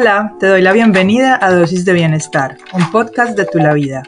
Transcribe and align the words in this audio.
Hola, 0.00 0.34
te 0.40 0.46
doy 0.46 0.62
la 0.62 0.72
bienvenida 0.72 1.38
a 1.42 1.50
Dosis 1.52 1.84
de 1.84 1.92
Bienestar, 1.92 2.56
un 2.72 2.90
podcast 2.90 3.36
de 3.36 3.44
Tu 3.44 3.58
Vida. 3.74 4.02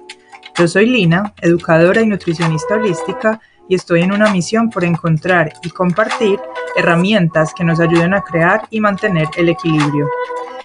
Yo 0.57 0.67
soy 0.67 0.87
Lina, 0.87 1.35
educadora 1.43 2.01
y 2.01 2.07
nutricionista 2.07 2.77
holística, 2.77 3.39
y 3.69 3.75
estoy 3.75 4.01
en 4.01 4.13
una 4.13 4.33
misión 4.33 4.71
por 4.71 4.85
encontrar 4.85 5.53
y 5.63 5.69
compartir 5.69 6.41
herramientas 6.77 7.53
que 7.53 7.63
nos 7.63 7.79
ayuden 7.79 8.15
a 8.15 8.23
crear 8.23 8.63
y 8.71 8.81
mantener 8.81 9.29
el 9.37 9.51
equilibrio. 9.51 10.09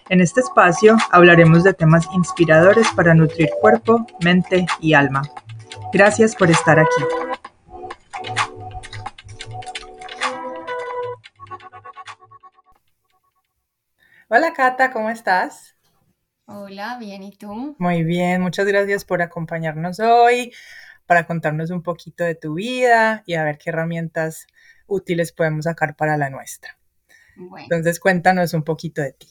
En 0.08 0.22
este 0.22 0.40
espacio 0.40 0.96
hablaremos 1.12 1.66
de 1.66 1.74
temas 1.74 2.08
inspiradores 2.14 2.88
para 2.96 3.14
nutrir 3.14 3.50
cuerpo, 3.60 4.08
mente 4.22 4.66
y 4.80 4.94
alma. 4.94 5.24
Gracias 5.92 6.36
por 6.36 6.50
estar 6.50 6.80
aquí. 6.80 7.04
Hola 14.30 14.54
Cata, 14.54 14.92
¿cómo 14.92 15.10
estás? 15.10 15.76
Hola, 16.46 16.98
bien, 17.00 17.24
¿y 17.24 17.32
tú? 17.38 17.78
Muy 17.78 18.04
bien, 18.04 18.42
muchas 18.42 18.66
gracias 18.68 19.06
por 19.06 19.22
acompañarnos 19.22 20.00
hoy, 20.00 20.54
para 21.06 21.26
contarnos 21.26 21.70
un 21.72 21.84
poquito 21.84 22.24
de 22.24 22.36
tu 22.36 22.56
vida 22.56 23.24
y 23.26 23.36
a 23.36 23.44
ver 23.44 23.58
qué 23.58 23.70
herramientas 23.70 24.48
útiles 24.88 25.32
podemos 25.32 25.66
sacar 25.66 25.96
para 25.96 26.18
la 26.18 26.30
nuestra. 26.30 26.78
Entonces, 27.58 28.00
cuéntanos 28.00 28.54
un 28.54 28.64
poquito 28.64 29.02
de 29.02 29.14
ti. 29.14 29.28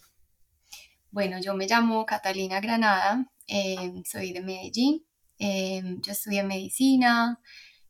Bueno, 1.11 1.39
yo 1.41 1.55
me 1.55 1.67
llamo 1.67 2.05
Catalina 2.07 2.61
Granada, 2.61 3.31
em, 3.47 4.03
soy 4.05 4.33
de 4.33 4.41
Medellín, 4.43 5.05
em, 5.39 6.01
yo 6.03 6.13
estudié 6.13 6.43
medicina, 6.43 7.41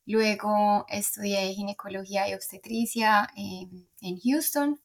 luego 0.06 0.86
estudié 0.88 1.52
ginecología 1.54 2.28
y 2.28 2.34
obstetricia 2.34 3.28
en 3.36 4.18
Houston 4.24 4.80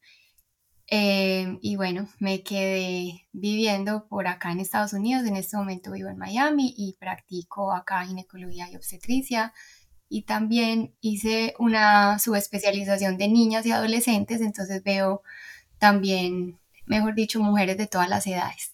Em, 0.93 1.57
y 1.61 1.77
bueno, 1.77 2.09
me 2.19 2.43
quedé 2.43 3.25
viviendo 3.31 4.09
por 4.09 4.27
acá 4.27 4.51
en 4.51 4.59
Estados 4.59 4.91
Unidos. 4.91 5.25
En 5.25 5.37
este 5.37 5.55
momento 5.55 5.93
vivo 5.93 6.09
en 6.09 6.17
Miami 6.17 6.73
y 6.77 6.97
practico 6.99 7.71
acá 7.73 8.05
ginecología 8.05 8.69
y 8.69 8.75
obstetricia. 8.75 9.53
Y 10.09 10.23
también 10.23 10.93
hice 10.99 11.53
una 11.59 12.19
subespecialización 12.19 13.17
de 13.17 13.29
niñas 13.29 13.65
y 13.65 13.71
adolescentes, 13.71 14.41
entonces 14.41 14.83
veo 14.83 15.23
también, 15.79 16.59
mejor 16.85 17.15
dicho, 17.15 17.39
mujeres 17.39 17.77
de 17.77 17.87
todas 17.87 18.09
las 18.09 18.27
edades. 18.27 18.73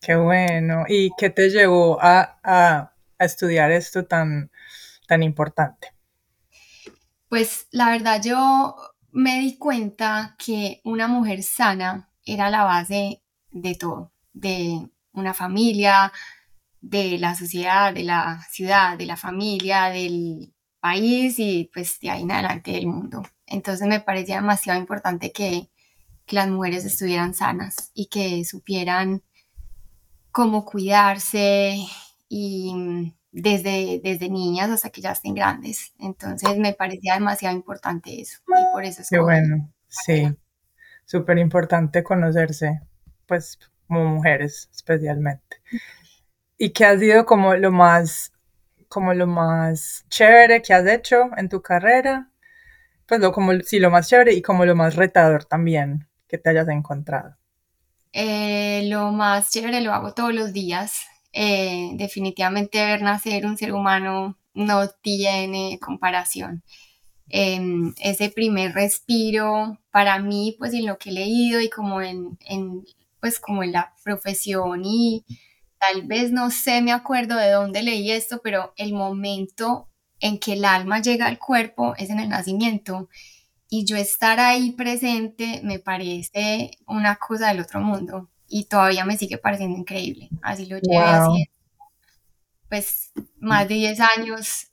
Qué 0.00 0.16
bueno. 0.16 0.84
¿Y 0.88 1.10
qué 1.18 1.28
te 1.28 1.50
llevó 1.50 2.02
a, 2.02 2.40
a, 2.42 2.94
a 3.18 3.24
estudiar 3.26 3.70
esto 3.72 4.06
tan, 4.06 4.50
tan 5.06 5.22
importante? 5.22 5.88
Pues 7.28 7.66
la 7.72 7.90
verdad 7.90 8.22
yo 8.22 8.74
me 9.12 9.40
di 9.40 9.56
cuenta 9.58 10.34
que 10.38 10.80
una 10.84 11.06
mujer 11.06 11.42
sana 11.42 12.10
era 12.24 12.50
la 12.50 12.64
base 12.64 13.22
de 13.50 13.74
todo, 13.74 14.12
de 14.32 14.88
una 15.12 15.34
familia, 15.34 16.12
de 16.80 17.18
la 17.18 17.34
sociedad, 17.34 17.92
de 17.92 18.04
la 18.04 18.44
ciudad, 18.50 18.98
de 18.98 19.06
la 19.06 19.16
familia, 19.16 19.90
del 19.90 20.54
país 20.80 21.38
y 21.38 21.70
pues 21.72 22.00
de 22.00 22.10
ahí 22.10 22.22
en 22.22 22.32
adelante 22.32 22.72
del 22.72 22.86
mundo. 22.86 23.22
Entonces 23.46 23.86
me 23.86 24.00
parecía 24.00 24.36
demasiado 24.36 24.80
importante 24.80 25.30
que, 25.30 25.70
que 26.26 26.36
las 26.36 26.48
mujeres 26.48 26.84
estuvieran 26.84 27.34
sanas 27.34 27.90
y 27.94 28.06
que 28.06 28.44
supieran 28.44 29.22
cómo 30.32 30.64
cuidarse 30.64 31.76
y 32.28 33.12
desde, 33.32 34.00
desde 34.04 34.28
niñas 34.28 34.70
hasta 34.70 34.90
que 34.90 35.00
ya 35.00 35.12
estén 35.12 35.34
grandes. 35.34 35.92
Entonces 35.98 36.56
me 36.58 36.74
parecía 36.74 37.14
demasiado 37.14 37.56
importante 37.56 38.20
eso 38.20 38.40
y 38.46 38.72
por 38.72 38.84
eso 38.84 39.02
es 39.02 39.08
Qué 39.08 39.18
bueno, 39.18 39.72
sí, 39.88 40.32
súper 41.04 41.38
importante 41.38 42.04
conocerse, 42.04 42.80
pues 43.26 43.58
como 43.88 44.04
mujeres 44.16 44.68
especialmente. 44.72 45.62
¿Y 46.58 46.70
qué 46.70 46.84
ha 46.84 46.98
sido 46.98 47.26
como 47.26 47.56
lo 47.56 47.72
más, 47.72 48.32
como 48.88 49.14
lo 49.14 49.26
más 49.26 50.04
chévere 50.08 50.62
que 50.62 50.74
has 50.74 50.86
hecho 50.86 51.30
en 51.36 51.48
tu 51.48 51.62
carrera? 51.62 52.30
Pues 53.06 53.20
lo 53.20 53.32
como, 53.32 53.52
sí, 53.64 53.78
lo 53.80 53.90
más 53.90 54.08
chévere 54.08 54.32
y 54.32 54.42
como 54.42 54.64
lo 54.64 54.76
más 54.76 54.94
retador 54.94 55.44
también 55.44 56.06
que 56.28 56.38
te 56.38 56.50
hayas 56.50 56.68
encontrado. 56.68 57.36
Eh, 58.12 58.82
lo 58.88 59.10
más 59.10 59.50
chévere 59.50 59.80
lo 59.80 59.92
hago 59.92 60.12
todos 60.12 60.34
los 60.34 60.52
días. 60.52 61.00
Eh, 61.32 61.92
definitivamente 61.94 62.84
ver 62.84 63.02
nacer 63.02 63.46
un 63.46 63.56
ser 63.56 63.72
humano 63.72 64.38
no 64.54 64.88
tiene 65.02 65.78
comparación. 65.80 66.62
Em, 67.30 67.94
ese 68.00 68.30
primer 68.30 68.74
respiro 68.74 69.78
para 69.90 70.18
mí, 70.20 70.56
pues 70.58 70.74
en 70.74 70.86
lo 70.86 70.98
que 70.98 71.10
he 71.10 71.12
leído 71.14 71.60
y 71.60 71.70
como 71.70 72.02
en, 72.02 72.38
pues 73.20 73.40
como 73.40 73.62
en 73.62 73.72
la 73.72 73.94
profesión 74.04 74.82
y 74.84 75.24
tal 75.80 76.02
vez 76.06 76.32
no 76.32 76.50
sé, 76.50 76.82
me 76.82 76.92
acuerdo 76.92 77.36
de 77.36 77.50
dónde 77.50 77.82
leí 77.82 78.10
esto, 78.12 78.40
pero 78.42 78.74
el 78.76 78.92
momento 78.92 79.88
en 80.20 80.38
que 80.38 80.54
el 80.54 80.64
alma 80.64 81.00
llega 81.00 81.26
al 81.26 81.38
cuerpo 81.38 81.94
es 81.98 82.10
en 82.10 82.20
el 82.20 82.28
nacimiento 82.28 83.08
y 83.70 83.86
yo 83.86 83.96
estar 83.96 84.40
ahí 84.40 84.72
presente 84.72 85.60
me 85.64 85.78
parece 85.78 86.72
una 86.86 87.16
cosa 87.16 87.48
del 87.48 87.60
otro 87.60 87.80
mundo 87.80 88.30
y 88.54 88.64
todavía 88.64 89.06
me 89.06 89.16
sigue 89.16 89.38
pareciendo 89.38 89.78
increíble. 89.78 90.28
Así 90.42 90.66
lo 90.66 90.76
llevé 90.76 90.98
así. 90.98 91.48
Pues 92.68 93.12
más 93.38 93.66
de 93.66 93.76
10 93.76 94.00
años, 94.18 94.66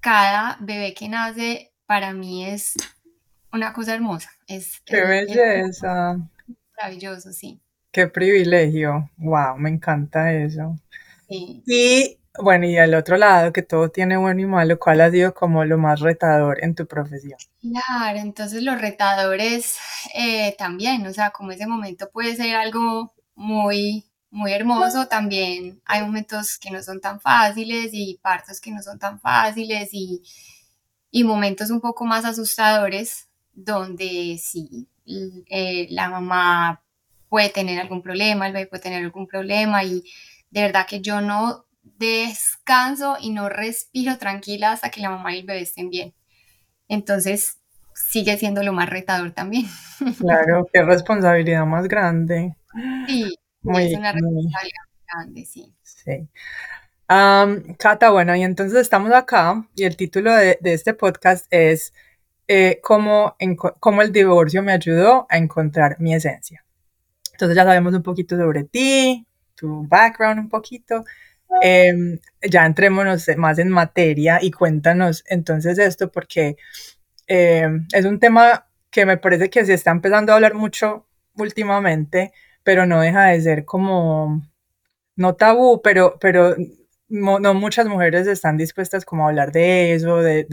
cada 0.00 0.58
bebé 0.60 0.92
que 0.92 1.08
nace 1.08 1.72
para 1.86 2.12
mí 2.12 2.44
es 2.44 2.74
una 3.50 3.72
cosa 3.72 3.94
hermosa. 3.94 4.30
Es, 4.46 4.82
Qué 4.84 5.00
belleza. 5.00 6.18
maravilloso, 6.76 7.32
sí. 7.32 7.62
Qué 7.92 8.08
privilegio. 8.08 9.10
Wow, 9.16 9.56
me 9.56 9.70
encanta 9.70 10.30
eso. 10.34 10.76
Sí. 11.30 11.62
Y 11.66 12.18
bueno, 12.42 12.66
y 12.66 12.76
al 12.76 12.94
otro 12.94 13.16
lado, 13.16 13.52
que 13.52 13.62
todo 13.62 13.90
tiene 13.90 14.16
bueno 14.16 14.40
y 14.40 14.46
malo, 14.46 14.78
¿cuál 14.78 15.00
ha 15.00 15.10
sido 15.10 15.34
como 15.34 15.64
lo 15.64 15.78
más 15.78 16.00
retador 16.00 16.62
en 16.62 16.74
tu 16.74 16.86
profesión? 16.86 17.38
Claro, 17.60 18.18
entonces 18.18 18.62
los 18.62 18.80
retadores 18.80 19.76
eh, 20.14 20.54
también, 20.58 21.06
o 21.06 21.12
sea, 21.12 21.30
como 21.30 21.52
ese 21.52 21.66
momento 21.66 22.10
puede 22.10 22.36
ser 22.36 22.56
algo 22.56 23.14
muy, 23.34 24.04
muy 24.30 24.52
hermoso, 24.52 25.08
también 25.08 25.80
hay 25.84 26.02
momentos 26.02 26.58
que 26.58 26.70
no 26.70 26.82
son 26.82 27.00
tan 27.00 27.20
fáciles 27.20 27.90
y 27.92 28.18
partos 28.22 28.60
que 28.60 28.70
no 28.70 28.82
son 28.82 28.98
tan 28.98 29.20
fáciles 29.20 29.90
y, 29.92 30.22
y 31.10 31.24
momentos 31.24 31.70
un 31.70 31.80
poco 31.80 32.04
más 32.04 32.24
asustadores 32.24 33.28
donde 33.52 34.38
sí, 34.42 34.88
eh, 35.06 35.86
la 35.90 36.08
mamá 36.08 36.82
puede 37.28 37.50
tener 37.50 37.80
algún 37.80 38.02
problema, 38.02 38.46
el 38.46 38.52
bebé 38.52 38.66
puede 38.66 38.82
tener 38.82 39.04
algún 39.04 39.26
problema 39.26 39.84
y 39.84 40.04
de 40.50 40.62
verdad 40.62 40.86
que 40.86 41.00
yo 41.00 41.20
no 41.20 41.66
descanso 41.98 43.16
y 43.20 43.30
no 43.30 43.48
respiro 43.48 44.18
tranquila 44.18 44.72
hasta 44.72 44.90
que 44.90 45.00
la 45.00 45.10
mamá 45.10 45.34
y 45.34 45.40
el 45.40 45.46
bebé 45.46 45.62
estén 45.62 45.90
bien. 45.90 46.14
Entonces, 46.88 47.58
sigue 47.94 48.36
siendo 48.36 48.62
lo 48.62 48.72
más 48.72 48.88
retador 48.88 49.32
también. 49.32 49.66
Claro, 50.18 50.66
qué 50.72 50.82
responsabilidad 50.82 51.66
más 51.66 51.88
grande. 51.88 52.56
Sí, 53.06 53.24
es 53.62 53.94
una 53.94 54.12
responsabilidad 54.12 54.84
grande, 55.06 55.44
sí. 55.44 55.74
Sí. 55.82 56.28
Cata, 57.08 58.10
bueno, 58.10 58.36
y 58.36 58.42
entonces 58.42 58.78
estamos 58.78 59.12
acá 59.12 59.66
y 59.74 59.84
el 59.84 59.96
título 59.96 60.34
de, 60.34 60.58
este 60.62 60.94
podcast 60.94 61.46
es 61.50 61.94
eh, 62.46 62.80
cómo, 62.82 63.36
cómo 63.80 64.02
el 64.02 64.12
divorcio 64.12 64.62
me 64.62 64.72
ayudó 64.72 65.26
a 65.30 65.38
encontrar 65.38 65.96
mi 66.00 66.14
esencia. 66.14 66.64
Entonces 67.32 67.56
ya 67.56 67.64
sabemos 67.64 67.94
un 67.94 68.02
poquito 68.02 68.36
sobre 68.36 68.64
ti, 68.64 69.26
tu 69.54 69.86
background 69.88 70.40
un 70.40 70.48
poquito, 70.48 71.04
Em, 71.62 72.18
ya 72.42 72.66
entrémonos 72.66 73.26
más 73.36 73.58
en 73.58 73.70
materia 73.70 74.38
y 74.42 74.50
cuéntanos 74.50 75.24
entonces 75.28 75.78
esto 75.78 76.12
porque 76.12 76.56
em, 77.26 77.86
es 77.92 78.04
un 78.04 78.20
tema 78.20 78.66
que 78.90 79.06
me 79.06 79.16
parece 79.16 79.50
que 79.50 79.64
se 79.64 79.74
está 79.74 79.90
empezando 79.90 80.32
a 80.32 80.36
hablar 80.36 80.54
mucho 80.54 81.06
últimamente, 81.36 82.32
pero 82.62 82.86
no 82.86 83.00
deja 83.00 83.26
de 83.26 83.40
ser 83.40 83.64
como, 83.64 84.42
no 85.16 85.34
tabú, 85.36 85.82
pero, 85.82 86.18
pero 86.20 86.56
no 87.08 87.54
muchas 87.54 87.86
mujeres 87.86 88.26
están 88.26 88.56
dispuestas 88.56 89.04
como 89.04 89.24
a 89.24 89.28
hablar 89.30 89.52
de 89.52 89.94
eso, 89.94 90.18
del, 90.18 90.46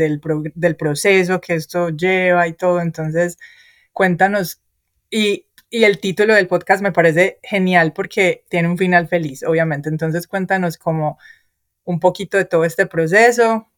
del 0.55 0.75
proceso 0.77 1.41
que 1.41 1.55
esto 1.55 1.89
lleva 1.89 2.47
y 2.47 2.53
todo. 2.53 2.81
Entonces, 2.81 3.37
cuéntanos 3.93 4.61
y 5.09 5.47
y 5.75 5.83
el 5.83 5.99
título 5.99 6.33
del 6.33 6.47
podcast 6.47 6.81
me 6.81 6.93
parece 6.93 7.37
genial 7.43 7.91
porque 7.91 8.45
tiene 8.47 8.69
un 8.69 8.77
final 8.77 9.09
feliz, 9.09 9.43
obviamente. 9.43 9.89
Entonces 9.89 10.25
cuéntanos 10.25 10.77
como 10.77 11.17
un 11.83 11.99
poquito 11.99 12.37
de 12.37 12.45
todo 12.45 12.63
este 12.63 12.85
proceso 12.85 13.69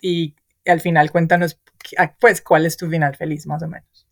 y, 0.00 0.34
al 0.66 0.80
final 0.80 1.12
cuéntanos 1.12 1.60
ah, 1.98 2.16
pues 2.18 2.42
cuál 2.42 2.66
es 2.66 2.76
tu 2.76 2.90
final 2.90 3.14
feliz 3.14 3.46
más 3.46 3.62
o 3.62 3.68
menos. 3.68 4.08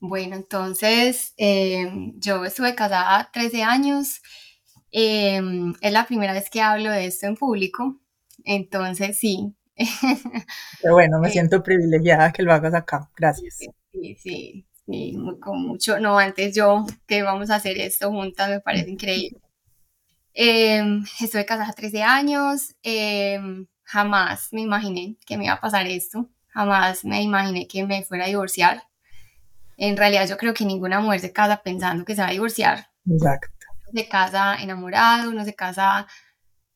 Bueno, 0.00 0.34
entonces 0.34 1.34
em, 1.36 2.18
yo 2.18 2.42
estuve 2.46 2.74
casada 2.74 3.28
13 3.34 3.62
años. 3.62 4.22
Em, 4.90 5.74
es 5.82 5.92
la 5.92 6.06
primera 6.06 6.32
vez 6.32 6.48
que 6.48 6.62
hablo 6.62 6.90
de 6.90 7.04
esto 7.04 7.26
en 7.26 7.36
público. 7.36 8.00
Entonces 8.44 9.18
sí. 9.18 9.54
Pero 10.80 10.94
bueno, 10.94 11.18
me 11.18 11.28
eh, 11.28 11.32
siento 11.32 11.62
privilegiada 11.62 12.32
que 12.32 12.42
lo 12.42 12.54
hagas 12.54 12.72
acá. 12.72 13.10
Gracias. 13.14 13.58
Sí, 13.92 14.16
sí 14.16 14.66
y 14.86 15.16
con 15.40 15.62
mucho, 15.62 15.98
no, 16.00 16.18
antes 16.18 16.54
yo, 16.54 16.86
que 17.06 17.22
vamos 17.22 17.50
a 17.50 17.56
hacer 17.56 17.78
esto 17.78 18.10
juntas, 18.10 18.48
me 18.48 18.60
parece 18.60 18.90
increíble. 18.90 19.40
Eh, 20.34 20.82
estuve 21.20 21.46
casada 21.46 21.72
13 21.72 22.02
años, 22.02 22.74
em, 22.82 23.66
jamás 23.82 24.52
me 24.52 24.60
imaginé 24.62 25.16
que 25.26 25.36
me 25.36 25.46
iba 25.46 25.54
a 25.54 25.60
pasar 25.60 25.86
esto, 25.86 26.28
jamás 26.48 27.04
me 27.04 27.22
imaginé 27.22 27.66
que 27.66 27.84
me 27.84 28.04
fuera 28.04 28.24
a 28.24 28.28
divorciar. 28.28 28.82
En 29.76 29.96
realidad 29.96 30.28
yo 30.28 30.36
creo 30.36 30.54
que 30.54 30.64
ninguna 30.64 31.00
mujer 31.00 31.20
se 31.20 31.32
casa 31.32 31.62
pensando 31.62 32.04
que 32.04 32.14
se 32.14 32.22
va 32.22 32.28
a 32.28 32.32
divorciar. 32.32 32.88
Exacto. 33.10 33.48
Se 33.94 34.08
casa 34.08 34.56
enamorado, 34.56 35.30
uno 35.30 35.44
se 35.44 35.54
casa 35.54 36.06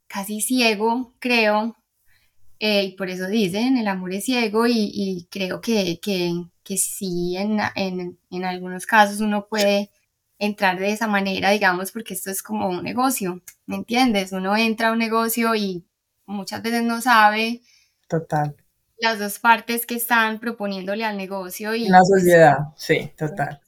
casi 0.06 0.40
ciego, 0.40 1.14
creo, 1.18 1.76
eh, 2.60 2.84
y 2.84 2.92
por 2.96 3.08
eso 3.08 3.26
dicen, 3.26 3.78
el 3.78 3.88
amor 3.88 4.12
es 4.12 4.26
ciego 4.26 4.66
y, 4.66 5.26
creo 5.30 5.62
que, 5.62 5.98
que, 6.00 6.44
que 6.70 6.76
sí, 6.76 7.36
en, 7.36 7.58
en, 7.74 8.16
en, 8.30 8.44
algunos 8.44 8.86
casos 8.86 9.20
uno 9.20 9.48
puede 9.48 9.90
entrar 10.38 10.78
de 10.78 10.92
esa 10.92 11.08
manera, 11.08 11.50
digamos, 11.50 11.90
porque 11.90 12.14
esto 12.14 12.30
es 12.30 12.44
como 12.44 12.68
un 12.68 12.84
negocio, 12.84 13.42
¿me 13.66 13.74
entiendes? 13.74 14.30
Uno 14.30 14.56
entra 14.56 14.90
a 14.90 14.92
un 14.92 15.00
negocio 15.00 15.56
y 15.56 15.84
muchas 16.26 16.62
veces 16.62 16.84
no 16.84 17.00
sabe. 17.00 17.60
Total. 18.06 18.54
Las 18.98 19.18
dos 19.18 19.40
partes 19.40 19.84
que 19.84 19.96
están 19.96 20.38
proponiéndole 20.38 21.04
al 21.04 21.16
negocio. 21.16 21.74
Y, 21.74 21.88
la 21.88 21.98
pues, 21.98 22.22
sociedad, 22.22 22.58
sí, 22.76 23.12
total. 23.18 23.60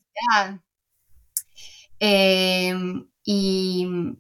Em, 1.98 3.08
y 3.24 4.14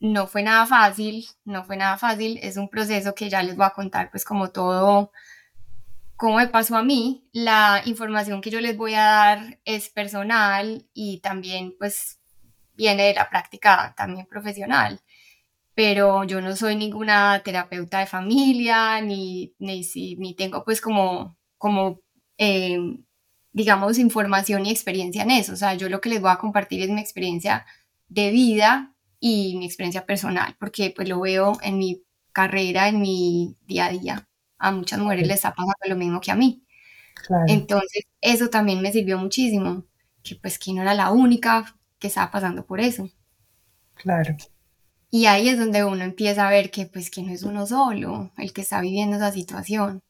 no 0.00 0.26
fue 0.26 0.42
nada 0.42 0.66
fácil, 0.66 1.26
no 1.46 1.64
fue 1.64 1.78
nada 1.78 1.96
fácil, 1.96 2.38
es 2.42 2.58
un 2.58 2.68
proceso 2.68 3.14
que 3.14 3.30
ya 3.30 3.42
les 3.42 3.56
voy 3.56 3.64
a 3.64 3.70
contar 3.70 4.10
pues 4.10 4.26
como 4.26 4.50
todo, 4.50 5.12
cómo 6.22 6.36
me 6.36 6.46
pasó 6.46 6.76
a 6.76 6.84
mí, 6.84 7.28
la 7.32 7.82
información 7.84 8.40
que 8.40 8.50
yo 8.50 8.60
les 8.60 8.76
voy 8.76 8.94
a 8.94 9.02
dar 9.02 9.58
es 9.64 9.88
personal 9.88 10.86
y 10.94 11.18
también 11.18 11.74
pues 11.76 12.20
viene 12.74 13.08
de 13.08 13.14
la 13.14 13.28
práctica 13.28 13.92
también 13.96 14.26
profesional, 14.26 15.00
pero 15.74 16.22
yo 16.22 16.40
no 16.40 16.54
soy 16.54 16.76
ninguna 16.76 17.42
terapeuta 17.42 17.98
de 17.98 18.06
familia, 18.06 19.00
ni, 19.00 19.56
ni, 19.58 19.82
ni 20.16 20.34
tengo 20.36 20.64
pues 20.64 20.80
como, 20.80 21.36
como 21.58 22.00
eh, 22.38 22.78
digamos, 23.50 23.98
información 23.98 24.64
y 24.64 24.70
experiencia 24.70 25.24
en 25.24 25.32
eso, 25.32 25.54
o 25.54 25.56
sea, 25.56 25.74
yo 25.74 25.88
lo 25.88 26.00
que 26.00 26.10
les 26.10 26.20
voy 26.20 26.30
a 26.30 26.38
compartir 26.38 26.82
es 26.82 26.90
mi 26.90 27.00
experiencia 27.00 27.66
de 28.06 28.30
vida 28.30 28.94
y 29.18 29.56
mi 29.56 29.66
experiencia 29.66 30.06
personal, 30.06 30.54
porque 30.60 30.92
pues 30.94 31.08
lo 31.08 31.20
veo 31.20 31.58
en 31.62 31.78
mi 31.78 32.04
carrera, 32.30 32.86
en 32.86 33.00
mi 33.00 33.56
día 33.66 33.86
a 33.86 33.90
día. 33.90 34.28
A 34.64 34.70
muchas 34.70 35.00
mujeres 35.00 35.26
les 35.26 35.36
está 35.36 35.50
pasando 35.50 35.74
lo 35.88 35.96
mismo 35.96 36.20
que 36.20 36.30
a 36.30 36.36
mí. 36.36 36.62
Entonces, 37.48 38.04
eso 38.20 38.48
también 38.48 38.80
me 38.80 38.92
sirvió 38.92 39.18
muchísimo, 39.18 39.84
que 40.22 40.36
pues 40.36 40.56
que 40.56 40.72
no 40.72 40.82
era 40.82 40.94
la 40.94 41.10
única 41.10 41.74
que 41.98 42.06
estaba 42.06 42.30
pasando 42.30 42.64
por 42.64 42.80
eso. 42.80 43.10
Claro. 43.94 44.36
Y 45.10 45.26
ahí 45.26 45.48
es 45.48 45.58
donde 45.58 45.84
uno 45.84 46.04
empieza 46.04 46.46
a 46.46 46.50
ver 46.50 46.70
que 46.70 46.86
pues 46.86 47.10
que 47.10 47.22
no 47.22 47.32
es 47.32 47.42
uno 47.42 47.66
solo 47.66 48.30
el 48.38 48.52
que 48.52 48.60
está 48.60 48.80
viviendo 48.80 49.16
esa 49.16 49.32
situación. 49.32 50.00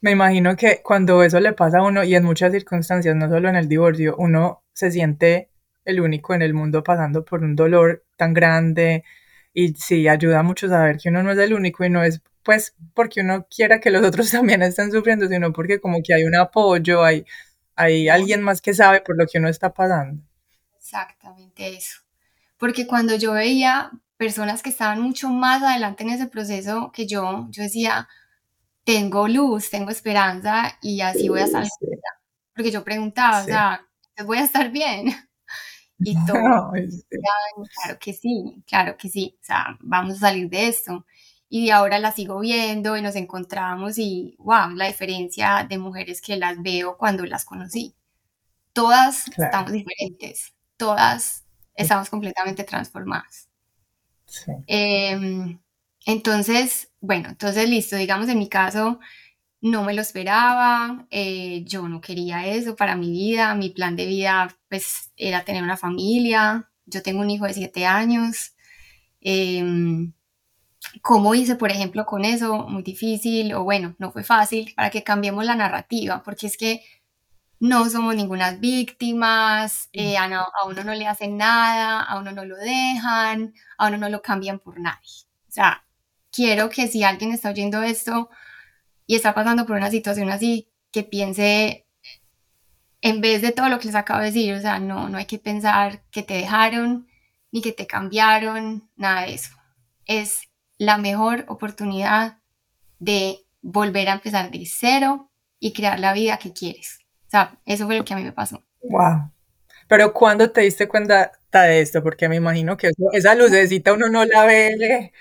Me 0.00 0.10
imagino 0.10 0.56
que 0.56 0.82
cuando 0.82 1.22
eso 1.22 1.38
le 1.38 1.52
pasa 1.52 1.78
a 1.78 1.82
uno 1.84 2.02
y 2.02 2.16
en 2.16 2.24
muchas 2.24 2.52
circunstancias, 2.52 3.14
no 3.14 3.28
solo 3.28 3.48
en 3.48 3.56
el 3.56 3.68
divorcio, 3.68 4.16
uno 4.18 4.64
se 4.72 4.90
siente 4.90 5.48
el 5.84 6.00
único 6.00 6.34
en 6.34 6.42
el 6.42 6.54
mundo 6.54 6.82
pasando 6.82 7.24
por 7.24 7.44
un 7.44 7.54
dolor 7.54 8.04
tan 8.16 8.34
grande 8.34 9.04
y 9.54 9.74
sí, 9.74 10.08
ayuda 10.08 10.42
mucho 10.42 10.68
saber 10.68 10.98
que 10.98 11.08
uno 11.08 11.22
no 11.22 11.30
es 11.30 11.38
el 11.38 11.54
único 11.54 11.84
y 11.84 11.90
no 11.90 12.02
es 12.02 12.20
pues 12.46 12.76
porque 12.94 13.22
uno 13.22 13.46
quiera 13.54 13.80
que 13.80 13.90
los 13.90 14.06
otros 14.06 14.30
también 14.30 14.62
estén 14.62 14.90
sufriendo, 14.92 15.28
sino 15.28 15.52
porque 15.52 15.80
como 15.80 15.98
que 16.02 16.14
hay 16.14 16.24
un 16.24 16.36
apoyo, 16.36 17.04
hay, 17.04 17.26
hay 17.74 18.08
alguien 18.08 18.40
más 18.40 18.62
que 18.62 18.72
sabe 18.72 19.00
por 19.02 19.18
lo 19.18 19.26
que 19.26 19.38
uno 19.38 19.48
está 19.48 19.74
pasando. 19.74 20.22
Exactamente 20.78 21.76
eso. 21.76 22.00
Porque 22.56 22.86
cuando 22.86 23.16
yo 23.16 23.32
veía 23.32 23.90
personas 24.16 24.62
que 24.62 24.70
estaban 24.70 25.00
mucho 25.00 25.28
más 25.28 25.62
adelante 25.62 26.04
en 26.04 26.10
ese 26.10 26.26
proceso 26.26 26.90
que 26.94 27.06
yo, 27.06 27.48
yo 27.50 27.64
decía, 27.64 28.08
tengo 28.84 29.26
luz, 29.26 29.68
tengo 29.68 29.90
esperanza 29.90 30.78
y 30.80 31.00
así 31.00 31.28
voy 31.28 31.40
a 31.40 31.44
estar. 31.44 31.66
Porque 32.54 32.70
yo 32.70 32.84
preguntaba, 32.84 33.42
o 33.42 33.44
sea, 33.44 33.86
voy 34.24 34.38
a 34.38 34.44
estar 34.44 34.70
bien. 34.70 35.08
y 35.98 36.14
todo. 36.26 36.70
claro 36.70 37.98
que 37.98 38.12
sí, 38.12 38.62
claro 38.66 38.96
que 38.96 39.08
sí, 39.08 39.36
o 39.40 39.44
sea, 39.44 39.76
vamos 39.80 40.14
a 40.14 40.28
salir 40.28 40.48
de 40.48 40.68
esto. 40.68 41.04
Y 41.48 41.70
ahora 41.70 41.98
la 42.00 42.12
sigo 42.12 42.40
viendo 42.40 42.96
y 42.96 43.02
nos 43.02 43.16
encontramos 43.16 43.98
y, 43.98 44.36
wow, 44.38 44.70
la 44.74 44.86
diferencia 44.86 45.66
de 45.68 45.78
mujeres 45.78 46.20
que 46.20 46.36
las 46.36 46.60
veo 46.62 46.96
cuando 46.98 47.24
las 47.26 47.44
conocí. 47.44 47.94
Todas 48.74 49.26
estamos 49.38 49.72
diferentes, 49.72 50.54
todas 50.78 51.44
estamos 51.76 52.10
completamente 52.10 52.64
transformadas. 52.64 53.48
Em, 54.66 55.58
entonces, 56.06 56.90
bueno, 57.00 57.28
entonces 57.30 57.68
listo, 57.68 57.96
digamos 57.96 58.28
en 58.28 58.38
mi 58.38 58.48
caso, 58.48 58.98
no 59.62 59.84
me 59.84 59.94
lo 59.94 60.02
esperaba, 60.02 61.06
eh, 61.10 61.64
yo 61.66 61.88
no 61.88 62.00
quería 62.00 62.46
eso 62.46 62.76
para 62.76 62.96
mi 62.96 63.10
vida, 63.10 63.54
mi 63.56 63.70
plan 63.70 63.96
de 63.96 64.06
vida 64.06 64.56
pues 64.68 65.12
era 65.16 65.44
tener 65.44 65.62
una 65.64 65.76
familia, 65.78 66.70
yo 66.86 67.02
tengo 67.02 67.20
un 67.22 67.30
hijo 67.30 67.46
de 67.46 67.54
siete 67.54 67.86
años. 67.86 68.54
Em, 69.22 70.12
¿Cómo 71.02 71.34
hice, 71.34 71.56
por 71.56 71.70
ejemplo, 71.70 72.06
con 72.06 72.24
eso? 72.24 72.66
Muy 72.68 72.82
difícil, 72.82 73.54
o 73.54 73.64
bueno, 73.64 73.94
no 73.98 74.12
fue 74.12 74.24
fácil, 74.24 74.72
para 74.76 74.90
que 74.90 75.02
cambiemos 75.04 75.44
la 75.44 75.54
narrativa, 75.54 76.22
porque 76.22 76.46
es 76.46 76.56
que 76.56 76.82
no 77.60 77.88
somos 77.90 78.14
ninguna 78.14 78.52
víctimas, 78.52 79.88
eh, 79.92 80.16
a, 80.18 80.24
a, 80.24 80.66
uno 80.66 80.84
no 80.84 80.94
le 80.94 81.06
hacen 81.06 81.36
nada, 81.36 82.02
a 82.02 82.18
uno 82.18 82.32
no 82.32 82.44
lo 82.44 82.56
dejan, 82.56 83.54
a 83.78 83.88
uno 83.88 83.98
no 83.98 84.08
lo 84.08 84.22
cambian 84.22 84.58
por 84.58 84.78
nadie. 84.80 85.26
O 85.48 85.52
sea, 85.52 85.84
quiero 86.30 86.68
que 86.70 86.88
si 86.88 87.02
alguien 87.04 87.32
está 87.32 87.50
oyendo 87.50 87.82
esto, 87.82 88.30
y 89.06 89.16
está 89.16 89.34
pasando 89.34 89.66
por 89.66 89.76
una 89.76 89.90
situación 89.90 90.30
así, 90.30 90.68
que 90.90 91.02
piense 91.04 91.86
en 93.00 93.20
vez 93.20 93.42
de 93.42 93.52
todo 93.52 93.68
lo 93.68 93.78
que 93.78 93.86
les 93.86 93.94
acabo 93.94 94.20
de 94.20 94.26
decir, 94.26 94.54
o 94.54 94.60
sea, 94.60 94.80
no, 94.80 95.08
no 95.08 95.18
hay 95.18 95.26
que 95.26 95.38
pensar 95.38 96.02
que 96.10 96.22
te 96.22 96.34
dejaron, 96.34 97.08
ni 97.52 97.62
que 97.62 97.72
te 97.72 97.86
cambiaron, 97.86 98.90
nada 98.96 99.22
de 99.22 99.34
eso. 99.34 99.50
Es 100.06 100.45
la 100.78 100.98
mejor 100.98 101.44
oportunidad 101.48 102.38
de 102.98 103.38
volver 103.62 104.08
a 104.08 104.14
empezar 104.14 104.50
de 104.50 104.64
cero 104.66 105.30
y 105.58 105.72
crear 105.72 105.98
la 105.98 106.12
vida 106.12 106.38
que 106.38 106.52
quieres. 106.52 106.98
O 107.26 107.30
sea, 107.30 107.58
eso 107.64 107.86
fue 107.86 107.98
lo 107.98 108.04
que 108.04 108.14
a 108.14 108.16
mí 108.16 108.22
me 108.22 108.32
pasó. 108.32 108.62
Wow. 108.82 109.30
Pero 109.88 110.12
¿cuándo 110.12 110.50
te 110.50 110.62
diste 110.62 110.88
cuenta 110.88 111.32
de 111.52 111.80
esto? 111.80 112.02
Porque 112.02 112.28
me 112.28 112.36
imagino 112.36 112.76
que 112.76 112.90
esa 113.12 113.34
lucecita 113.34 113.92
uno 113.92 114.08
no 114.08 114.24
la 114.24 114.44
ve 114.44 115.12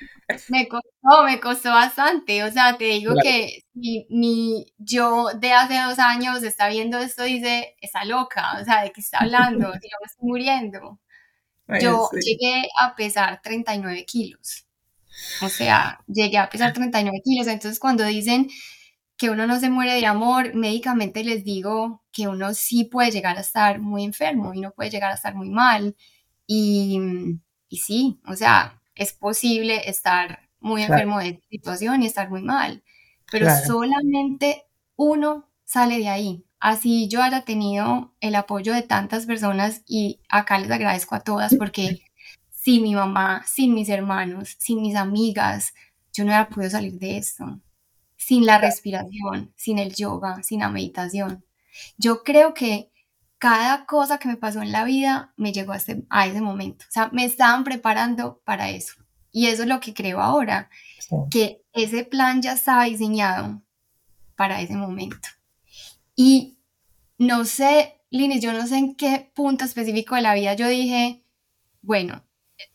me 0.50 0.68
costó, 0.68 1.24
me 1.26 1.40
costó 1.40 1.70
bastante. 1.70 2.44
O 2.44 2.52
sea, 2.52 2.78
te 2.78 2.86
digo 2.86 3.14
que 3.22 3.64
mi, 3.74 4.06
mi, 4.10 4.74
yo 4.78 5.28
de 5.36 5.54
hace 5.54 5.80
dos 5.82 6.00
años 6.00 6.44
está 6.44 6.70
viendo 6.70 6.98
esto 6.98 7.26
y 7.26 7.36
dice, 7.36 7.76
está 7.82 8.06
loca, 8.06 8.58
o 8.60 8.64
sea, 8.64 8.84
¿de 8.84 8.92
qué 8.92 9.02
está 9.02 9.20
hablando? 9.20 9.68
Yo 9.74 9.98
me 10.02 10.06
estoy 10.06 10.28
muriendo. 10.28 11.00
Yo 11.82 12.10
llegué 12.12 12.68
a 12.80 12.96
pesar 12.96 13.42
39 13.42 14.06
kilos. 14.06 14.65
O 15.40 15.50
sea, 15.50 16.00
llegué 16.08 16.38
a 16.38 16.50
pesar 16.50 16.74
39 16.74 17.22
kilos. 17.24 17.48
Entonces, 17.48 17.80
cuando 17.80 18.06
dicen 18.06 18.50
que 19.18 19.30
uno 19.30 19.48
no 19.48 19.60
se 19.60 19.70
muere 19.70 19.94
de 19.96 20.06
amor, 20.06 20.54
médicamente 20.56 21.24
les 21.24 21.44
digo 21.44 22.04
que 22.12 22.28
uno 22.28 22.54
sí 22.54 22.86
puede 22.86 23.12
llegar 23.12 23.38
a 23.38 23.42
estar 23.42 23.80
muy 23.80 24.04
enfermo 24.04 24.54
y 24.54 24.62
no 24.62 24.72
puede 24.72 24.90
llegar 24.92 25.12
a 25.12 25.16
estar 25.16 25.36
muy 25.36 25.50
mal. 25.50 25.96
Y, 26.48 27.00
y 27.70 27.78
sí, 27.78 28.20
o 28.28 28.36
sea, 28.36 28.82
es 28.96 29.14
posible 29.14 29.90
estar 29.90 30.50
muy 30.60 30.84
enfermo 30.84 31.20
de 31.20 31.42
situación 31.50 32.04
y 32.04 32.08
estar 32.08 32.30
muy 32.30 32.42
mal, 32.42 32.84
pero 33.32 33.50
solamente 33.50 34.64
uno 34.96 35.50
sale 35.64 35.98
de 36.00 36.10
ahí. 36.10 36.46
Así 36.60 37.08
yo 37.10 37.22
haya 37.22 37.42
tenido 37.44 38.16
el 38.22 38.36
apoyo 38.36 38.74
de 38.74 38.82
tantas 38.82 39.26
personas 39.26 39.84
y 39.88 40.22
acá 40.30 40.58
les 40.60 40.72
agradezco 40.72 41.16
a 41.16 41.20
todas 41.22 41.56
porque 41.56 42.05
sin 42.66 42.82
mi 42.82 42.96
mamá, 42.96 43.44
sin 43.46 43.76
mis 43.76 43.90
hermanos, 43.90 44.56
sin 44.58 44.82
mis 44.82 44.96
amigas, 44.96 45.76
yo 46.12 46.24
no 46.24 46.32
hubiera 46.32 46.50
podido 46.50 46.72
salir 46.72 46.94
de 46.94 47.18
esto. 47.18 47.62
Sin 48.18 48.48
la 48.48 48.58
respiración, 48.58 49.54
sin 49.56 49.78
el 49.78 49.94
yoga, 49.94 50.42
sin 50.42 50.62
la 50.62 50.70
meditación. 50.70 51.46
Yo 51.96 52.24
creo 52.24 52.56
que 52.56 52.92
cada 53.38 53.86
cosa 53.86 54.18
que 54.18 54.28
me 54.28 54.38
pasó 54.38 54.64
en 54.64 54.72
la 54.72 54.84
vida 54.84 55.32
me 55.38 55.54
llegó 55.54 55.74
a, 55.74 55.78
ese 56.26 56.42
momento. 56.42 56.86
O 56.90 56.92
sea, 56.92 57.10
me 57.14 57.24
estaban 57.24 57.64
preparando 57.64 58.42
para 58.44 58.72
eso. 58.72 58.96
Y 59.32 59.46
eso 59.46 59.62
es 59.62 59.70
lo 59.70 59.80
que 59.80 59.94
creo 59.94 60.20
ahora, 60.20 60.72
que 61.30 61.62
ese 61.72 62.04
plan 62.04 62.42
ya 62.42 62.54
estaba 62.54 62.86
diseñado 62.86 63.62
para 64.36 64.60
ese 64.62 64.76
momento. 64.76 65.28
Y 66.16 66.58
no 67.20 67.46
sé, 67.46 68.02
Linis, 68.10 68.42
yo 68.42 68.54
no 68.54 68.66
sé 68.66 68.78
en 68.78 68.96
qué 68.96 69.32
punto 69.36 69.66
específico 69.66 70.16
de 70.16 70.24
la 70.24 70.34
vida 70.34 70.56
yo 70.56 70.68
dije, 70.68 71.24
bueno, 71.84 72.25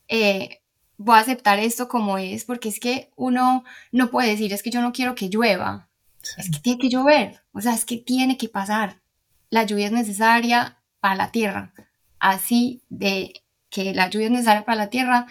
eh, 0.07 0.61
voy 0.97 1.17
a 1.17 1.21
aceptar 1.21 1.59
esto 1.59 1.87
como 1.87 2.17
es, 2.17 2.45
porque 2.45 2.69
es 2.69 2.79
que 2.79 3.11
uno 3.15 3.63
no 3.91 4.11
puede 4.11 4.29
decir, 4.29 4.53
es 4.53 4.63
que 4.63 4.69
yo 4.71 4.81
no 4.81 4.93
quiero 4.93 5.15
que 5.15 5.29
llueva, 5.29 5.89
es 6.37 6.51
que 6.51 6.59
tiene 6.59 6.79
que 6.79 6.89
llover, 6.89 7.41
o 7.53 7.61
sea, 7.61 7.73
es 7.73 7.85
que 7.85 7.97
tiene 7.97 8.37
que 8.37 8.49
pasar. 8.49 9.01
la 9.49 9.63
lluvia 9.65 9.87
es 9.87 9.91
necesaria 9.91 10.79
para 10.99 11.15
la 11.15 11.31
tierra, 11.31 11.73
así 12.19 12.83
de 12.89 13.43
que 13.69 13.93
la 13.93 14.09
lluvia 14.09 14.27
es 14.27 14.31
necesaria 14.31 14.65
para 14.65 14.77
la 14.77 14.89
tierra, 14.89 15.27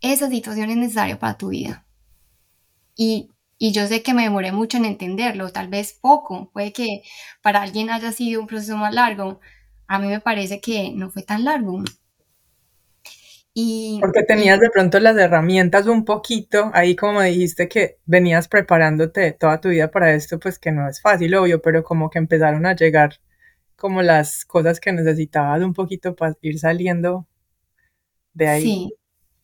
esa 0.00 0.28
situación 0.28 0.70
es 0.70 0.76
necesaria 0.76 1.18
para 1.18 1.38
tu 1.38 1.48
vida. 1.50 1.86
Y, 2.96 3.30
y 3.58 3.72
yo 3.72 3.86
sé 3.86 4.02
que 4.02 4.14
me 4.14 4.24
demoré 4.24 4.52
mucho 4.52 4.76
en 4.78 4.84
entenderlo, 4.84 5.50
tal 5.52 5.68
vez 5.68 5.92
poco, 5.94 6.50
puede 6.52 6.72
que 6.72 7.02
para 7.42 7.62
alguien 7.62 7.90
haya 7.90 8.12
sido 8.12 8.40
un 8.40 8.46
proceso 8.46 8.76
más 8.76 8.92
largo, 8.94 9.40
a 9.86 9.98
mí 9.98 10.08
me 10.08 10.20
parece 10.20 10.60
que 10.60 10.90
no 10.92 11.10
fue 11.10 11.22
tan 11.22 11.44
largo. 11.44 11.82
Y, 13.54 13.98
Porque 14.00 14.22
tenías 14.22 14.58
de 14.60 14.70
pronto 14.70 14.98
las 14.98 15.16
herramientas 15.16 15.86
un 15.86 16.04
poquito, 16.06 16.70
ahí 16.72 16.96
como 16.96 17.20
dijiste 17.20 17.68
que 17.68 17.98
venías 18.06 18.48
preparándote 18.48 19.32
toda 19.32 19.60
tu 19.60 19.68
vida 19.68 19.90
para 19.90 20.14
esto, 20.14 20.38
pues 20.38 20.58
que 20.58 20.72
no 20.72 20.88
es 20.88 21.02
fácil, 21.02 21.34
obvio, 21.34 21.60
pero 21.60 21.84
como 21.84 22.08
que 22.08 22.18
empezaron 22.18 22.64
a 22.64 22.74
llegar 22.74 23.20
como 23.76 24.00
las 24.00 24.46
cosas 24.46 24.80
que 24.80 24.92
necesitabas 24.92 25.62
un 25.62 25.74
poquito 25.74 26.16
para 26.16 26.34
ir 26.40 26.58
saliendo 26.58 27.26
de 28.32 28.48
ahí. 28.48 28.62
Sí, 28.62 28.94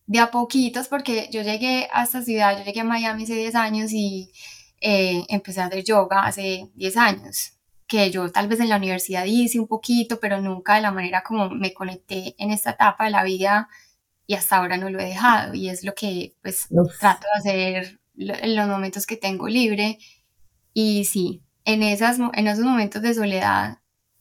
de 0.06 0.20
a 0.20 0.30
poquitos, 0.30 0.88
porque 0.88 1.28
yo 1.30 1.42
llegué 1.42 1.88
a 1.92 2.04
esta 2.04 2.22
ciudad, 2.22 2.56
yo 2.56 2.64
llegué 2.64 2.80
a 2.80 2.84
Miami 2.84 3.24
hace 3.24 3.34
10 3.34 3.54
años 3.56 3.92
y 3.92 4.32
eh, 4.80 5.24
empecé 5.28 5.60
a 5.60 5.66
hacer 5.66 5.84
yoga 5.84 6.24
hace 6.24 6.70
10 6.76 6.96
años 6.96 7.58
que 7.88 8.10
yo 8.10 8.30
tal 8.30 8.48
vez 8.48 8.60
en 8.60 8.68
la 8.68 8.76
universidad 8.76 9.24
hice 9.24 9.58
un 9.58 9.66
poquito, 9.66 10.20
pero 10.20 10.40
nunca 10.40 10.76
de 10.76 10.82
la 10.82 10.92
manera 10.92 11.22
como 11.22 11.48
me 11.50 11.72
conecté 11.72 12.34
en 12.38 12.50
esta 12.50 12.72
etapa 12.72 13.06
de 13.06 13.10
la 13.10 13.24
vida 13.24 13.68
y 14.28 14.34
hasta 14.34 14.58
ahora 14.58 14.76
no 14.76 14.90
lo 14.90 15.00
he 15.00 15.06
dejado 15.06 15.54
y 15.54 15.70
es 15.70 15.82
lo 15.82 15.94
que 15.94 16.36
pues 16.42 16.68
trato 17.00 17.26
de 17.34 17.38
hacer 17.38 18.00
en 18.16 18.56
los 18.56 18.68
momentos 18.68 19.06
que 19.06 19.16
tengo 19.16 19.48
libre 19.48 19.98
y 20.74 21.06
sí, 21.06 21.42
en, 21.64 21.82
esas, 21.82 22.18
en 22.34 22.46
esos 22.46 22.64
momentos 22.64 23.00
de 23.00 23.14
soledad 23.14 23.78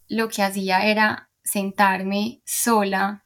lo 0.08 0.30
que 0.30 0.44
hacía 0.44 0.86
era 0.86 1.30
sentarme 1.44 2.42
sola 2.46 3.26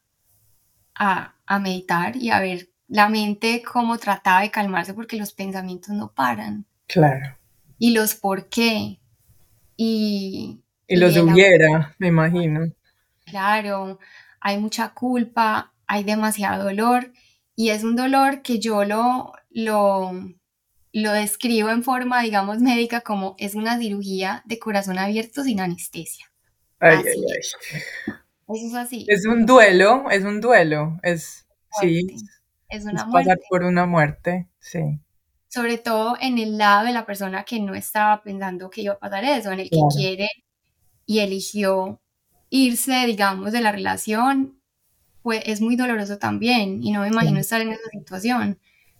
a, 0.95 1.35
a 1.45 1.59
meditar 1.59 2.15
y 2.15 2.31
a 2.31 2.39
ver 2.39 2.69
la 2.87 3.09
mente 3.09 3.61
cómo 3.61 3.99
trataba 3.99 4.41
de 4.41 4.49
calmarse 4.49 4.95
porque 4.95 5.17
los 5.17 5.33
pensamientos 5.33 5.89
no 5.89 6.11
paran. 6.11 6.65
Claro. 6.87 7.37
Y 7.77 7.93
los 7.93 8.15
por 8.15 8.49
qué, 8.49 8.99
y, 9.77 10.61
y 10.87 10.95
los 10.95 11.15
hubiera, 11.15 11.95
me 11.99 12.07
imagino. 12.07 12.71
Claro, 13.25 13.99
hay 14.39 14.57
mucha 14.57 14.89
culpa, 14.89 15.70
hay 15.91 16.03
demasiado 16.03 16.63
dolor 16.63 17.11
y 17.55 17.69
es 17.69 17.83
un 17.83 17.97
dolor 17.97 18.41
que 18.41 18.59
yo 18.59 18.85
lo, 18.85 19.33
lo, 19.49 20.11
lo 20.93 21.11
describo 21.11 21.69
en 21.69 21.83
forma, 21.83 22.21
digamos, 22.21 22.59
médica 22.59 23.01
como 23.01 23.35
es 23.37 23.55
una 23.55 23.77
cirugía 23.77 24.41
de 24.45 24.57
corazón 24.57 24.97
abierto 24.97 25.43
sin 25.43 25.59
anestesia. 25.59 26.31
Ay, 26.79 26.97
ay, 26.97 27.03
ay. 27.05 28.15
Eso 28.53 28.67
es 28.67 28.73
así. 28.75 29.05
Es 29.09 29.25
un 29.25 29.45
duelo, 29.45 30.09
es 30.09 30.23
un 30.23 30.39
duelo, 30.39 30.97
es, 31.03 31.45
sí, 31.79 32.07
es 32.69 32.85
una 32.85 33.09
pasar 33.11 33.39
por 33.49 33.63
una 33.63 33.85
muerte, 33.85 34.47
sí 34.59 34.99
sobre 35.51 35.77
todo 35.77 36.15
en 36.21 36.37
el 36.37 36.57
lado 36.57 36.85
de 36.85 36.93
la 36.93 37.05
persona 37.05 37.43
que 37.43 37.59
no 37.59 37.75
estaba 37.75 38.23
pensando 38.23 38.69
que 38.69 38.83
iba 38.83 38.93
a 38.93 38.99
pasar 38.99 39.25
eso, 39.25 39.51
en 39.51 39.59
el 39.59 39.69
que 39.69 39.81
quiere 39.93 40.29
y 41.05 41.19
eligió 41.19 41.99
irse, 42.49 43.05
digamos, 43.05 43.51
de 43.51 43.59
la 43.59 43.73
relación, 43.73 44.60
pues 45.21 45.41
es 45.45 45.61
muy 45.61 45.75
doloroso 45.75 46.17
también 46.17 46.83
y 46.83 46.91
no 46.91 47.01
me 47.01 47.07
imagino 47.07 47.39
estar 47.39 47.61
en 47.61 47.69
esa 47.69 47.89
situación, 47.91 48.59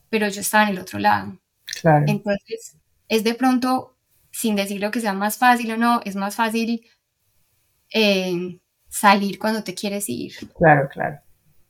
pero 0.09 0.27
yo 0.27 0.41
estaba 0.41 0.63
en 0.63 0.69
el 0.69 0.79
otro 0.79 0.99
lado. 0.99 1.37
Claro. 1.81 2.05
Entonces, 2.07 2.77
es 3.07 3.23
de 3.23 3.33
pronto, 3.33 3.95
sin 4.31 4.55
decir 4.55 4.81
lo 4.81 4.91
que 4.91 5.01
sea 5.01 5.13
más 5.13 5.37
fácil 5.37 5.71
o 5.71 5.77
no, 5.77 6.01
es 6.05 6.15
más 6.15 6.35
fácil 6.35 6.85
eh, 7.93 8.59
salir 8.87 9.39
cuando 9.39 9.63
te 9.63 9.73
quieres 9.73 10.07
ir. 10.09 10.33
Claro, 10.57 10.87
claro. 10.89 11.19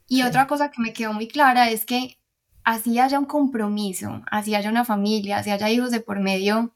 Y 0.07 0.23
otra 0.23 0.47
cosa 0.47 0.71
que 0.71 0.81
me 0.81 0.91
quedó 0.91 1.13
muy 1.13 1.27
clara 1.27 1.69
es 1.69 1.85
que 1.85 2.17
así 2.63 2.99
haya 2.99 3.17
un 3.17 3.25
compromiso, 3.25 4.21
así 4.29 4.55
haya 4.55 4.69
una 4.69 4.83
familia, 4.83 5.37
así 5.37 5.49
haya 5.49 5.69
hijos 5.69 5.91
de 5.91 6.01
por 6.01 6.19
medio, 6.19 6.75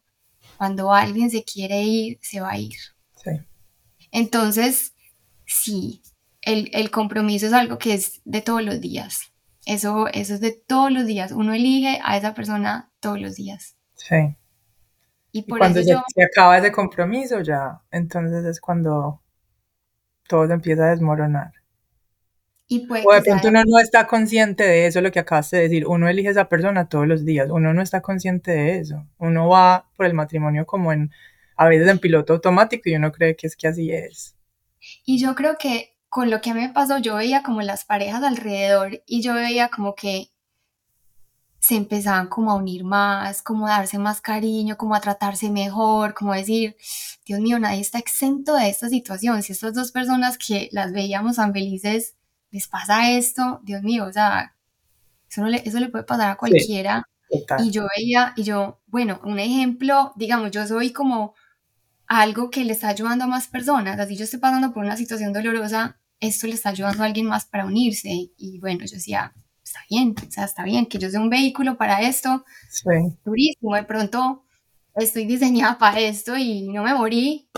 cuando 0.57 0.93
alguien 0.93 1.29
se 1.29 1.43
quiere 1.43 1.81
ir, 1.83 2.17
se 2.21 2.39
va 2.39 2.51
a 2.51 2.57
ir. 2.57 2.75
Sí. 3.15 3.31
Entonces, 4.11 4.93
sí, 5.45 6.01
el, 6.45 6.91
compromiso 6.91 7.47
es 7.47 7.53
algo 7.53 7.77
que 7.77 7.93
es 7.93 8.21
de 8.23 8.41
todos 8.41 8.63
los 8.63 8.79
días. 8.79 9.19
Eso, 9.65 10.07
eso 10.07 10.35
es 10.35 10.41
de 10.41 10.51
todos 10.51 10.91
los 10.91 11.05
días. 11.05 11.31
Uno 11.31 11.53
elige 11.53 11.99
a 12.03 12.17
esa 12.17 12.33
persona 12.33 12.91
todos 12.99 13.19
los 13.19 13.35
días. 13.35 13.75
Sí. 13.95 14.37
Y, 15.31 15.43
por 15.43 15.59
cuando 15.59 15.79
eso 15.79 16.01
se 16.13 16.23
acaba 16.23 16.57
ese 16.57 16.71
compromiso, 16.71 17.41
ya, 17.41 17.81
entonces 17.91 18.45
es 18.45 18.61
cuando 18.61 19.21
todo 20.27 20.47
se 20.47 20.53
empieza 20.53 20.85
a 20.85 20.91
desmoronar 20.91 21.51
o 22.67 23.13
de 23.13 23.21
pronto 23.21 23.49
uno 23.49 23.63
no 23.63 23.79
está 23.79 24.07
consciente 24.07 24.63
de 24.63 24.87
eso, 24.87 25.01
lo 25.01 25.11
que 25.11 25.19
acabas 25.19 25.51
de 25.51 25.61
decir. 25.61 25.85
Uno 25.87 26.07
elige 26.09 26.29
a 26.29 26.31
esa 26.31 26.49
persona 26.49 26.89
todos 26.89 27.07
los 27.07 27.23
días. 27.23 27.49
Uno 27.51 27.73
no 27.73 27.81
está 27.81 28.01
consciente 28.01 28.51
de 28.51 28.79
eso. 28.79 29.05
Uno 29.17 29.49
va 29.49 29.87
por 29.95 30.07
el 30.07 30.15
matrimonio 30.15 30.65
como 30.65 30.91
en, 30.91 31.11
a 31.57 31.67
veces 31.67 31.87
en 31.87 31.99
piloto 31.99 32.33
automático 32.33 32.89
y 32.89 32.95
uno 32.95 33.11
cree 33.11 33.35
que 33.35 33.47
es 33.47 33.55
que 33.55 33.67
así 33.67 33.91
es. 33.91 34.35
Y 35.05 35.19
yo 35.19 35.35
creo 35.35 35.57
que 35.59 35.94
con 36.15 36.29
lo 36.29 36.39
que 36.39 36.49
a 36.49 36.53
mí 36.53 36.61
me 36.61 36.69
pasó, 36.69 36.97
yo 36.97 37.15
veía 37.15 37.43
como 37.43 37.61
las 37.61 37.83
parejas 37.83 38.23
alrededor 38.23 39.03
y 39.05 39.21
yo 39.21 39.33
veía 39.33 39.67
como 39.67 39.95
que 39.95 40.31
se 41.59 41.75
empezaban 41.75 42.27
como 42.27 42.51
a 42.51 42.55
unir 42.55 42.85
más, 42.85 43.41
como 43.41 43.67
a 43.67 43.71
darse 43.71 43.99
más 43.99 44.21
cariño, 44.21 44.77
como 44.77 44.95
a 44.95 45.01
tratarse 45.01 45.49
mejor, 45.49 46.13
como 46.13 46.31
a 46.31 46.37
decir, 46.37 46.77
Dios 47.25 47.41
mío, 47.41 47.59
nadie 47.59 47.81
está 47.81 47.99
exento 47.99 48.55
de 48.55 48.69
esta 48.69 48.87
situación. 48.87 49.43
Si 49.43 49.51
estas 49.51 49.73
dos 49.73 49.91
personas 49.91 50.37
que 50.37 50.69
las 50.71 50.93
veíamos 50.93 51.35
tan 51.35 51.51
felices 51.51 52.15
les 52.49 52.69
pasa 52.69 53.11
esto, 53.11 53.59
Dios 53.63 53.83
mío, 53.83 54.05
o 54.05 54.13
sea, 54.13 54.55
eso, 55.29 55.43
le, 55.43 55.63
eso 55.65 55.81
le 55.81 55.89
puede 55.89 56.05
pasar 56.05 56.29
a 56.29 56.37
cualquiera. 56.37 57.09
y 57.59 57.71
yo 57.71 57.87
veía, 57.97 58.31
y 58.37 58.43
yo, 58.43 58.79
bueno, 58.87 59.19
un 59.25 59.37
ejemplo, 59.37 60.13
digamos, 60.15 60.51
yo 60.51 60.65
soy 60.65 60.93
como 60.93 61.33
algo 62.07 62.49
que 62.49 62.63
le 62.63 62.71
está 62.71 62.87
ayudando 62.87 63.25
a 63.25 63.27
más 63.27 63.49
personas, 63.49 63.99
así 63.99 64.15
yo 64.15 64.23
estoy 64.23 64.39
pasando 64.39 64.71
por 64.71 64.85
una 64.85 64.95
situación 64.95 65.33
dolorosa, 65.33 65.99
esto 66.19 66.47
le 66.47 66.53
está 66.53 66.69
ayudando 66.69 67.03
a 67.03 67.05
alguien 67.05 67.27
más 67.27 67.45
para 67.45 67.65
unirse. 67.65 68.31
Y 68.37 68.59
bueno, 68.59 68.85
yo 68.85 68.95
decía, 68.95 69.33
está 69.63 69.79
bien, 69.89 70.15
o 70.27 70.31
sea, 70.31 70.45
está 70.45 70.63
bien 70.63 70.85
que 70.85 70.97
yo 70.97 71.09
sea 71.09 71.19
un 71.19 71.29
vehículo 71.29 71.77
para 71.77 72.01
esto, 72.01 72.45
sí. 72.69 72.89
durísimo, 73.25 73.75
de 73.75 73.83
pronto 73.83 74.45
estoy 74.95 75.25
diseñada 75.25 75.77
para 75.77 75.99
esto 75.99 76.37
y 76.37 76.67
no 76.69 76.83
me 76.83 76.93
morí, 76.93 77.49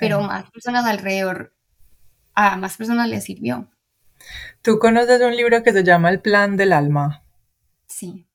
pero 0.00 0.22
más 0.22 0.50
personas 0.50 0.86
alrededor, 0.86 1.54
a 2.34 2.56
más 2.56 2.76
personas 2.76 3.08
les 3.08 3.24
sirvió. 3.24 3.68
¿Tú 4.62 4.78
conoces 4.78 5.20
un 5.20 5.36
libro 5.36 5.62
que 5.62 5.72
se 5.72 5.84
llama 5.84 6.10
El 6.10 6.20
plan 6.20 6.56
del 6.56 6.72
alma? 6.72 7.22
Sí. 7.86 8.26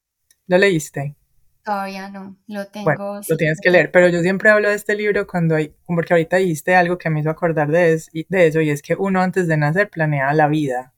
¿Lo 0.47 0.57
leíste? 0.57 1.15
Todavía 1.63 2.09
no, 2.09 2.37
lo 2.47 2.67
tengo. 2.67 2.85
Bueno, 2.85 3.21
lo 3.27 3.37
tienes 3.37 3.59
que 3.61 3.69
leer, 3.69 3.91
pero 3.91 4.09
yo 4.09 4.21
siempre 4.21 4.49
hablo 4.49 4.69
de 4.69 4.75
este 4.75 4.95
libro 4.95 5.27
cuando 5.27 5.55
hay, 5.55 5.75
porque 5.85 6.13
ahorita 6.13 6.37
dijiste 6.37 6.75
algo 6.75 6.97
que 6.97 7.09
me 7.09 7.19
hizo 7.19 7.29
acordar 7.29 7.69
de, 7.69 8.01
de 8.29 8.47
eso, 8.47 8.61
y 8.61 8.69
es 8.69 8.81
que 8.81 8.95
uno 8.95 9.21
antes 9.21 9.47
de 9.47 9.57
nacer 9.57 9.89
planea 9.89 10.33
la 10.33 10.47
vida 10.47 10.93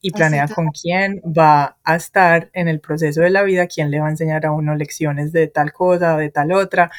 y 0.00 0.10
planea 0.10 0.46
con 0.48 0.70
quién 0.70 1.20
va 1.26 1.78
a 1.82 1.96
estar 1.96 2.50
en 2.52 2.68
el 2.68 2.80
proceso 2.80 3.22
de 3.22 3.30
la 3.30 3.42
vida, 3.42 3.66
quién 3.66 3.90
le 3.90 4.00
va 4.00 4.06
a 4.06 4.10
enseñar 4.10 4.44
a 4.46 4.52
uno 4.52 4.74
lecciones 4.76 5.32
de 5.32 5.48
tal 5.48 5.72
cosa 5.72 6.14
o 6.16 6.18
de 6.18 6.30
tal 6.30 6.52
otra. 6.52 6.90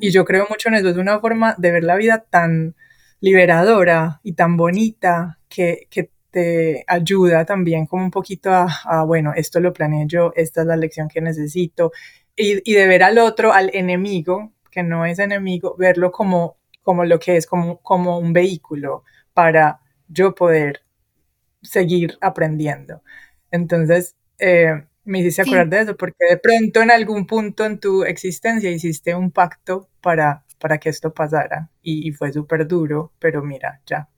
y 0.00 0.10
yo 0.10 0.24
creo 0.24 0.46
mucho 0.48 0.68
en 0.68 0.76
eso, 0.76 0.88
es 0.88 0.96
una 0.96 1.20
forma 1.20 1.54
de 1.58 1.70
ver 1.70 1.84
la 1.84 1.96
vida 1.96 2.24
tan 2.28 2.74
liberadora 3.20 4.20
y 4.24 4.32
tan 4.32 4.56
bonita 4.56 5.38
que, 5.48 5.86
que 5.90 6.10
te 6.32 6.84
ayuda 6.88 7.44
también 7.44 7.86
como 7.86 8.04
un 8.04 8.10
poquito 8.10 8.50
a, 8.52 9.04
bueno, 9.04 9.32
esto 9.36 9.60
lo 9.60 9.72
planeé 9.72 10.06
yo, 10.08 10.32
esta 10.34 10.62
es 10.62 10.66
la 10.66 10.76
lección 10.76 11.08
que 11.08 11.20
necesito, 11.20 11.92
y, 12.36 12.70
y, 12.70 12.74
de 12.74 12.86
ver 12.86 13.02
al 13.02 13.18
otro, 13.18 13.52
al 13.52 13.70
enemigo, 13.74 14.52
que 14.70 14.82
no 14.82 15.04
es 15.06 15.18
enemigo, 15.18 15.76
verlo 15.78 16.12
como, 16.12 16.56
como 16.82 17.04
lo 17.04 17.18
que 17.18 17.36
es, 17.36 17.46
como, 17.46 17.78
como 17.80 18.18
un 18.18 18.32
vehículo 18.32 19.04
para 19.34 19.80
yo 20.08 20.34
poder 20.34 20.82
seguir 21.62 22.18
aprendiendo. 22.20 23.02
Entonces, 23.50 24.16
eh, 24.38 24.86
me 25.04 25.20
hiciste 25.20 25.42
acordar 25.42 25.68
de 25.68 25.80
eso, 25.80 25.96
porque 25.96 26.24
de 26.30 26.38
pronto 26.38 26.80
en 26.82 26.90
algún 26.90 27.26
punto 27.26 27.64
en 27.64 27.78
tu 27.78 28.04
existencia 28.04 28.70
hiciste 28.70 29.14
un 29.14 29.30
pacto 29.30 29.88
para, 30.00 30.44
para 30.58 30.78
que 30.78 30.88
esto 30.88 31.12
pasara 31.12 31.70
y, 31.82 32.08
y 32.08 32.12
fue 32.12 32.32
súper 32.32 32.66
duro, 32.66 33.12
pero 33.18 33.42
mira, 33.42 33.80
ya, 33.86 34.08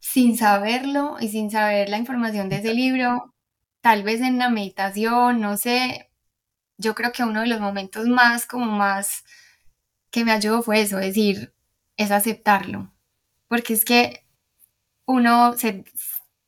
sin 0.00 0.36
saberlo 0.36 1.16
y 1.20 1.28
sin 1.28 1.50
saber 1.50 1.88
la 1.88 1.98
información 1.98 2.48
de 2.48 2.56
ese 2.56 2.74
libro, 2.74 3.34
tal 3.80 4.02
vez 4.02 4.20
en 4.20 4.38
la 4.38 4.48
meditación, 4.48 5.40
no 5.40 5.56
sé, 5.56 6.09
yo 6.80 6.94
creo 6.94 7.12
que 7.12 7.22
uno 7.24 7.42
de 7.42 7.46
los 7.46 7.60
momentos 7.60 8.06
más 8.08 8.46
como 8.46 8.66
más 8.66 9.24
que 10.10 10.24
me 10.24 10.32
ayudó 10.32 10.62
fue 10.62 10.80
eso, 10.80 10.98
es 10.98 11.08
decir, 11.08 11.54
es 11.96 12.10
aceptarlo, 12.10 12.92
porque 13.48 13.74
es 13.74 13.84
que 13.84 14.26
uno 15.06 15.56
se, 15.56 15.84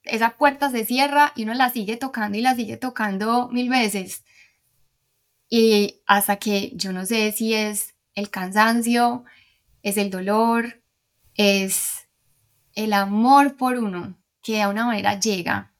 esa 0.04 0.36
puerta 0.36 0.70
se 0.70 0.84
cierra 0.84 1.32
y 1.36 1.44
uno 1.44 1.54
la 1.54 1.70
sigue 1.70 1.96
tocando 1.96 2.38
y 2.38 2.42
la 2.42 2.54
sigue 2.54 2.76
tocando 2.76 3.48
mil 3.50 3.68
veces. 3.68 4.24
Y 5.48 6.02
hasta 6.06 6.36
que 6.36 6.72
yo 6.74 6.92
no 6.92 7.04
sé 7.04 7.30
si 7.32 7.54
es 7.54 7.94
el 8.14 8.30
cansancio, 8.30 9.24
es 9.82 9.98
el 9.98 10.10
dolor, 10.10 10.82
es 11.34 12.08
el 12.74 12.94
amor 12.94 13.56
por 13.56 13.76
uno, 13.76 14.16
que 14.42 14.58
de 14.58 14.66
una 14.66 14.86
manera 14.86 15.20
llega 15.20 15.74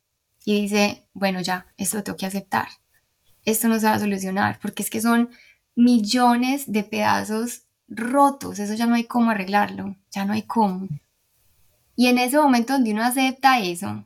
y 0.45 0.63
dice, 0.63 1.09
bueno, 1.15 1.41
ya, 1.41 1.73
esto 1.79 1.97
lo 1.99 2.03
tengo 2.03 2.19
que 2.19 2.27
aceptar. 2.27 2.69
Esto 3.45 3.69
no 3.69 3.79
se 3.79 3.87
va 3.87 3.95
a 3.95 3.99
solucionar, 3.99 4.59
porque 4.61 4.83
es 4.83 4.91
que 4.91 5.01
son 5.01 5.31
millones 5.75 6.71
de 6.71 6.85
pedazos 6.85 7.63
rotos, 7.89 8.59
eso 8.59 8.75
ya 8.75 8.87
no 8.87 8.95
hay 8.95 9.05
cómo 9.05 9.31
arreglarlo, 9.31 9.97
ya 10.11 10.25
no 10.25 10.33
hay 10.33 10.43
cómo. 10.43 10.89
Y 11.97 12.07
en 12.07 12.19
ese 12.19 12.39
momento 12.39 12.73
donde 12.73 12.93
uno 12.93 13.03
acepta 13.03 13.61
eso, 13.61 14.05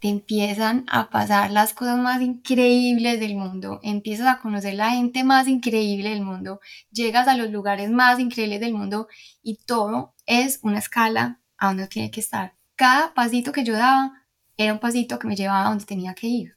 te 0.00 0.08
empiezan 0.08 0.84
a 0.88 1.10
pasar 1.10 1.52
las 1.52 1.72
cosas 1.74 1.96
más 1.96 2.20
increíbles 2.20 3.20
del 3.20 3.36
mundo, 3.36 3.78
empiezas 3.84 4.26
a 4.26 4.40
conocer 4.40 4.74
la 4.74 4.90
gente 4.90 5.22
más 5.22 5.46
increíble 5.46 6.10
del 6.10 6.22
mundo, 6.22 6.60
llegas 6.90 7.28
a 7.28 7.36
los 7.36 7.50
lugares 7.50 7.88
más 7.88 8.18
increíbles 8.18 8.58
del 8.58 8.74
mundo 8.74 9.06
y 9.44 9.58
todo 9.64 10.14
es 10.26 10.58
una 10.62 10.80
escala 10.80 11.40
a 11.56 11.68
donde 11.68 11.86
tiene 11.86 12.10
que 12.10 12.18
estar. 12.18 12.56
Cada 12.74 13.14
pasito 13.14 13.52
que 13.52 13.62
yo 13.62 13.74
daba 13.74 14.24
era 14.56 14.72
un 14.72 14.80
pasito 14.80 15.20
que 15.20 15.28
me 15.28 15.36
llevaba 15.36 15.66
a 15.66 15.68
donde 15.68 15.84
tenía 15.84 16.14
que 16.14 16.26
ir. 16.26 16.56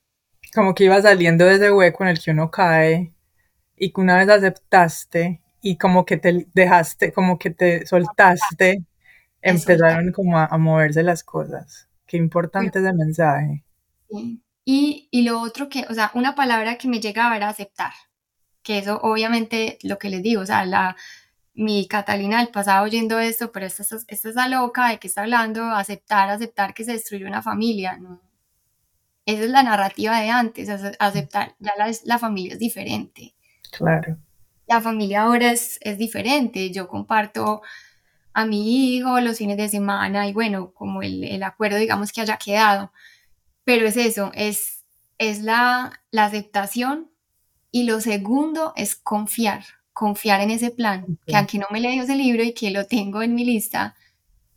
Como 0.55 0.73
que 0.73 0.85
iba 0.85 1.01
saliendo 1.01 1.45
de 1.45 1.55
ese 1.55 1.71
hueco 1.71 2.03
en 2.03 2.09
el 2.09 2.19
que 2.19 2.31
uno 2.31 2.49
cae 2.49 3.13
y 3.75 3.91
que 3.91 4.01
una 4.01 4.17
vez 4.17 4.29
aceptaste 4.29 5.41
y 5.61 5.77
como 5.77 6.05
que 6.05 6.17
te 6.17 6.47
dejaste, 6.53 7.11
como 7.11 7.37
que 7.37 7.49
te 7.49 7.85
soltaste, 7.85 8.83
empezaron 9.41 10.11
como 10.11 10.39
a 10.39 10.57
moverse 10.57 11.03
las 11.03 11.23
cosas. 11.23 11.89
Qué 12.07 12.17
importante 12.17 12.79
ese 12.79 12.93
mensaje. 12.93 13.63
Y, 14.63 15.09
y, 15.11 15.21
lo 15.23 15.41
otro 15.41 15.69
que, 15.69 15.85
o 15.89 15.93
sea, 15.93 16.11
una 16.13 16.35
palabra 16.35 16.77
que 16.77 16.87
me 16.87 16.99
llegaba 16.99 17.35
era 17.35 17.49
aceptar, 17.49 17.93
que 18.63 18.79
eso 18.79 18.99
obviamente 19.03 19.77
lo 19.83 19.97
que 19.97 20.09
les 20.09 20.23
digo, 20.23 20.41
o 20.41 20.45
sea, 20.45 20.65
la, 20.65 20.95
mi 21.53 21.87
Catalina 21.87 22.39
del 22.39 22.49
pasado 22.49 22.83
oyendo 22.83 23.19
esto, 23.19 23.51
pero 23.51 23.65
esta, 23.65 23.83
esta, 23.83 23.97
esta 24.07 24.29
es 24.29 24.35
la 24.35 24.47
loca 24.47 24.89
de 24.89 24.99
que 24.99 25.07
está 25.07 25.21
hablando, 25.21 25.63
aceptar, 25.63 26.29
aceptar 26.29 26.73
que 26.73 26.83
se 26.83 26.93
destruyó 26.93 27.27
una 27.27 27.41
familia, 27.41 27.97
¿no? 27.97 28.21
Esa 29.25 29.43
es 29.43 29.49
la 29.49 29.63
narrativa 29.63 30.19
de 30.19 30.29
antes, 30.29 30.69
aceptar, 30.99 31.55
ya 31.59 31.73
la, 31.77 31.91
la 32.03 32.19
familia 32.19 32.53
es 32.53 32.59
diferente. 32.59 33.33
Claro. 33.71 34.17
La 34.67 34.81
familia 34.81 35.23
ahora 35.23 35.51
es, 35.51 35.77
es 35.81 35.97
diferente, 35.97 36.71
yo 36.71 36.87
comparto 36.87 37.61
a 38.33 38.45
mi 38.45 38.95
hijo 38.95 39.19
los 39.21 39.37
fines 39.37 39.57
de 39.57 39.69
semana 39.69 40.27
y 40.27 40.33
bueno, 40.33 40.73
como 40.73 41.01
el, 41.01 41.23
el 41.23 41.41
acuerdo 41.43 41.77
digamos 41.77 42.11
que 42.11 42.21
haya 42.21 42.37
quedado. 42.37 42.91
Pero 43.63 43.87
es 43.87 43.97
eso, 43.97 44.31
es, 44.35 44.83
es 45.17 45.41
la, 45.41 46.01
la 46.11 46.25
aceptación 46.25 47.09
y 47.71 47.83
lo 47.83 48.01
segundo 48.01 48.73
es 48.75 48.95
confiar, 48.95 49.63
confiar 49.93 50.41
en 50.41 50.51
ese 50.51 50.69
plan, 50.69 51.17
que 51.25 51.35
aunque 51.35 51.57
no 51.57 51.67
me 51.71 51.79
leí 51.79 51.99
ese 51.99 52.15
libro 52.15 52.43
y 52.43 52.53
que 52.53 52.71
lo 52.71 52.85
tengo 52.85 53.21
en 53.21 53.33
mi 53.33 53.45
lista, 53.45 53.95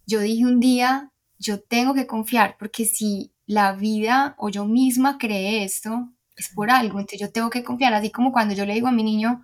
yo 0.07 0.21
dije 0.21 0.45
un 0.45 0.61
día, 0.61 1.13
yo 1.39 1.61
tengo 1.61 1.95
que 1.95 2.07
confiar, 2.07 2.57
porque 2.59 2.85
si 2.85 3.33
la 3.49 3.73
vida 3.73 4.35
o 4.37 4.51
yo 4.51 4.67
misma 4.67 5.17
cree 5.17 5.65
esto, 5.65 6.13
es 6.37 6.51
por 6.51 6.71
algo, 6.71 7.01
entonces 7.01 7.19
yo 7.19 7.33
tengo 7.33 7.49
que 7.49 7.65
confiar, 7.65 7.95
así 7.95 8.11
como 8.11 8.31
cuando 8.31 8.55
yo 8.55 8.67
le 8.67 8.75
digo 8.75 8.89
a 8.89 8.93
mi 8.93 9.03
niño, 9.03 9.43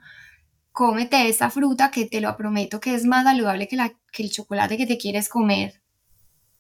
cómete 0.73 1.27
esa 1.27 1.49
fruta 1.51 1.91
que 1.91 2.05
te 2.05 2.21
lo 2.21 2.37
prometo 2.37 2.81
que 2.81 2.95
es 2.95 3.07
más 3.07 3.25
saludable 3.25 3.67
que, 3.67 3.77
la, 3.77 3.95
que 4.13 4.23
el 4.23 4.31
chocolate 4.31 4.77
que 4.77 4.87
te 4.87 4.99
quieres 4.99 5.31
comer. 5.31 5.83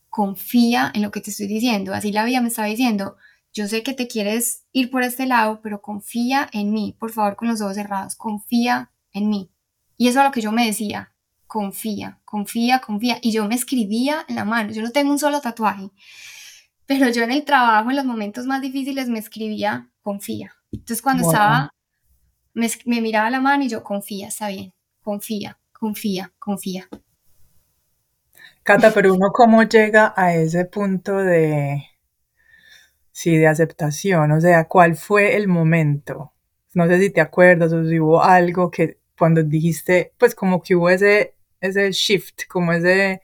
Confía 0.08 0.90
en 0.94 1.02
lo 1.02 1.10
que 1.10 1.20
te 1.20 1.30
estoy 1.30 1.46
diciendo. 1.46 1.92
Así 1.92 2.12
la 2.12 2.24
vida 2.24 2.40
me 2.40 2.48
estaba 2.48 2.68
diciendo, 2.68 3.16
yo 3.52 3.68
sé 3.68 3.82
que 3.82 3.92
te 3.92 4.08
quieres 4.08 4.64
ir 4.72 4.90
por 4.90 5.02
este 5.02 5.26
lado, 5.26 5.60
pero 5.62 5.82
confía 5.82 6.48
en 6.52 6.72
mí, 6.72 6.96
por 6.98 7.12
favor, 7.12 7.36
con 7.36 7.48
los 7.48 7.60
ojos 7.60 7.74
cerrados, 7.74 8.14
confía 8.16 8.90
en 9.12 9.28
mí. 9.28 9.50
Y 9.98 10.08
eso 10.08 10.20
es 10.20 10.24
lo 10.24 10.32
que 10.32 10.40
yo 10.40 10.50
me 10.50 10.64
decía, 10.64 11.12
confía, 11.46 12.20
confía, 12.24 12.78
confía. 12.78 13.18
Y 13.20 13.32
yo 13.32 13.46
me 13.46 13.54
escribía 13.54 14.24
en 14.28 14.36
la 14.36 14.46
mano, 14.46 14.72
yo 14.72 14.80
no 14.80 14.92
tengo 14.92 15.12
un 15.12 15.18
solo 15.18 15.40
tatuaje, 15.40 15.90
pero 16.86 17.08
yo 17.10 17.22
en 17.22 17.32
el 17.32 17.44
trabajo, 17.44 17.90
en 17.90 17.96
los 17.96 18.04
momentos 18.04 18.46
más 18.46 18.60
difíciles, 18.60 19.08
me 19.08 19.18
escribía, 19.18 19.90
confía. 20.02 20.54
Entonces 20.72 21.02
cuando 21.02 21.24
estaba 21.24 21.70
me, 22.54 23.00
miraba 23.00 23.30
la 23.30 23.40
mano 23.40 23.64
y 23.64 23.68
yo, 23.68 23.82
confía, 23.82 24.28
está 24.28 24.48
bien, 24.48 24.72
confía, 25.02 25.58
confía, 25.72 26.32
confía. 26.38 26.88
Cata, 28.62 28.92
pero 28.94 29.12
uno 29.12 29.30
cómo 29.32 29.62
llega 29.64 30.14
a 30.16 30.34
ese 30.34 30.64
punto 30.64 31.18
de, 31.18 31.84
sí, 33.12 33.36
de 33.36 33.46
aceptación, 33.46 34.32
o 34.32 34.40
sea, 34.40 34.66
¿cuál 34.66 34.96
fue 34.96 35.36
el 35.36 35.48
momento? 35.48 36.32
No 36.72 36.86
sé 36.86 36.98
si 36.98 37.10
te 37.10 37.20
acuerdas 37.20 37.72
o 37.72 37.84
si 37.84 38.00
hubo 38.00 38.22
algo 38.22 38.70
que 38.70 38.98
cuando 39.18 39.42
dijiste, 39.42 40.12
pues 40.18 40.34
como 40.34 40.62
que 40.62 40.74
hubo 40.74 40.88
ese, 40.88 41.34
ese 41.60 41.92
shift, 41.92 42.46
como 42.48 42.72
ese, 42.72 43.20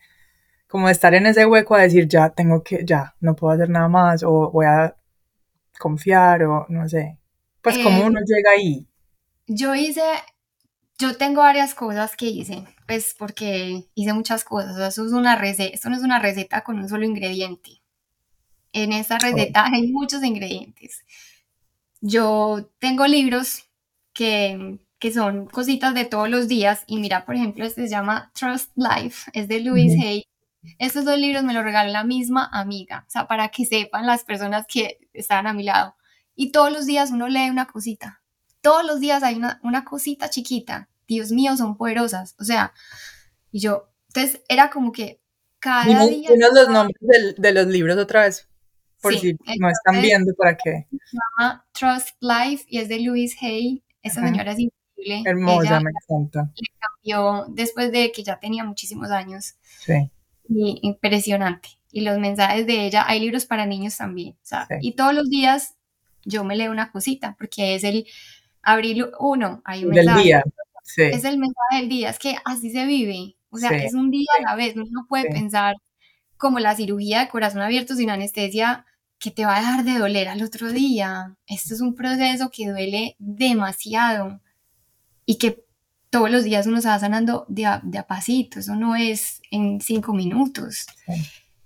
como 0.70 0.88
estar 0.88 1.12
en 1.14 1.26
ese 1.26 1.46
hueco 1.46 1.74
a 1.74 1.82
decir, 1.82 2.06
ya 2.06 2.30
tengo 2.30 2.62
que, 2.62 2.84
ya, 2.86 3.16
no 3.18 3.34
puedo 3.34 3.52
hacer 3.52 3.68
nada 3.68 3.88
más, 3.88 4.22
o 4.22 4.52
voy 4.52 4.66
a 4.66 4.96
confiar, 5.80 6.44
o 6.44 6.64
no 6.68 6.88
sé. 6.88 7.18
Pues 7.60 7.76
cómo 7.78 8.06
uno 8.06 8.20
llega 8.24 8.52
ahí. 8.52 8.86
Yo 9.48 9.74
hice, 9.74 10.00
yo 10.96 11.16
tengo 11.16 11.40
varias 11.40 11.74
cosas 11.74 12.14
que 12.14 12.26
hice, 12.26 12.64
pues 12.86 13.16
porque 13.18 13.88
hice 13.96 14.12
muchas 14.12 14.44
cosas. 14.44 14.78
eso 14.78 15.04
es 15.04 15.12
una 15.12 15.34
receta, 15.34 15.74
esto 15.74 15.90
no 15.90 15.96
es 15.96 16.02
una 16.02 16.20
receta 16.20 16.62
con 16.62 16.78
un 16.78 16.88
solo 16.88 17.04
ingrediente. 17.04 17.82
En 18.72 18.92
esta 18.92 19.18
receta 19.18 19.66
hay 19.72 19.88
muchos 19.88 20.22
ingredientes. 20.22 21.00
Yo 22.00 22.70
tengo 22.78 23.08
libros 23.08 23.64
que, 24.12 24.78
que, 25.00 25.12
son 25.12 25.46
cositas 25.46 25.94
de 25.94 26.04
todos 26.04 26.30
los 26.30 26.46
días 26.46 26.84
y 26.86 26.98
mira, 27.00 27.26
por 27.26 27.34
ejemplo, 27.34 27.64
este 27.64 27.82
se 27.82 27.88
llama 27.88 28.30
Trust 28.34 28.70
Life, 28.76 29.32
es 29.34 29.48
de 29.48 29.58
Louise 29.58 29.98
Hay. 30.00 30.29
Estos 30.78 31.04
dos 31.04 31.18
libros 31.18 31.42
me 31.42 31.54
los 31.54 31.64
regaló 31.64 31.90
la 31.90 32.04
misma 32.04 32.48
amiga, 32.52 33.04
o 33.06 33.10
sea, 33.10 33.26
para 33.26 33.48
que 33.48 33.64
sepan 33.64 34.06
las 34.06 34.24
personas 34.24 34.66
que 34.66 34.98
están 35.12 35.46
a 35.46 35.52
mi 35.52 35.64
lado. 35.64 35.96
Y 36.34 36.52
todos 36.52 36.72
los 36.72 36.86
días 36.86 37.10
uno 37.10 37.28
lee 37.28 37.50
una 37.50 37.66
cosita 37.66 38.20
todos 38.60 38.84
los 38.84 39.00
días 39.00 39.22
hay 39.22 39.36
una, 39.36 39.60
una 39.62 39.84
cosita 39.84 40.30
chiquita, 40.30 40.88
Dios 41.08 41.32
mío, 41.32 41.56
son 41.56 41.76
poderosas, 41.76 42.36
o 42.38 42.44
sea, 42.44 42.72
y 43.50 43.60
yo, 43.60 43.90
entonces 44.08 44.42
era 44.48 44.70
como 44.70 44.92
que 44.92 45.20
cada 45.58 45.84
día... 45.84 46.30
Dinos 46.30 46.50
los 46.54 46.68
nombres 46.68 47.34
de 47.36 47.52
los 47.52 47.66
libros 47.66 47.96
otra 47.96 48.24
vez, 48.24 48.48
por 49.00 49.14
si 49.14 49.36
no 49.58 49.68
están 49.68 50.02
viendo, 50.02 50.32
para 50.34 50.56
que... 50.56 50.86
Se 50.90 51.16
llama 51.16 51.66
Trust 51.72 52.16
Life 52.20 52.64
y 52.68 52.78
es 52.78 52.88
de 52.88 53.00
Louise 53.00 53.36
Hay, 53.40 53.82
esa 54.02 54.22
señora 54.22 54.52
es 54.52 54.58
increíble. 54.58 55.28
Hermosa, 55.28 55.80
me 55.80 55.90
encanta. 55.90 56.50
Le 56.54 56.68
cambió 56.78 57.46
después 57.48 57.90
de 57.90 58.12
que 58.12 58.22
ya 58.22 58.38
tenía 58.38 58.64
muchísimos 58.64 59.10
años. 59.10 59.54
Sí. 59.80 60.10
Y 60.52 60.80
impresionante. 60.82 61.70
Y 61.92 62.02
los 62.02 62.18
mensajes 62.18 62.66
de 62.66 62.86
ella, 62.86 63.04
hay 63.06 63.20
libros 63.20 63.46
para 63.46 63.66
niños 63.66 63.96
también, 63.96 64.36
y 64.80 64.92
todos 64.92 65.14
los 65.14 65.28
días 65.30 65.76
yo 66.24 66.44
me 66.44 66.56
leo 66.56 66.70
una 66.70 66.92
cosita, 66.92 67.34
porque 67.38 67.74
es 67.74 67.84
el 67.84 68.06
abril 68.62 69.06
1, 69.18 69.62
hay 69.64 69.84
un 69.84 69.90
mensaje. 69.90 70.22
Día. 70.22 70.42
Es 70.96 71.24
el 71.24 71.38
mensaje 71.38 71.76
del 71.76 71.88
día, 71.88 72.10
es 72.10 72.18
que 72.18 72.36
así 72.44 72.70
se 72.70 72.84
vive. 72.84 73.36
O 73.50 73.58
sea, 73.58 73.70
es 73.70 73.94
un 73.94 74.10
día 74.10 74.28
a 74.38 74.42
la 74.42 74.56
vez. 74.56 74.74
Uno 74.76 74.86
no 74.90 75.06
puede 75.08 75.30
pensar 75.30 75.76
como 76.36 76.58
la 76.58 76.74
cirugía 76.74 77.20
de 77.20 77.28
corazón 77.28 77.62
abierto 77.62 77.94
sin 77.94 78.10
anestesia 78.10 78.86
que 79.18 79.30
te 79.30 79.44
va 79.44 79.56
a 79.56 79.60
dejar 79.60 79.84
de 79.84 79.98
doler 79.98 80.28
al 80.28 80.42
otro 80.42 80.72
día. 80.72 81.36
Esto 81.46 81.74
es 81.74 81.80
un 81.80 81.94
proceso 81.94 82.50
que 82.50 82.68
duele 82.68 83.16
demasiado 83.18 84.40
y 85.26 85.36
que 85.36 85.64
todos 86.10 86.30
los 86.30 86.44
días 86.44 86.66
uno 86.66 86.80
se 86.80 86.88
va 86.88 86.98
sanando 86.98 87.46
de 87.48 87.66
a, 87.66 87.80
de 87.82 87.98
a 87.98 88.06
pasito. 88.06 88.58
Eso 88.58 88.74
no 88.74 88.96
es 88.96 89.40
en 89.50 89.80
cinco 89.80 90.12
minutos. 90.12 90.86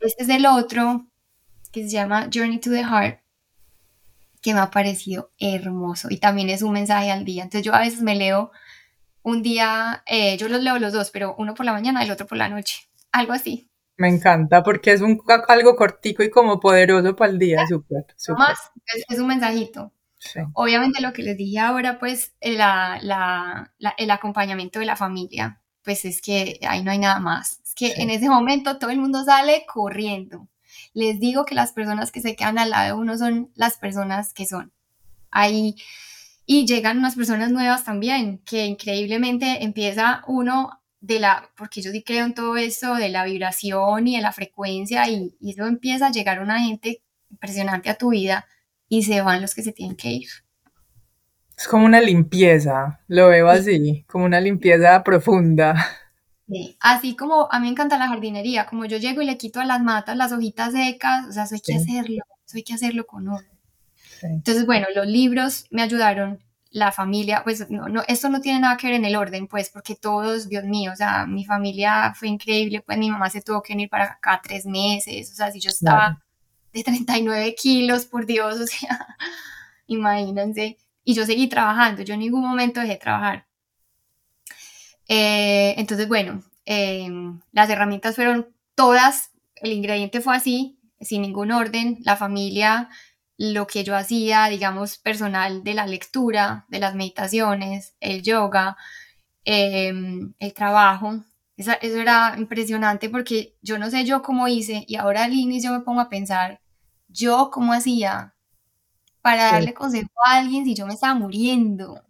Este 0.00 0.22
es 0.22 0.28
el 0.28 0.46
otro 0.46 1.06
que 1.72 1.82
se 1.82 1.90
llama 1.90 2.28
Journey 2.32 2.60
to 2.60 2.70
the 2.70 2.84
Heart 2.84 3.20
que 4.44 4.52
me 4.52 4.60
ha 4.60 4.70
parecido 4.70 5.32
hermoso 5.38 6.08
y 6.10 6.18
también 6.18 6.50
es 6.50 6.60
un 6.60 6.72
mensaje 6.72 7.10
al 7.10 7.24
día. 7.24 7.44
Entonces 7.44 7.64
yo 7.64 7.74
a 7.74 7.80
veces 7.80 8.02
me 8.02 8.14
leo 8.14 8.52
un 9.22 9.42
día, 9.42 10.02
eh, 10.06 10.36
yo 10.36 10.50
los 10.50 10.62
leo 10.62 10.78
los 10.78 10.92
dos, 10.92 11.10
pero 11.10 11.34
uno 11.38 11.54
por 11.54 11.64
la 11.64 11.72
mañana 11.72 12.02
y 12.02 12.06
el 12.06 12.12
otro 12.12 12.26
por 12.26 12.36
la 12.36 12.50
noche, 12.50 12.86
algo 13.10 13.32
así. 13.32 13.70
Me 13.96 14.08
encanta 14.08 14.62
porque 14.62 14.92
es 14.92 15.00
un, 15.00 15.18
algo 15.48 15.76
cortico 15.76 16.22
y 16.22 16.28
como 16.28 16.60
poderoso 16.60 17.16
para 17.16 17.32
el 17.32 17.38
día, 17.38 17.66
súper. 17.66 18.04
Más, 18.36 18.58
es, 19.08 19.18
un 19.18 19.28
mensajito. 19.28 19.93
Obviamente 20.54 21.00
lo 21.00 21.12
que 21.12 21.22
les 21.22 21.36
dije 21.36 21.58
ahora, 21.58 21.98
pues 21.98 22.32
la, 22.40 22.98
la, 23.02 23.72
el 23.98 24.10
acompañamiento 24.10 24.78
de 24.78 24.86
la 24.86 24.96
familia, 24.96 25.60
pues 25.82 26.04
es 26.04 26.20
que 26.22 26.58
ahí 26.68 26.82
no 26.82 26.90
hay 26.90 26.98
nada 26.98 27.20
más. 27.20 27.60
Es 27.64 27.74
que 27.74 27.94
en 27.96 28.10
ese 28.10 28.28
momento 28.28 28.78
todo 28.78 28.90
el 28.90 28.98
mundo 28.98 29.24
sale 29.24 29.64
corriendo 29.66 30.48
les 30.94 31.20
digo 31.20 31.44
que 31.44 31.54
las 31.54 31.72
personas 31.72 32.10
que 32.12 32.20
se 32.20 32.36
quedan 32.36 32.58
al 32.58 32.70
lado 32.70 32.86
de 32.86 33.02
uno 33.02 33.18
son 33.18 33.50
las 33.54 33.76
personas 33.76 34.32
que 34.32 34.46
son. 34.46 34.72
Ahí, 35.30 35.76
y 36.46 36.66
llegan 36.66 36.98
unas 36.98 37.16
personas 37.16 37.50
nuevas 37.50 37.84
también, 37.84 38.38
que 38.38 38.66
increíblemente 38.66 39.64
empieza 39.64 40.22
uno 40.26 40.80
de 41.00 41.20
la, 41.20 41.50
porque 41.56 41.82
yo 41.82 41.90
sí 41.90 42.02
creo 42.02 42.24
en 42.26 42.34
todo 42.34 42.56
eso, 42.56 42.94
de 42.94 43.08
la 43.10 43.24
vibración 43.24 44.08
y 44.08 44.16
de 44.16 44.22
la 44.22 44.32
frecuencia, 44.32 45.08
y, 45.08 45.36
y 45.40 45.52
eso 45.52 45.66
empieza 45.66 46.06
a 46.08 46.12
llegar 46.12 46.40
una 46.40 46.60
gente 46.60 47.02
impresionante 47.30 47.90
a 47.90 47.98
tu 47.98 48.10
vida 48.10 48.46
y 48.88 49.02
se 49.02 49.20
van 49.22 49.40
los 49.40 49.54
que 49.54 49.62
se 49.62 49.72
tienen 49.72 49.96
que 49.96 50.10
ir. 50.10 50.28
Es 51.56 51.68
como 51.68 51.86
una 51.86 52.00
limpieza, 52.00 53.00
lo 53.06 53.28
veo 53.28 53.48
así, 53.48 54.04
como 54.08 54.24
una 54.24 54.40
limpieza 54.40 55.02
profunda. 55.04 55.74
Sí. 56.48 56.76
Así 56.80 57.16
como 57.16 57.48
a 57.50 57.58
mí 57.58 57.66
me 57.66 57.70
encanta 57.70 57.96
la 57.96 58.08
jardinería, 58.08 58.66
como 58.66 58.84
yo 58.84 58.98
llego 58.98 59.22
y 59.22 59.26
le 59.26 59.38
quito 59.38 59.60
a 59.60 59.64
las 59.64 59.80
matas 59.80 60.16
las 60.16 60.32
hojitas 60.32 60.72
secas, 60.72 61.26
o 61.28 61.32
sea, 61.32 61.44
eso 61.44 61.54
hay 61.54 61.60
que 61.60 61.74
hacerlo, 61.74 62.24
eso 62.46 62.56
hay 62.56 62.62
que 62.62 62.74
hacerlo 62.74 63.06
con 63.06 63.28
orden. 63.28 63.58
Entonces, 64.22 64.66
bueno, 64.66 64.86
los 64.94 65.06
libros 65.06 65.66
me 65.70 65.82
ayudaron, 65.82 66.40
la 66.74 66.90
familia, 66.90 67.42
pues 67.44 67.70
no, 67.70 67.88
no, 67.88 68.02
esto 68.08 68.28
no 68.28 68.40
tiene 68.40 68.58
nada 68.58 68.76
que 68.76 68.88
ver 68.88 68.96
en 68.96 69.04
el 69.04 69.14
orden, 69.14 69.46
pues, 69.46 69.70
porque 69.70 69.94
todos, 69.94 70.48
Dios 70.48 70.64
mío, 70.64 70.90
o 70.92 70.96
sea, 70.96 71.24
mi 71.24 71.44
familia 71.44 72.12
fue 72.14 72.28
increíble, 72.28 72.82
pues 72.84 72.98
mi 72.98 73.10
mamá 73.10 73.30
se 73.30 73.42
tuvo 73.42 73.62
que 73.62 73.74
venir 73.74 73.88
para 73.88 74.04
acá 74.04 74.40
tres 74.42 74.66
meses, 74.66 75.30
o 75.30 75.34
sea, 75.36 75.52
si 75.52 75.60
yo 75.60 75.70
estaba 75.70 76.23
de 76.74 76.84
39 76.84 77.54
kilos, 77.54 78.04
por 78.04 78.26
Dios, 78.26 78.60
o 78.60 78.66
sea, 78.66 79.16
imagínense, 79.86 80.76
y 81.04 81.14
yo 81.14 81.24
seguí 81.24 81.48
trabajando, 81.48 82.02
yo 82.02 82.14
en 82.14 82.20
ningún 82.20 82.42
momento 82.42 82.80
dejé 82.80 82.94
de 82.94 82.98
trabajar. 82.98 83.46
Eh, 85.08 85.74
entonces, 85.78 86.08
bueno, 86.08 86.42
em, 86.64 87.40
las 87.52 87.68
herramientas 87.70 88.16
fueron 88.16 88.48
todas, 88.74 89.30
el 89.56 89.72
ingrediente 89.72 90.20
fue 90.20 90.36
así, 90.36 90.78
sin 91.00 91.22
ningún 91.22 91.52
orden, 91.52 91.98
la 92.04 92.16
familia, 92.16 92.88
lo 93.36 93.66
que 93.66 93.84
yo 93.84 93.96
hacía, 93.96 94.46
digamos, 94.46 94.98
personal 94.98 95.64
de 95.64 95.74
la 95.74 95.86
lectura, 95.86 96.66
de 96.68 96.78
las 96.80 96.94
meditaciones, 96.94 97.94
el 98.00 98.22
yoga, 98.22 98.76
em, 99.44 100.34
el 100.38 100.54
trabajo. 100.54 101.24
eso 101.56 101.72
era 101.80 102.34
impresionante 102.38 103.08
porque 103.08 103.56
yo 103.62 103.78
no 103.78 103.90
sé 103.90 104.04
yo 104.04 104.22
cómo 104.22 104.48
hice 104.48 104.84
y 104.88 104.96
ahora 104.96 105.24
al 105.24 105.32
inicio 105.34 105.72
me 105.72 105.80
pongo 105.80 106.00
a 106.00 106.08
pensar, 106.08 106.60
yo 107.14 107.50
cómo 107.52 107.72
hacía 107.72 108.34
para 109.22 109.52
darle 109.52 109.72
consejo 109.72 110.10
a 110.26 110.36
alguien 110.36 110.64
si 110.64 110.74
yo 110.74 110.86
me 110.86 110.94
estaba 110.94 111.14
muriendo. 111.14 112.02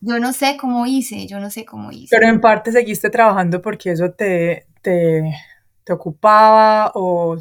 Yo 0.00 0.18
no 0.18 0.32
sé 0.32 0.56
cómo 0.58 0.86
hice, 0.86 1.26
yo 1.26 1.38
no 1.38 1.50
sé 1.50 1.64
cómo 1.64 1.92
hice. 1.92 2.08
Pero 2.10 2.28
en 2.28 2.40
parte 2.40 2.72
seguiste 2.72 3.10
trabajando 3.10 3.60
porque 3.60 3.92
eso 3.92 4.10
te, 4.10 4.66
te, 4.82 5.32
te 5.84 5.92
ocupaba 5.92 6.90
o... 6.94 7.36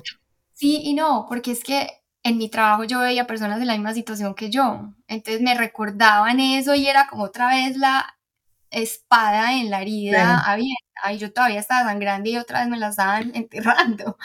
Sí 0.54 0.82
y 0.84 0.94
no, 0.94 1.26
porque 1.28 1.52
es 1.52 1.64
que 1.64 1.88
en 2.22 2.38
mi 2.38 2.50
trabajo 2.50 2.84
yo 2.84 3.00
veía 3.00 3.26
personas 3.26 3.62
en 3.62 3.68
la 3.68 3.74
misma 3.74 3.94
situación 3.94 4.36
que 4.36 4.50
yo. 4.50 4.94
Entonces 5.08 5.42
me 5.42 5.56
recordaban 5.56 6.40
eso 6.42 6.76
y 6.76 6.86
era 6.86 7.08
como 7.08 7.24
otra 7.24 7.48
vez 7.48 7.78
la 7.78 8.19
espada 8.72 9.54
en 9.60 9.70
la 9.70 9.82
herida 9.82 10.40
abierta. 10.40 10.76
Ay, 11.02 11.18
yo 11.18 11.32
todavía 11.32 11.60
estaba 11.60 11.90
sangrando 11.90 12.30
y 12.30 12.38
otra 12.38 12.60
vez 12.60 12.70
me 12.70 12.78
la 12.78 12.90
estaban 12.90 13.32
enterrando. 13.36 14.18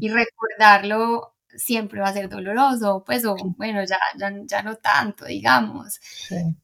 Y 0.00 0.08
recordarlo 0.08 1.34
siempre 1.54 2.00
va 2.00 2.08
a 2.08 2.12
ser 2.12 2.28
doloroso, 2.28 3.02
pues, 3.04 3.24
o 3.24 3.36
bueno, 3.56 3.84
ya, 3.84 3.98
ya, 4.16 4.62
no 4.62 4.76
tanto, 4.76 5.26
digamos. 5.26 6.00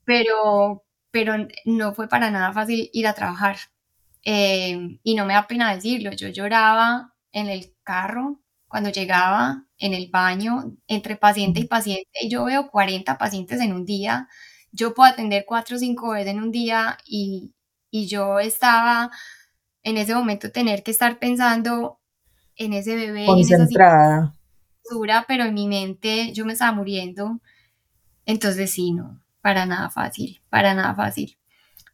Pero, 0.05 0.85
pero 1.11 1.35
no 1.65 1.95
fue 1.95 2.09
para 2.09 2.31
nada 2.31 2.53
fácil 2.53 2.91
ir 2.93 3.07
a 3.07 3.15
trabajar. 3.15 3.57
Eh, 4.25 4.99
y 5.03 5.15
no 5.15 5.25
me 5.25 5.35
da 5.35 5.47
pena 5.47 5.75
decirlo, 5.75 6.13
yo 6.13 6.29
lloraba 6.29 7.15
en 7.33 7.49
el 7.49 7.75
carro 7.85 8.41
cuando 8.67 8.91
llegaba 8.91 9.65
en 9.79 9.95
el 9.95 10.11
baño 10.11 10.77
entre 10.87 11.17
paciente 11.17 11.61
y 11.61 11.65
paciente 11.65 12.11
y 12.21 12.29
yo 12.29 12.45
veo 12.45 12.71
40 12.71 13.17
pacientes 13.17 13.61
en 13.61 13.73
un 13.73 13.85
día, 13.87 14.29
yo 14.73 14.95
puedo 14.95 15.11
atender 15.11 15.45
4 15.47 15.77
o 15.77 15.79
5 15.79 16.11
veces 16.11 16.33
en 16.33 16.43
un 16.43 16.51
día 16.51 16.99
y, 17.07 17.55
y 17.91 18.07
yo 18.07 18.39
estaba 18.39 19.11
en 19.83 19.97
ese 19.97 20.15
momento 20.15 20.51
tener 20.51 20.83
que 20.83 20.91
estar 20.91 21.19
pensando 21.19 22.01
en 22.57 22.73
ese 22.73 22.97
bebé, 22.97 23.27
Concentrada. 23.27 24.35
en 24.91 25.03
esa 25.05 25.25
pero 25.27 25.45
en 25.45 25.55
mi 25.55 25.69
mente 25.69 26.33
yo 26.33 26.45
me 26.45 26.53
estaba 26.53 26.73
muriendo. 26.73 27.41
Entonces 28.27 28.71
sí, 28.71 28.93
no, 28.93 29.23
para 29.41 29.65
nada 29.65 29.91
fácil, 29.91 30.43
para 30.51 30.75
nada 30.75 30.95
fácil. 30.95 31.39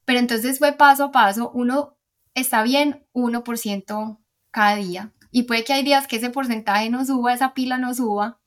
Pero 0.05 0.19
entonces 0.19 0.59
fue 0.59 0.73
paso 0.73 1.05
a 1.05 1.13
paso, 1.13 1.51
uno 1.55 1.97
está 2.35 2.63
bien 2.63 3.07
1% 3.13 4.19
cada 4.51 4.77
día. 4.77 5.13
Y 5.31 5.45
puede 5.45 5.65
que 5.65 5.73
hay 5.73 5.83
días 5.83 6.07
que 6.07 6.17
ese 6.17 6.31
porcentaje 6.31 6.91
no 6.91 7.05
suba, 7.05 7.33
esa 7.33 7.55
pila 7.55 7.79
no 7.79 7.95
suba. 7.95 8.39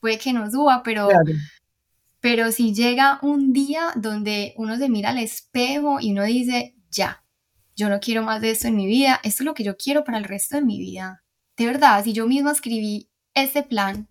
Puede 0.00 0.18
que 0.18 0.32
no 0.32 0.50
suba, 0.50 0.82
pero, 0.82 1.08
pero 2.20 2.52
si 2.52 2.74
llega 2.74 3.18
un 3.22 3.52
día 3.52 3.92
donde 3.96 4.54
uno 4.56 4.76
se 4.76 4.88
mira 4.88 5.10
al 5.10 5.18
espejo 5.18 5.98
y 6.00 6.12
uno 6.12 6.24
dice, 6.24 6.74
ya, 6.90 7.24
yo 7.74 7.88
no 7.88 7.98
quiero 7.98 8.22
más 8.22 8.40
de 8.40 8.50
esto 8.50 8.68
en 8.68 8.76
mi 8.76 8.86
vida, 8.86 9.20
esto 9.22 9.42
es 9.42 9.46
lo 9.46 9.54
que 9.54 9.64
yo 9.64 9.76
quiero 9.76 10.04
para 10.04 10.18
el 10.18 10.24
resto 10.24 10.56
de 10.56 10.62
mi 10.62 10.78
vida. 10.78 11.24
De 11.56 11.66
verdad, 11.66 12.04
si 12.04 12.12
yo 12.12 12.26
misma 12.26 12.52
escribí 12.52 13.10
este 13.34 13.62
plan 13.62 14.08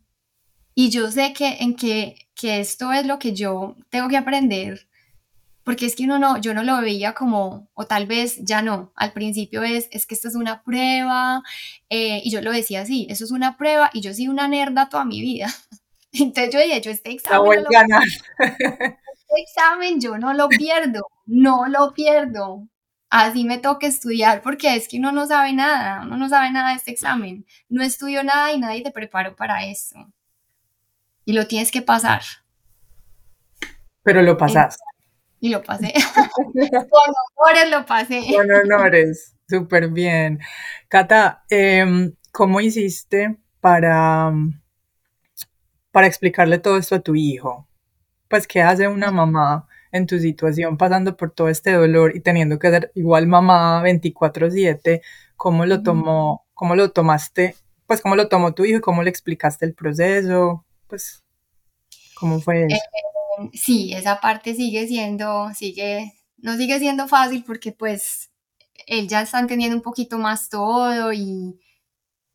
y 0.73 0.89
yo 0.89 1.11
sé 1.11 1.33
que 1.33 1.57
en 1.59 1.75
que, 1.75 2.29
que 2.33 2.59
esto 2.59 2.91
es 2.91 3.05
lo 3.05 3.19
que 3.19 3.33
yo 3.33 3.75
tengo 3.89 4.07
que 4.07 4.17
aprender, 4.17 4.89
porque 5.63 5.85
es 5.85 5.95
que 5.95 6.05
uno 6.05 6.17
no, 6.17 6.41
yo 6.41 6.55
no 6.55 6.63
lo 6.63 6.81
veía 6.81 7.13
como, 7.13 7.69
o 7.75 7.85
tal 7.85 8.07
vez 8.07 8.39
ya 8.43 8.63
no, 8.63 8.91
al 8.95 9.13
principio 9.13 9.61
es, 9.61 9.87
es 9.91 10.07
que 10.07 10.15
esto 10.15 10.27
es 10.27 10.35
una 10.35 10.63
prueba, 10.63 11.43
eh, 11.89 12.21
y 12.23 12.31
yo 12.31 12.41
lo 12.41 12.51
decía 12.51 12.81
así, 12.81 13.05
eso 13.09 13.23
es 13.23 13.31
una 13.31 13.55
prueba, 13.55 13.91
y 13.93 14.01
yo 14.01 14.13
soy 14.13 14.29
una 14.29 14.47
nerda 14.47 14.89
toda 14.89 15.05
mi 15.05 15.21
vida. 15.21 15.53
Entonces 16.13 16.53
yo 16.53 16.59
dije, 16.59 16.81
yo 16.81 16.91
este 16.91 17.11
examen, 17.11 17.63
no 17.63 17.69
lo, 17.69 17.69
este 18.39 19.41
examen 19.41 20.01
yo 20.01 20.17
no 20.17 20.33
lo 20.33 20.49
pierdo, 20.49 21.07
no 21.25 21.67
lo 21.67 21.93
pierdo. 21.93 22.67
Así 23.11 23.43
me 23.43 23.57
toca 23.57 23.87
estudiar, 23.87 24.43
porque 24.43 24.75
es 24.75 24.87
que 24.87 24.99
uno 24.99 25.11
no 25.11 25.25
sabe 25.25 25.53
nada, 25.53 26.01
uno 26.03 26.15
no 26.15 26.29
sabe 26.29 26.51
nada 26.51 26.69
de 26.69 26.75
este 26.75 26.91
examen, 26.91 27.43
no 27.67 27.81
estudio 27.83 28.23
nada 28.23 28.51
y 28.53 28.59
nadie 28.59 28.83
te 28.83 28.91
preparó 28.91 29.35
para 29.35 29.65
eso. 29.65 30.13
Y 31.25 31.33
lo 31.33 31.47
tienes 31.47 31.71
que 31.71 31.81
pasar. 31.81 32.21
Pero 34.03 34.21
lo 34.21 34.37
pasaste 34.37 34.83
y 35.39 35.49
lo 35.49 35.63
pasé. 35.63 35.93
Con 36.53 37.13
honores 37.37 37.71
lo 37.71 37.85
pasé. 37.85 38.23
Con 38.35 38.51
honores, 38.51 39.35
súper 39.47 39.89
bien. 39.89 40.39
Cata, 40.87 41.43
em, 41.49 42.13
¿cómo 42.31 42.61
hiciste 42.61 43.37
para, 43.59 44.31
para 45.99 46.07
explicarle 46.07 46.59
todo 46.59 46.77
esto 46.77 46.95
a 46.95 47.01
tu 47.01 47.13
hijo? 47.13 47.67
Pues, 48.29 48.47
¿qué 48.47 48.61
hace 48.61 48.87
una 48.87 49.11
mamá 49.11 49.67
en 49.91 50.07
tu 50.07 50.17
situación 50.17 50.77
pasando 50.77 51.17
por 51.17 51.31
todo 51.31 51.49
este 51.49 51.73
dolor 51.73 52.15
y 52.15 52.21
teniendo 52.21 52.57
que 52.57 52.69
ser 52.69 52.91
igual 52.95 53.27
mamá 53.27 53.83
24/7? 53.83 55.01
¿Cómo 55.35 55.65
lo 55.65 55.83
tomó, 55.83 56.45
cómo 56.53 56.77
lo 56.77 56.91
tomaste? 56.91 57.57
Pues, 57.85 57.99
¿cómo 57.99 58.15
lo 58.15 58.29
tomó 58.29 58.53
tu 58.53 58.63
hijo? 58.63 58.79
¿Cómo 58.79 59.03
le 59.03 59.09
explicaste 59.09 59.65
el 59.65 59.73
proceso? 59.73 60.63
Pues, 60.87 61.21
¿cómo 62.17 62.39
fue 62.39 62.67
eso? 62.67 62.77
Eh, 62.77 63.49
sí, 63.51 63.91
esa 63.91 64.21
parte 64.21 64.55
sigue 64.55 64.87
siendo, 64.87 65.53
sigue, 65.53 66.13
no 66.37 66.55
sigue 66.55 66.79
siendo 66.79 67.09
fácil 67.09 67.43
porque 67.45 67.73
pues 67.73 68.31
él 68.87 69.09
ya 69.09 69.23
está 69.23 69.37
entendiendo 69.37 69.75
un 69.75 69.83
poquito 69.83 70.17
más 70.17 70.47
todo 70.47 71.11
y, 71.11 71.59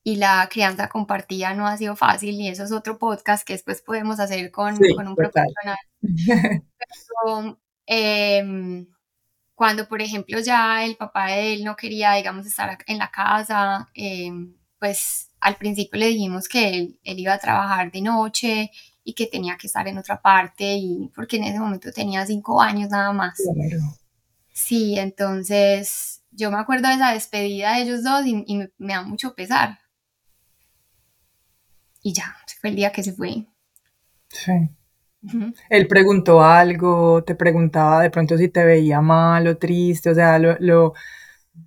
y 0.05 0.17
la 0.17 0.47
crianza 0.51 0.89
compartida 0.89 1.55
no 1.55 1.67
ha 1.67 1.79
sido 1.79 1.97
fácil 1.97 2.39
y 2.39 2.49
eso 2.49 2.63
es 2.63 2.73
otro 2.73 2.99
podcast 2.99 3.45
que 3.45 3.55
después 3.55 3.81
podemos 3.81 4.21
hacer 4.21 4.51
con, 4.51 4.77
con 4.95 5.09
un 5.09 5.17
profesional. 5.17 5.79
Pero, 6.03 7.59
em, 7.87 8.87
cuando, 9.55 9.89
por 9.89 10.03
ejemplo, 10.03 10.39
ya 10.41 10.85
el 10.85 10.97
papá 10.97 11.29
de 11.29 11.55
él 11.55 11.65
no 11.65 11.75
quería, 11.75 12.13
digamos, 12.13 12.47
estar 12.47 12.79
en 12.87 12.99
la 12.99 13.11
casa, 13.11 13.89
em, 13.95 14.55
pues 14.79 15.31
al 15.41 15.57
principio 15.57 15.99
le 15.99 16.09
dijimos 16.09 16.49
que 16.49 16.69
él, 16.69 17.01
él, 17.03 17.21
iba 17.21 17.33
a 17.33 17.39
trabajar 17.39 17.91
de 17.91 18.03
noche 18.03 18.71
y 19.05 19.15
que 19.15 19.27
tenía 19.27 19.57
que 19.57 19.69
estar 19.69 19.89
en 19.89 19.99
otra 19.99 20.21
parte, 20.21 20.77
y 20.77 21.11
porque 21.15 21.37
en 21.37 21.45
ese 21.45 21.59
momento 21.59 21.93
tenía 21.93 22.27
cinco 22.27 22.61
años 22.61 22.91
nada 22.91 23.13
más. 23.13 23.39
Sí, 24.53 24.99
entonces 24.99 26.23
yo 26.31 26.51
me 26.51 26.59
acuerdo 26.59 26.89
de 26.89 26.95
esa 26.95 27.13
despedida 27.13 27.75
de 27.75 27.83
ellos 27.83 28.03
dos 28.03 28.27
y, 28.27 28.45
me, 28.79 28.93
da 28.93 29.03
mucho 29.03 29.35
pesar. 29.35 29.79
Y 32.05 32.13
ya, 32.13 32.37
fue 32.61 32.69
el 32.69 32.77
día 32.77 32.93
que 32.93 33.03
se 33.03 33.15
fue. 33.15 33.47
Sí. 34.29 34.53
Él 35.71 35.89
preguntó 35.89 36.45
algo, 36.45 37.25
te 37.25 37.35
preguntaba 37.35 38.03
de 38.03 38.11
pronto 38.11 38.37
si 38.37 38.49
te 38.51 38.63
veía 38.63 39.01
mal 39.01 39.47
o 39.47 39.57
triste, 39.57 40.11
o 40.11 40.15
sea, 40.15 40.39
lo, 40.39 40.55
lo, 40.61 40.93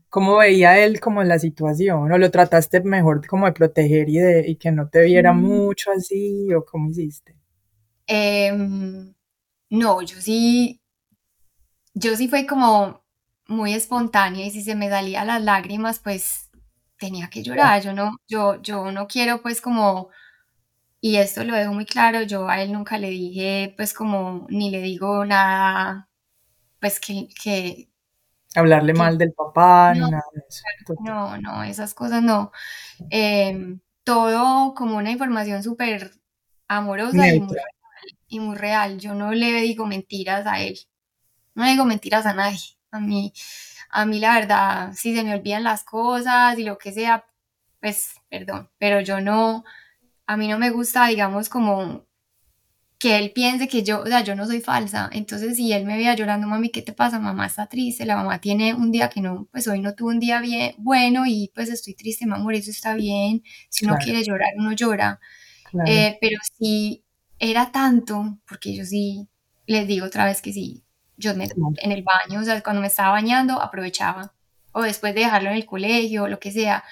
¿cómo 0.10 0.38
veía 0.38 0.78
él 0.78 1.00
como 1.00 1.24
la 1.24 1.40
situación? 1.40 2.12
¿O 2.12 2.18
lo 2.20 2.30
trataste 2.30 2.82
mejor 2.82 3.26
como 3.26 3.48
de 3.48 3.54
proteger 3.54 4.10
y, 4.10 4.18
de, 4.20 4.48
y 4.48 4.58
que 4.58 4.72
no 4.72 4.90
te 4.90 5.04
viera 5.06 5.34
mm. 5.34 5.42
mucho 5.42 5.90
así? 5.90 6.54
¿O 6.54 6.64
cómo 6.64 6.92
hiciste? 6.92 7.36
Em, 8.06 9.16
no, 9.72 10.04
yo 10.04 10.22
sí, 10.22 10.80
yo 11.96 12.16
sí 12.16 12.28
fue 12.28 12.46
como 12.46 13.04
muy 13.48 13.74
espontánea 13.74 14.46
y 14.46 14.52
si 14.52 14.62
se 14.62 14.76
me 14.76 14.88
salían 14.88 15.26
las 15.26 15.42
lágrimas, 15.42 16.00
pues 16.00 16.52
tenía 17.00 17.28
que 17.30 17.42
llorar. 17.42 17.82
Yo 17.82 17.94
no, 17.94 18.18
yo, 18.28 18.62
yo 18.62 18.92
no 18.92 19.08
quiero 19.08 19.42
pues 19.42 19.62
como, 19.62 20.10
y 21.02 21.18
esto 21.18 21.44
lo 21.44 21.56
dejo 21.56 21.74
muy 21.74 21.86
claro, 21.86 22.22
yo 22.24 22.50
a 22.50 22.62
él 22.62 22.72
nunca 22.72 22.98
le 22.98 23.10
dije 23.10 23.74
pues 23.78 23.94
como, 23.94 24.48
ni 24.50 24.72
le 24.72 24.82
digo 24.82 25.26
nada, 25.26 26.10
pues 26.80 27.00
que, 27.00 27.28
que 27.42 27.90
hablarle 28.56 28.94
mal 28.94 29.18
del 29.18 29.34
papá, 29.34 29.94
no, 29.94 30.06
ni 30.06 30.12
nada 30.12 30.24
de 30.34 30.42
eso. 30.48 30.64
No, 31.04 31.38
no, 31.38 31.64
esas 31.64 31.94
cosas 31.94 32.22
no. 32.24 32.52
Em, 33.10 33.80
todo 34.04 34.74
como 34.74 34.98
una 34.98 35.12
información 35.12 35.64
súper 35.64 36.12
amorosa 36.68 37.28
y 37.28 37.40
muy, 37.40 37.58
y 38.28 38.40
muy, 38.40 38.56
real. 38.58 39.00
Yo 39.00 39.14
no 39.14 39.32
le 39.34 39.62
digo 39.62 39.86
mentiras 39.86 40.46
a 40.48 40.62
él. 40.62 40.78
No 41.56 41.66
le 41.66 41.72
digo 41.72 41.86
mentiras 41.86 42.26
a 42.26 42.34
nadie. 42.34 42.60
A 42.92 43.00
mí, 43.00 43.34
a 43.90 44.06
mí 44.06 44.20
la 44.20 44.36
verdad, 44.36 44.94
si 44.94 45.16
se 45.16 45.24
me 45.24 45.36
olvidan 45.36 45.64
las 45.64 45.84
cosas 45.84 46.58
y 46.58 46.64
lo 46.64 46.78
que 46.78 46.92
sea, 46.92 47.26
pues 47.82 48.16
perdón, 48.30 48.70
pero 48.78 49.02
yo 49.02 49.22
no, 49.22 49.64
a 50.28 50.38
mí 50.38 50.48
no 50.48 50.60
me 50.60 50.70
gusta, 50.70 51.08
digamos, 51.08 51.50
como 51.50 52.06
que 53.00 53.18
él 53.18 53.32
piense 53.32 53.68
que 53.68 53.84
yo, 53.84 54.02
o 54.02 54.06
sea, 54.08 54.22
yo 54.24 54.36
no 54.36 54.46
soy 54.46 54.60
falsa. 54.60 55.10
Entonces, 55.14 55.56
si 55.56 55.72
él 55.72 55.86
me 55.86 55.96
veía 55.96 56.16
llorando, 56.16 56.48
mami, 56.48 56.70
¿qué 56.70 56.82
te 56.82 56.94
pasa? 56.94 57.20
Mamá 57.20 57.46
está 57.46 57.68
triste, 57.68 58.06
la 58.06 58.16
mamá 58.16 58.40
tiene 58.40 58.74
un 58.74 58.92
día 58.92 59.10
que 59.10 59.22
no, 59.22 59.48
pues 59.52 59.68
hoy 59.68 59.80
no 59.80 59.94
tuvo 59.94 60.10
un 60.10 60.20
día 60.20 60.42
bien, 60.42 60.74
bueno, 60.78 61.26
y 61.26 61.52
pues 61.54 61.70
estoy 61.70 61.94
triste, 61.94 62.26
mamá, 62.26 62.54
eso 62.54 62.72
está 62.72 62.96
bien. 62.96 63.44
Si 63.70 63.86
uno 63.86 63.98
quiere 64.04 64.24
llorar, 64.24 64.50
uno 64.58 64.74
llora. 64.74 65.20
Eh, 65.86 66.18
pero 66.20 66.40
si 66.58 67.04
era 67.40 67.72
tanto, 67.72 68.40
porque 68.48 68.76
yo 68.76 68.84
sí 68.86 69.28
les 69.68 69.88
digo 69.88 70.06
otra 70.08 70.26
vez 70.26 70.42
que 70.42 70.54
sí, 70.54 70.84
yo 71.18 71.36
me, 71.36 71.48
en 71.78 71.92
el 71.92 72.04
baño, 72.04 72.42
o 72.42 72.44
sea, 72.44 72.62
cuando 72.62 72.82
me 72.82 72.88
estaba 72.88 73.12
bañando, 73.12 73.62
aprovechaba. 73.62 74.34
O 74.72 74.82
después 74.82 75.14
de 75.16 75.22
dejarlo 75.22 75.50
en 75.50 75.56
el 75.56 75.66
colegio, 75.66 76.28
lo 76.28 76.40
que 76.40 76.52
sea. 76.52 76.84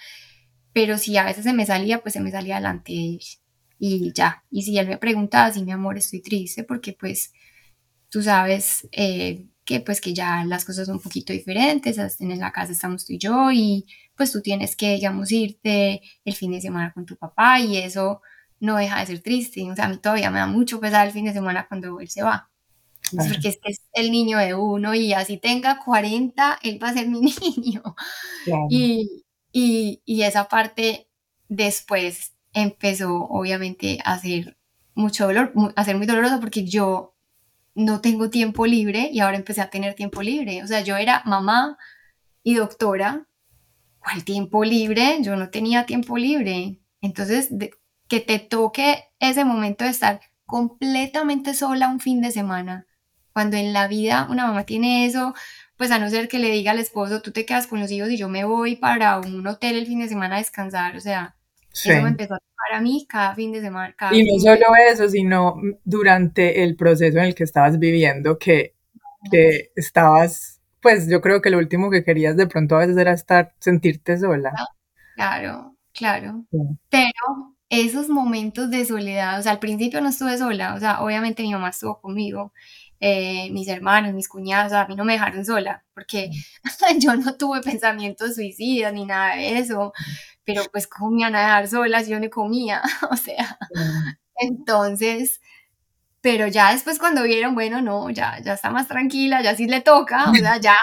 Pero 0.75 0.97
si 0.97 1.15
a 1.15 1.23
veces 1.23 1.45
se 1.45 1.53
me 1.53 1.65
salía, 1.65 2.01
pues 2.01 2.11
se 2.11 2.19
me 2.19 2.31
salía 2.31 2.55
adelante 2.55 2.91
y 3.79 4.11
ya. 4.13 4.43
Y 4.51 4.63
si 4.63 4.77
él 4.77 4.89
me 4.89 4.97
preguntaba, 4.97 5.53
si 5.53 5.63
mi 5.63 5.71
amor, 5.71 5.97
estoy 5.97 6.21
triste 6.21 6.65
porque 6.65 6.91
pues 6.91 7.31
tú 8.09 8.21
sabes 8.21 8.85
eh, 8.91 9.47
que 9.63 9.79
pues 9.79 10.01
que 10.01 10.13
ya 10.13 10.43
las 10.43 10.65
cosas 10.65 10.87
son 10.87 10.97
un 10.97 11.01
poquito 11.01 11.31
diferentes, 11.31 11.97
en 12.19 12.39
la 12.39 12.51
casa 12.51 12.73
estamos 12.73 13.05
tú 13.05 13.13
y 13.13 13.19
yo 13.19 13.53
y 13.53 13.85
pues 14.17 14.33
tú 14.33 14.41
tienes 14.41 14.75
que, 14.75 14.95
digamos, 14.95 15.31
irte 15.31 16.01
el 16.25 16.35
fin 16.35 16.51
de 16.51 16.59
semana 16.59 16.91
con 16.91 17.05
tu 17.05 17.15
papá 17.15 17.61
y 17.61 17.77
eso 17.77 18.21
no 18.59 18.75
deja 18.75 18.99
de 18.99 19.05
ser 19.05 19.21
triste. 19.21 19.71
O 19.71 19.75
sea, 19.77 19.85
a 19.85 19.87
mí 19.87 19.97
todavía 19.97 20.29
me 20.29 20.39
da 20.39 20.47
mucho 20.47 20.81
pesar 20.81 21.07
el 21.07 21.13
fin 21.13 21.23
de 21.23 21.31
semana 21.31 21.67
cuando 21.69 22.01
él 22.01 22.09
se 22.09 22.21
va. 22.21 22.49
Porque 23.11 23.47
es 23.47 23.59
que 23.63 23.71
es 23.71 23.81
el 23.93 24.11
niño 24.11 24.39
de 24.39 24.55
uno 24.55 24.93
y 24.93 25.13
así 25.13 25.37
tenga 25.37 25.79
40, 25.79 26.59
él 26.63 26.83
va 26.83 26.89
a 26.89 26.93
ser 26.93 27.07
mi 27.07 27.21
niño. 27.57 27.81
Y, 28.69 29.24
y, 29.57 30.21
esa 30.21 30.49
parte 30.49 31.07
después 31.47 32.33
empezó 32.51 33.23
obviamente 33.23 33.99
a 34.03 34.19
ser 34.19 34.57
mucho 34.95 35.27
dolor, 35.27 35.53
a 35.77 35.85
ser 35.85 35.95
muy 35.95 36.05
doloroso 36.05 36.41
porque 36.41 36.65
yo 36.65 37.15
no 37.73 38.01
tengo 38.01 38.29
tiempo 38.29 38.65
libre 38.65 39.09
y 39.13 39.21
ahora 39.21 39.37
empecé 39.37 39.61
a 39.61 39.69
tener 39.69 39.93
tiempo 39.93 40.21
libre. 40.21 40.61
O 40.61 40.67
sea, 40.67 40.81
yo 40.81 40.97
era 40.97 41.21
mamá 41.25 41.77
y 42.43 42.55
doctora. 42.55 43.27
¿Cuál 43.99 44.25
tiempo 44.25 44.65
libre? 44.65 45.19
Yo 45.21 45.37
no 45.37 45.49
tenía 45.49 45.85
tiempo 45.85 46.17
libre. 46.17 46.81
Entonces, 46.99 47.49
que 48.09 48.19
te 48.19 48.39
toque 48.39 49.05
ese 49.19 49.45
momento 49.45 49.85
de 49.85 49.91
estar 49.91 50.19
completamente 50.45 51.53
sola 51.53 51.87
un 51.87 52.01
fin 52.01 52.21
de 52.21 52.31
semana, 52.31 52.87
cuando 53.31 53.55
en 53.55 53.71
la 53.71 53.87
vida 53.87 54.27
una 54.29 54.47
mamá 54.47 54.65
tiene 54.65 55.05
eso, 55.05 55.33
pues 55.77 55.91
a 55.91 55.99
no 55.99 56.09
ser 56.09 56.27
que 56.27 56.39
le 56.39 56.51
diga 56.51 56.71
al 56.71 56.79
esposo, 56.79 57.21
tú 57.21 57.31
te 57.31 57.45
quedas 57.45 57.67
con 57.67 57.79
los 57.79 57.91
hijos 57.91 58.09
y 58.09 58.17
yo 58.17 58.29
me 58.29 58.45
voy 58.45 58.75
para 58.75 59.19
un 59.19 59.45
hotel 59.45 59.77
el 59.77 59.85
fin 59.85 59.99
de 59.99 60.07
semana 60.07 60.35
a 60.35 60.39
descansar, 60.39 60.95
o 60.95 61.01
sea, 61.01 61.35
eso 61.73 62.01
me 62.01 62.09
empezó 62.09 62.35
a 62.35 62.39
tocar 62.39 62.79
a 62.79 62.81
mí 62.81 63.05
cada 63.09 63.35
fin 63.35 63.51
de 63.51 63.61
semana. 63.61 63.93
y 64.11 64.23
no 64.23 64.39
solo 64.39 64.65
eso, 64.89 65.09
sino 65.09 65.55
durante 65.83 66.63
el 66.63 66.75
proceso 66.75 67.17
en 67.17 67.25
el 67.25 67.35
que 67.35 67.43
estabas 67.43 67.77
viviendo, 67.79 68.39
que, 68.39 68.75
que 69.29 69.71
estabas, 69.75 70.61
pues 70.81 71.09
yo 71.09 71.19
creo 71.19 71.41
que 71.41 71.49
lo 71.49 71.57
último 71.57 71.91
que 71.91 72.03
querías 72.03 72.37
de 72.37 72.47
pronto 72.47 72.75
a 72.75 72.79
veces 72.79 72.97
era 72.97 73.11
estar, 73.11 73.53
sentirte 73.59 74.17
sola. 74.17 74.53
Claro, 75.15 75.75
claro. 75.93 76.45
Pero 76.89 77.55
esos 77.69 78.09
momentos 78.09 78.69
de 78.69 78.85
soledad, 78.85 79.39
o 79.39 79.43
sea, 79.43 79.53
al 79.53 79.59
principio 79.59 79.99
no 80.01 80.09
estuve 80.09 80.37
sola, 80.37 80.75
o 80.75 80.79
sea, 80.79 81.01
obviamente 81.01 81.43
mi 81.43 81.51
mamá 81.51 81.69
estuvo 81.69 81.99
conmigo, 81.99 82.53
eh, 83.07 83.51
mis 83.51 83.67
hermanos, 83.67 84.15
mis 84.15 84.27
cuñados, 84.27 84.73
a 84.73 84.87
mí 84.87 84.95
no 84.95 85.05
me 85.05 85.13
dejaron 85.13 85.45
sola, 85.45 85.83
porque 85.93 86.31
yo 86.99 87.15
no 87.15 87.37
tuve 87.37 87.61
pensamientos 87.61 88.33
suicidas 88.33 88.91
ni 88.93 89.05
nada 89.05 89.35
de 89.35 89.59
eso, 89.59 89.93
pero 90.43 90.63
pues 90.71 90.87
cómo 90.87 91.11
me 91.11 91.19
iban 91.19 91.35
a 91.35 91.41
dejar 91.41 91.67
sola 91.67 92.03
si 92.03 92.09
yo 92.09 92.19
no 92.19 92.27
comía, 92.31 92.81
o 93.11 93.15
sea, 93.15 93.59
entonces, 94.37 95.39
pero 96.19 96.47
ya 96.47 96.71
después 96.71 96.97
cuando 96.97 97.21
vieron, 97.21 97.53
bueno, 97.53 97.79
no, 97.79 98.09
ya, 98.09 98.39
ya 98.43 98.53
está 98.53 98.71
más 98.71 98.87
tranquila, 98.87 99.43
ya 99.43 99.55
sí 99.55 99.67
le 99.67 99.81
toca, 99.81 100.31
o 100.31 100.33
sea, 100.33 100.57
ya 100.57 100.75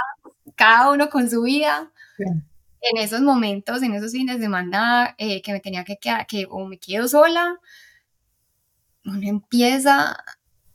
cada 0.55 0.93
uno 0.93 1.11
con 1.11 1.29
su 1.29 1.43
vida. 1.43 1.91
En 2.19 2.99
esos 2.99 3.21
momentos, 3.21 3.83
en 3.83 3.95
esos 3.95 4.13
fines 4.13 4.37
de 4.37 4.43
semana 4.43 5.17
eh, 5.19 5.43
que 5.43 5.53
me 5.53 5.61
tenía 5.61 5.85
que 5.85 5.97
quedar, 5.99 6.27
que 6.27 6.47
o 6.49 6.67
me 6.67 6.79
quedo 6.79 7.09
sola, 7.09 7.59
uno 9.05 9.29
empieza 9.29 10.17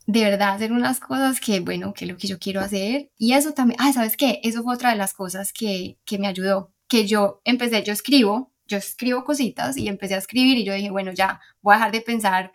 de 0.08 0.24
verdad 0.24 0.54
hacer 0.54 0.72
unas 0.72 1.00
cosas 1.00 1.38
que, 1.38 1.60
bueno, 1.60 1.92
que 1.92 2.06
es 2.06 2.10
lo 2.10 2.16
que 2.16 2.26
yo 2.26 2.38
quiero 2.38 2.62
hacer. 2.62 3.10
Y 3.18 3.34
eso 3.34 3.52
también, 3.52 3.78
ah, 3.78 3.92
¿sabes 3.92 4.16
qué? 4.16 4.40
Eso 4.42 4.62
fue 4.62 4.74
otra 4.74 4.88
de 4.88 4.96
las 4.96 5.12
cosas 5.12 5.52
que, 5.52 5.98
que 6.06 6.18
me 6.18 6.26
ayudó, 6.26 6.72
que 6.88 7.06
yo 7.06 7.42
empecé, 7.44 7.82
yo 7.82 7.92
escribo, 7.92 8.50
yo 8.66 8.78
escribo 8.78 9.22
cositas 9.22 9.76
y 9.76 9.86
empecé 9.86 10.14
a 10.14 10.18
escribir 10.18 10.56
y 10.56 10.64
yo 10.64 10.72
dije, 10.72 10.90
bueno, 10.90 11.12
ya 11.12 11.40
voy 11.60 11.74
a 11.74 11.76
dejar 11.76 11.92
de 11.92 12.00
pensar 12.00 12.52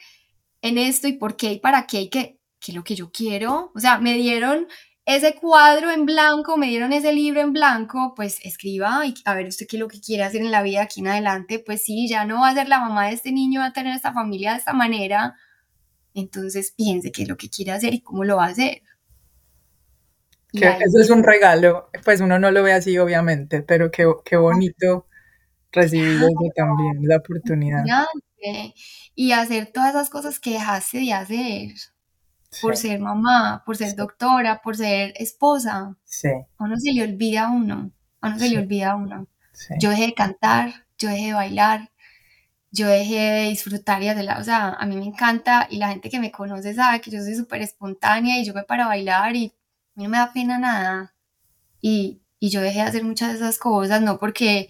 en 0.63 0.79
esto 0.79 1.07
y 1.07 1.13
por 1.13 1.35
qué 1.37 1.53
y 1.53 1.59
para 1.59 1.85
qué 1.85 2.01
y 2.01 2.09
qué, 2.09 2.39
qué 2.59 2.71
es 2.71 2.75
lo 2.75 2.83
que 2.83 2.95
yo 2.95 3.11
quiero. 3.11 3.71
O 3.75 3.79
sea, 3.79 3.99
me 3.99 4.15
dieron 4.15 4.67
ese 5.05 5.35
cuadro 5.35 5.91
en 5.91 6.07
blanco, 6.07 6.57
me 6.57 6.69
dieron 6.69 6.91
ese 6.91 7.13
libro 7.13 7.41
en 7.41 7.53
blanco, 7.53 8.13
pues 8.15 8.39
escriba 8.43 9.05
y 9.05 9.13
a 9.25 9.35
ver 9.35 9.45
usted 9.45 9.67
qué 9.69 9.75
es 9.75 9.79
lo 9.79 9.87
que 9.87 10.01
quiere 10.01 10.23
hacer 10.23 10.41
en 10.41 10.49
la 10.49 10.63
vida 10.63 10.81
aquí 10.81 11.01
en 11.01 11.09
adelante. 11.09 11.59
Pues 11.59 11.83
sí, 11.83 12.07
ya 12.07 12.25
no 12.25 12.41
va 12.41 12.49
a 12.49 12.55
ser 12.55 12.67
la 12.67 12.79
mamá 12.79 13.09
de 13.09 13.13
este 13.13 13.31
niño, 13.31 13.59
va 13.59 13.67
a 13.67 13.73
tener 13.73 13.95
esta 13.95 14.11
familia 14.11 14.53
de 14.53 14.57
esta 14.57 14.73
manera. 14.73 15.35
Entonces 16.13 16.73
piense 16.76 17.12
qué 17.12 17.23
es 17.23 17.30
lo 17.30 17.38
que 17.38 17.49
quiere 17.49 17.71
hacer 17.71 17.93
y 17.93 18.02
cómo 18.02 18.23
lo 18.23 18.38
va 18.38 18.45
a 18.45 18.49
hacer. 18.49 18.82
eso 20.54 20.99
es 20.99 21.10
un 21.10 21.23
regalo, 21.23 21.89
pues 22.04 22.21
uno 22.21 22.38
no 22.39 22.52
lo 22.52 22.63
ve 22.63 22.73
así 22.73 22.97
obviamente, 22.97 23.62
pero 23.62 23.89
qué, 23.91 24.06
qué 24.23 24.38
bonito 24.38 25.08
recibir 25.71 26.21
también, 26.56 27.08
la 27.08 27.17
oportunidad. 27.17 27.84
Y 29.15 29.32
hacer 29.32 29.71
todas 29.73 29.89
esas 29.89 30.10
cosas 30.10 30.39
que 30.39 30.52
dejaste 30.52 30.99
de 30.99 31.13
hacer 31.13 31.69
por 32.62 32.78
ser 32.78 32.99
mamá, 32.99 33.63
por 33.65 33.78
ser 33.78 33.95
doctora, 33.95 34.62
por 34.62 34.78
ser 34.78 35.13
esposa. 35.15 35.95
Sí. 36.04 36.30
A 36.30 36.63
uno 36.63 36.78
se 36.78 36.93
le 36.93 37.04
olvida 37.04 37.45
a 37.45 37.52
uno, 37.52 37.91
a 38.21 38.28
uno 38.28 38.39
se 38.39 38.49
le 38.49 38.60
olvida 38.60 38.91
a 38.91 38.95
uno. 38.95 39.28
Yo 39.80 39.89
dejé 39.89 40.08
de 40.08 40.13
cantar, 40.13 40.86
yo 40.97 41.10
dejé 41.10 41.28
de 41.28 41.34
bailar, 41.34 41.91
yo 42.73 42.88
dejé 42.88 43.19
de 43.19 43.49
disfrutar 43.49 44.01
y 44.01 44.07
hacer, 44.09 44.27
o 44.39 44.43
sea, 44.43 44.69
a 44.73 44.86
mí 44.88 44.95
me 44.97 45.05
encanta 45.05 45.67
y 45.69 45.77
la 45.77 45.89
gente 45.89 46.09
que 46.09 46.19
me 46.19 46.31
conoce 46.31 46.73
sabe 46.73 47.01
que 47.01 47.12
yo 47.12 47.21
soy 47.21 47.36
súper 47.36 47.62
espontánea 47.62 48.39
y 48.39 48.45
yo 48.45 48.53
me 48.55 48.63
paro 48.63 48.83
a 48.83 48.88
bailar 48.88 49.36
y 49.36 49.53
a 49.95 49.99
mí 49.99 50.03
no 50.05 50.09
me 50.09 50.17
da 50.17 50.33
pena 50.33 50.57
nada. 50.57 51.13
Y, 51.81 52.23
y 52.39 52.49
yo 52.49 52.62
dejé 52.62 52.79
de 52.79 52.86
hacer 52.86 53.03
muchas 53.03 53.29
de 53.29 53.36
esas 53.36 53.59
cosas, 53.59 54.01
no 54.01 54.17
porque 54.19 54.69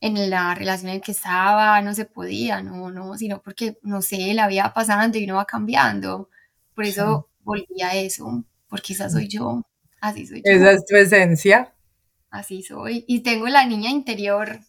en 0.00 0.30
la 0.30 0.54
relación 0.54 0.90
en 0.90 1.02
que 1.02 1.12
estaba 1.12 1.82
no 1.82 1.94
se 1.94 2.06
podía, 2.06 2.62
no, 2.62 2.90
no, 2.90 3.18
sino 3.18 3.42
porque, 3.42 3.78
no 3.82 4.00
sé, 4.00 4.32
la 4.32 4.48
vida 4.48 4.72
pasando 4.74 5.18
y 5.18 5.26
no 5.26 5.36
va 5.36 5.44
cambiando. 5.44 6.30
Por 6.74 6.84
eso 6.86 7.28
volví 7.44 7.82
a 7.82 7.94
eso, 7.96 8.44
porque 8.66 8.94
esa 8.94 9.10
soy 9.10 9.28
yo, 9.28 9.62
así 10.00 10.26
soy 10.26 10.38
yo. 10.38 10.50
Esa 10.50 10.72
es 10.72 10.86
tu 10.86 10.96
esencia. 10.96 11.74
Así 12.30 12.62
soy. 12.62 13.04
Y 13.06 13.20
tengo 13.20 13.46
la 13.48 13.66
niña 13.66 13.90
interior 13.90 14.60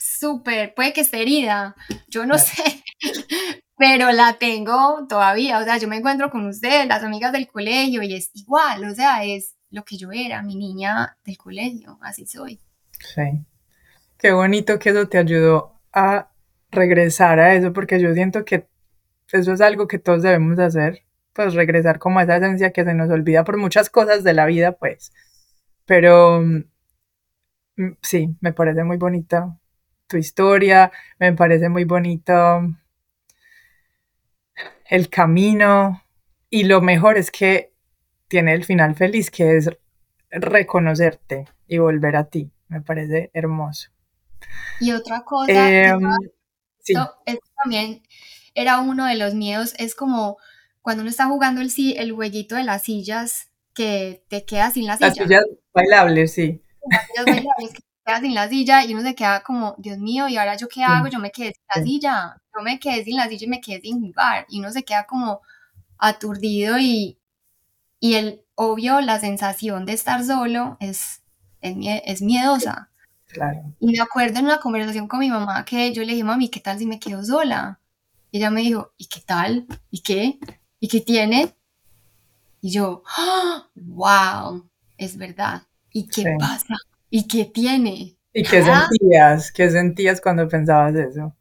súper, 0.00 0.74
puede 0.74 0.92
que 0.92 1.02
esté 1.02 1.20
herida, 1.20 1.76
yo 2.08 2.24
no 2.26 2.38
sé, 2.38 2.82
pero 3.76 4.10
la 4.12 4.38
tengo 4.38 5.06
todavía. 5.08 5.58
O 5.58 5.64
sea, 5.64 5.76
yo 5.78 5.88
me 5.88 5.98
encuentro 5.98 6.30
con 6.30 6.46
ustedes, 6.46 6.88
las 6.88 7.02
amigas 7.02 7.32
del 7.32 7.46
colegio, 7.46 8.02
y 8.02 8.14
es 8.14 8.30
igual, 8.34 8.84
o 8.84 8.94
sea, 8.94 9.24
es 9.24 9.56
lo 9.70 9.84
que 9.84 9.96
yo 9.96 10.10
era, 10.10 10.42
mi 10.42 10.56
niña 10.56 11.16
del 11.24 11.36
colegio, 11.36 11.98
así 12.02 12.26
soy. 12.26 12.60
Sí. 13.14 13.44
Qué 14.18 14.32
bonito 14.32 14.78
que 14.78 14.90
eso 14.90 15.08
te 15.08 15.18
ayudó 15.18 15.80
a 15.92 16.30
regresar 16.70 17.38
a 17.38 17.54
eso, 17.54 17.72
porque 17.72 18.00
yo 18.00 18.12
siento 18.14 18.44
que 18.44 18.68
eso 19.32 19.52
es 19.52 19.60
algo 19.60 19.86
que 19.86 19.98
todos 19.98 20.22
debemos 20.22 20.58
hacer, 20.58 21.04
pues 21.32 21.54
regresar 21.54 21.98
como 21.98 22.18
a 22.18 22.24
esa 22.24 22.36
esencia 22.36 22.72
que 22.72 22.84
se 22.84 22.94
nos 22.94 23.10
olvida 23.10 23.44
por 23.44 23.58
muchas 23.58 23.90
cosas 23.90 24.24
de 24.24 24.34
la 24.34 24.46
vida, 24.46 24.72
pues. 24.72 25.12
Pero 25.86 26.42
mm, 26.42 26.64
sí, 28.02 28.36
me 28.40 28.52
parece 28.52 28.84
muy 28.84 28.96
bonita 28.96 29.59
tu 30.10 30.16
historia, 30.16 30.90
me 31.18 31.32
parece 31.32 31.68
muy 31.68 31.84
bonito 31.84 32.34
el 34.90 35.08
camino 35.08 36.02
y 36.50 36.64
lo 36.64 36.80
mejor 36.80 37.16
es 37.16 37.30
que 37.30 37.72
tiene 38.28 38.52
el 38.52 38.64
final 38.64 38.96
feliz, 38.96 39.30
que 39.30 39.56
es 39.56 39.70
reconocerte 40.30 41.46
y 41.66 41.78
volver 41.78 42.16
a 42.16 42.24
ti. 42.24 42.50
Me 42.68 42.80
parece 42.80 43.30
hermoso. 43.32 43.90
Y 44.80 44.92
otra 44.92 45.22
cosa, 45.22 45.70
em, 45.70 46.00
también 47.62 48.02
era 48.54 48.80
uno 48.80 49.06
de 49.06 49.14
los 49.14 49.34
miedos, 49.34 49.74
es 49.78 49.94
como 49.94 50.38
cuando 50.82 51.02
uno 51.02 51.10
está 51.10 51.26
jugando 51.26 51.60
el, 51.60 51.70
el 51.96 52.12
jueguito 52.12 52.56
de 52.56 52.64
las 52.64 52.82
sillas, 52.82 53.50
que 53.74 54.24
te 54.28 54.44
quedas 54.44 54.74
sin 54.74 54.86
la 54.86 54.96
silla. 54.96 55.08
Las 55.08 55.16
sillas 55.16 55.44
bailables, 55.72 56.32
sí. 56.32 56.62
Las 56.90 57.06
sillas 57.06 57.26
bailables, 57.26 57.72
que 57.74 57.89
te 58.04 58.10
quedas 58.10 58.20
sin 58.20 58.34
la 58.34 58.48
silla 58.48 58.84
y 58.84 58.92
uno 58.94 59.02
se 59.02 59.14
queda 59.14 59.42
como, 59.42 59.74
Dios 59.78 59.98
mío, 59.98 60.28
¿y 60.28 60.36
ahora 60.36 60.56
yo 60.56 60.68
qué 60.68 60.82
hago? 60.82 61.08
Yo 61.08 61.18
me 61.18 61.30
quedé 61.30 61.52
sin 61.54 61.64
la 61.74 61.82
silla, 61.82 62.36
yo 62.56 62.62
me 62.62 62.78
quedé 62.78 63.04
sin 63.04 63.16
la 63.16 63.28
silla 63.28 63.46
y 63.46 63.50
me 63.50 63.60
quedé 63.60 63.80
sin 63.80 64.00
jugar. 64.00 64.46
Y 64.48 64.60
uno 64.60 64.70
se 64.72 64.84
queda 64.84 65.06
como 65.06 65.40
aturdido 65.98 66.78
y, 66.78 67.18
y 67.98 68.14
el 68.14 68.42
obvio, 68.54 69.00
la 69.00 69.20
sensación 69.20 69.86
de 69.86 69.92
estar 69.92 70.24
solo 70.24 70.76
es 70.80 71.20
es, 71.60 72.22
miedosa. 72.22 72.90
Claro. 73.26 73.62
Y 73.78 73.92
me 73.92 74.00
acuerdo 74.00 74.38
en 74.38 74.46
una 74.46 74.58
conversación 74.58 75.06
con 75.06 75.20
mi 75.20 75.30
mamá 75.30 75.64
que 75.64 75.92
yo 75.92 76.02
le 76.02 76.12
dije, 76.12 76.24
mami, 76.24 76.48
¿qué 76.48 76.60
tal 76.60 76.78
si 76.78 76.86
me 76.86 76.98
quedo 76.98 77.22
sola? 77.22 77.80
Y 78.30 78.38
ella 78.38 78.50
me 78.50 78.62
dijo, 78.62 78.92
¿y 78.96 79.06
qué 79.06 79.20
tal? 79.20 79.66
¿Y 79.90 80.00
qué? 80.00 80.38
¿Y 80.80 80.88
qué 80.88 81.00
tiene? 81.00 81.54
Y 82.60 82.72
yo, 82.72 83.02
wow, 83.74 84.68
es 84.96 85.16
verdad. 85.16 85.62
¿Y 85.92 86.06
qué 86.06 86.24
pasa? 86.38 86.76
¿Y 87.10 87.26
qué 87.26 87.44
tiene? 87.44 88.16
¿Y 88.32 88.44
qué 88.44 88.62
sentías? 88.62 89.50
¿Qué 89.52 89.68
sentías 89.70 90.20
cuando 90.20 90.48
pensabas 90.48 90.94
eso? 90.94 91.36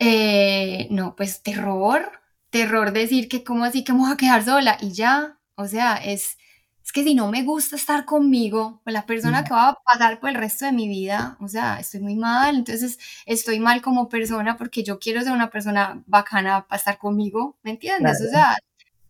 Eh, 0.00 0.88
no, 0.90 1.14
pues 1.14 1.42
terror, 1.42 2.10
terror 2.50 2.92
decir 2.92 3.28
que 3.28 3.44
cómo 3.44 3.64
así 3.64 3.84
que 3.84 3.92
me 3.92 4.00
voy 4.00 4.12
a 4.12 4.16
quedar 4.16 4.42
sola 4.42 4.76
y 4.80 4.92
ya, 4.92 5.38
o 5.54 5.66
sea, 5.66 5.96
es, 5.96 6.38
es 6.82 6.92
que 6.92 7.04
si 7.04 7.14
no 7.14 7.30
me 7.30 7.42
gusta 7.44 7.76
estar 7.76 8.06
conmigo, 8.06 8.80
con 8.82 8.94
la 8.94 9.06
persona 9.06 9.44
que 9.44 9.52
va 9.52 9.68
a 9.68 9.78
pasar 9.84 10.18
por 10.18 10.30
el 10.30 10.36
resto 10.36 10.64
de 10.64 10.72
mi 10.72 10.88
vida, 10.88 11.36
o 11.38 11.48
sea, 11.48 11.78
estoy 11.78 12.00
muy 12.00 12.16
mal, 12.16 12.56
entonces 12.56 12.98
estoy 13.26 13.60
mal 13.60 13.82
como 13.82 14.08
persona 14.08 14.56
porque 14.56 14.82
yo 14.82 14.98
quiero 14.98 15.20
ser 15.20 15.32
una 15.32 15.50
persona 15.50 16.02
bacana 16.06 16.66
para 16.66 16.78
estar 16.78 16.98
conmigo, 16.98 17.58
¿me 17.62 17.72
entiendes? 17.72 18.20
O 18.26 18.30
sea, 18.30 18.56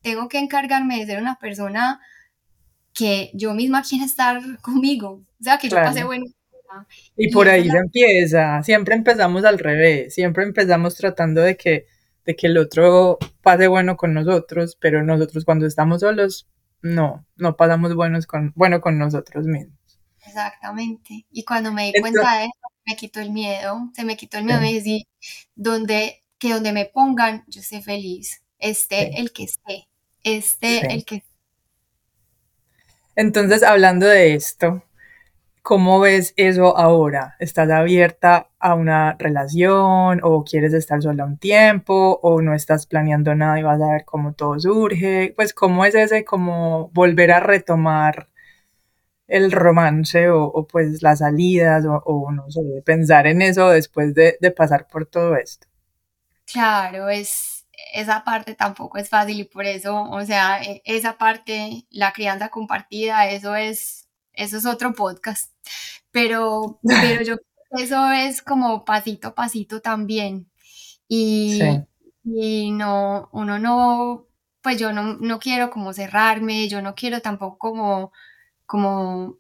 tengo 0.02 0.28
que 0.28 0.38
encargarme 0.38 0.98
de 0.98 1.06
ser 1.06 1.22
una 1.22 1.36
persona 1.38 2.00
que 2.94 3.30
yo 3.34 3.54
misma 3.54 3.82
quiera 3.82 4.04
estar 4.04 4.40
conmigo, 4.62 5.22
o 5.40 5.44
sea, 5.44 5.58
que 5.58 5.68
yo 5.68 5.76
pase 5.76 6.04
bueno. 6.04 6.26
Y, 7.16 7.32
por 7.32 7.48
ahí 7.48 7.68
se 7.68 7.76
empieza, 7.76 8.62
siempre 8.62 8.94
empezamos 8.94 9.44
al 9.44 9.58
revés, 9.58 10.14
siempre 10.14 10.44
empezamos 10.44 10.94
tratando 10.94 11.40
de 11.40 11.56
que, 11.56 11.86
de 12.24 12.36
que 12.36 12.46
el 12.46 12.58
otro 12.58 13.18
pase 13.42 13.66
bueno 13.66 13.96
con 13.96 14.14
nosotros, 14.14 14.76
pero 14.80 15.02
nosotros 15.02 15.44
cuando 15.44 15.66
estamos 15.66 16.00
solos, 16.00 16.46
no, 16.80 17.26
no 17.36 17.56
pasamos 17.56 17.94
buenos 17.96 18.26
con, 18.26 18.52
bueno 18.54 18.80
con 18.80 18.98
nosotros 18.98 19.46
mismos. 19.46 19.80
Exactamente. 20.24 21.26
Y 21.32 21.44
cuando 21.44 21.72
me 21.72 21.92
di 21.92 22.00
cuenta 22.00 22.38
de 22.38 22.44
eso, 22.44 22.72
me 22.86 22.96
quitó 22.96 23.20
el 23.20 23.30
miedo, 23.30 23.90
se 23.94 24.04
me 24.04 24.16
quitó 24.16 24.38
el 24.38 24.44
miedo, 24.44 24.60
me 24.60 24.72
dije, 24.72 25.08
donde, 25.54 26.22
que 26.38 26.52
donde 26.52 26.72
me 26.72 26.86
pongan, 26.86 27.44
yo 27.48 27.60
esté 27.60 27.82
feliz, 27.82 28.42
esté 28.58 29.20
el 29.20 29.32
que 29.32 29.44
esté, 29.44 29.88
esté 30.22 30.92
el 30.92 31.04
que 31.04 31.24
entonces, 33.16 33.62
hablando 33.62 34.06
de 34.06 34.34
esto, 34.34 34.82
¿cómo 35.62 36.00
ves 36.00 36.34
eso 36.36 36.76
ahora? 36.76 37.36
¿Estás 37.38 37.70
abierta 37.70 38.48
a 38.58 38.74
una 38.74 39.16
relación 39.18 40.20
o 40.22 40.44
quieres 40.44 40.74
estar 40.74 41.02
sola 41.02 41.24
un 41.24 41.38
tiempo 41.38 42.18
o 42.22 42.42
no 42.42 42.54
estás 42.54 42.86
planeando 42.86 43.34
nada 43.34 43.58
y 43.58 43.62
vas 43.62 43.80
a 43.80 43.92
ver 43.92 44.04
cómo 44.04 44.32
todo 44.34 44.58
surge? 44.58 45.32
Pues, 45.36 45.54
¿cómo 45.54 45.84
es 45.84 45.94
ese 45.94 46.24
como 46.24 46.90
volver 46.92 47.32
a 47.32 47.40
retomar 47.40 48.28
el 49.28 49.52
romance 49.52 50.28
o, 50.30 50.66
pues 50.66 51.02
las 51.02 51.20
salidas 51.20 51.84
o, 51.86 52.32
no 52.32 52.50
sé, 52.50 52.60
pensar 52.84 53.26
en 53.26 53.42
eso 53.42 53.70
después 53.70 54.14
de, 54.14 54.36
de 54.40 54.50
pasar 54.50 54.88
por 54.88 55.06
todo 55.06 55.36
esto? 55.36 55.66
Claro, 56.46 57.08
es 57.08 57.49
esa 57.92 58.24
parte 58.24 58.54
tampoco 58.54 58.98
es 58.98 59.08
fácil 59.08 59.40
y 59.40 59.44
por 59.44 59.66
eso, 59.66 60.02
o 60.02 60.24
sea, 60.24 60.62
e, 60.62 60.82
esa 60.84 61.18
parte, 61.18 61.86
la 61.90 62.12
crianza 62.12 62.48
compartida, 62.50 63.28
eso 63.28 63.54
es, 63.56 64.08
eso 64.32 64.56
es 64.58 64.66
otro 64.66 64.94
podcast. 64.94 65.52
Pero, 66.10 66.80
pero 66.82 67.22
yo 67.22 67.36
eso 67.72 68.10
es 68.12 68.42
como 68.42 68.84
pasito 68.84 69.28
a 69.28 69.34
pasito 69.34 69.80
también. 69.80 70.50
Y, 71.08 71.60
y 72.24 72.70
no, 72.72 73.28
uno 73.32 73.58
no, 73.58 74.26
pues 74.62 74.78
yo 74.78 74.92
no, 74.92 75.14
no 75.14 75.38
quiero 75.40 75.70
como 75.70 75.92
cerrarme, 75.92 76.68
yo 76.68 76.82
no 76.82 76.94
quiero 76.94 77.20
tampoco 77.20 77.58
como, 77.58 78.12
como 78.66 79.38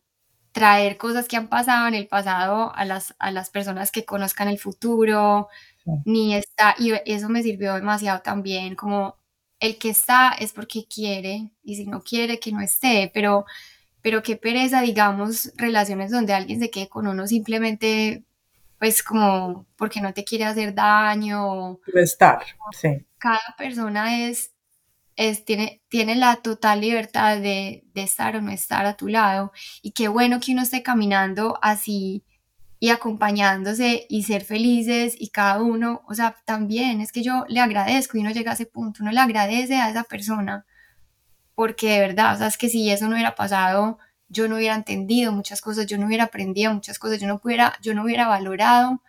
traer 0.52 0.96
cosas 0.96 1.28
que 1.28 1.36
han 1.36 1.48
pasado 1.48 1.88
en 1.88 1.94
el 1.94 2.08
pasado 2.08 2.72
a 2.74 2.84
las, 2.84 3.14
a 3.18 3.30
las 3.30 3.50
personas 3.50 3.92
que 3.92 4.04
conozcan 4.04 4.48
el 4.48 4.58
futuro, 4.58 5.48
ni 6.04 6.34
está, 6.34 6.74
y 6.78 6.92
eso 7.06 7.28
me 7.28 7.42
sirvió 7.42 7.74
demasiado 7.74 8.20
también, 8.20 8.74
como 8.74 9.16
el 9.58 9.76
que 9.78 9.90
está 9.90 10.32
es 10.38 10.52
porque 10.52 10.86
quiere, 10.86 11.50
y 11.62 11.76
si 11.76 11.86
no 11.86 12.02
quiere, 12.02 12.40
que 12.40 12.52
no 12.52 12.60
esté, 12.60 13.10
pero, 13.12 13.44
pero 14.00 14.22
qué 14.22 14.36
pereza, 14.36 14.80
digamos, 14.80 15.52
relaciones 15.56 16.10
donde 16.10 16.32
alguien 16.32 16.60
se 16.60 16.70
quede 16.70 16.88
con 16.88 17.06
uno 17.06 17.26
simplemente, 17.26 18.24
pues 18.78 19.02
como 19.02 19.66
porque 19.76 20.00
no 20.00 20.14
te 20.14 20.24
quiere 20.24 20.44
hacer 20.44 20.74
daño. 20.74 21.78
Estar, 21.94 22.42
sí. 22.72 23.04
Cada 23.18 23.54
persona 23.58 24.26
es, 24.26 24.52
es, 25.16 25.44
tiene, 25.44 25.82
tiene 25.88 26.14
la 26.14 26.36
total 26.36 26.80
libertad 26.80 27.36
de, 27.36 27.84
de 27.92 28.02
estar 28.02 28.36
o 28.36 28.40
no 28.40 28.50
estar 28.50 28.86
a 28.86 28.96
tu 28.96 29.08
lado, 29.08 29.52
y 29.82 29.90
qué 29.90 30.08
bueno 30.08 30.40
que 30.40 30.52
uno 30.52 30.62
esté 30.62 30.82
caminando 30.82 31.58
así 31.60 32.24
y 32.80 32.88
acompañándose 32.90 34.06
y 34.08 34.24
ser 34.24 34.44
felices 34.44 35.14
y 35.18 35.28
cada 35.28 35.60
uno, 35.62 36.02
o 36.08 36.14
sea, 36.14 36.36
también 36.46 37.00
es 37.02 37.12
que 37.12 37.22
yo 37.22 37.44
le 37.48 37.60
agradezco 37.60 38.16
y 38.16 38.22
uno 38.22 38.30
llega 38.32 38.52
a 38.52 38.54
ese 38.54 38.66
punto, 38.66 39.02
uno 39.02 39.12
le 39.12 39.20
agradece 39.20 39.76
a 39.76 39.90
esa 39.90 40.02
persona 40.04 40.66
porque 41.54 41.90
de 41.90 42.00
verdad, 42.00 42.34
o 42.34 42.38
sea, 42.38 42.46
es 42.46 42.56
que 42.56 42.70
si 42.70 42.90
eso 42.90 43.06
no 43.06 43.12
hubiera 43.12 43.34
pasado, 43.34 43.98
yo 44.28 44.48
no 44.48 44.56
hubiera 44.56 44.74
entendido 44.74 45.30
muchas 45.30 45.60
cosas, 45.60 45.86
yo 45.86 45.98
no 45.98 46.06
hubiera 46.06 46.24
aprendido 46.24 46.72
muchas 46.72 46.98
cosas, 46.98 47.20
yo 47.20 47.26
no 47.26 47.38
hubiera, 47.44 47.74
yo 47.82 47.94
no 47.94 48.02
hubiera 48.04 48.26
valorado 48.28 49.02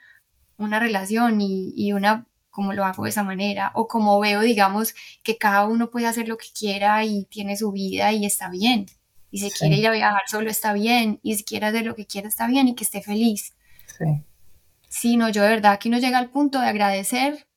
una 0.58 0.80
relación 0.80 1.40
y, 1.40 1.74
y 1.78 1.94
una 1.94 2.28
como 2.50 2.74
lo 2.74 2.84
hago 2.84 3.06
de 3.06 3.10
esa 3.12 3.24
manera 3.24 3.72
o 3.74 3.88
como 3.88 4.20
veo, 4.20 4.42
digamos, 4.42 4.94
que 5.24 5.38
cada 5.38 5.66
uno 5.66 5.90
puede 5.90 6.08
hacer 6.08 6.28
lo 6.28 6.38
que 6.38 6.48
quiera 6.54 7.06
y 7.06 7.24
tiene 7.26 7.56
su 7.56 7.72
vida 7.72 8.12
y 8.12 8.26
está 8.26 8.50
bien. 8.50 8.88
Y 9.32 9.40
si 9.40 9.50
quiere 9.50 9.78
ir 9.78 9.88
a 9.88 9.92
viajar 9.92 10.24
solo 10.28 10.50
está 10.50 10.74
bien, 10.74 11.20
y 11.24 11.36
si 11.38 11.46
quiere 11.46 11.68
hacer 11.68 11.86
lo 11.86 11.96
que 11.96 12.06
quiera 12.06 12.28
está 12.28 12.48
bien 12.48 12.68
y 12.68 12.76
que 12.76 12.84
esté 12.84 13.02
feliz. 13.02 13.54
Sí. 13.98 14.26
Sí, 14.92 15.16
no, 15.16 15.30
yo 15.30 15.42
de 15.44 15.48
verdad 15.48 15.72
aquí 15.72 15.90
no 15.90 16.00
llega 16.00 16.18
al 16.18 16.30
punto 16.30 16.60
de 16.60 16.68
agradecer, 16.68 17.48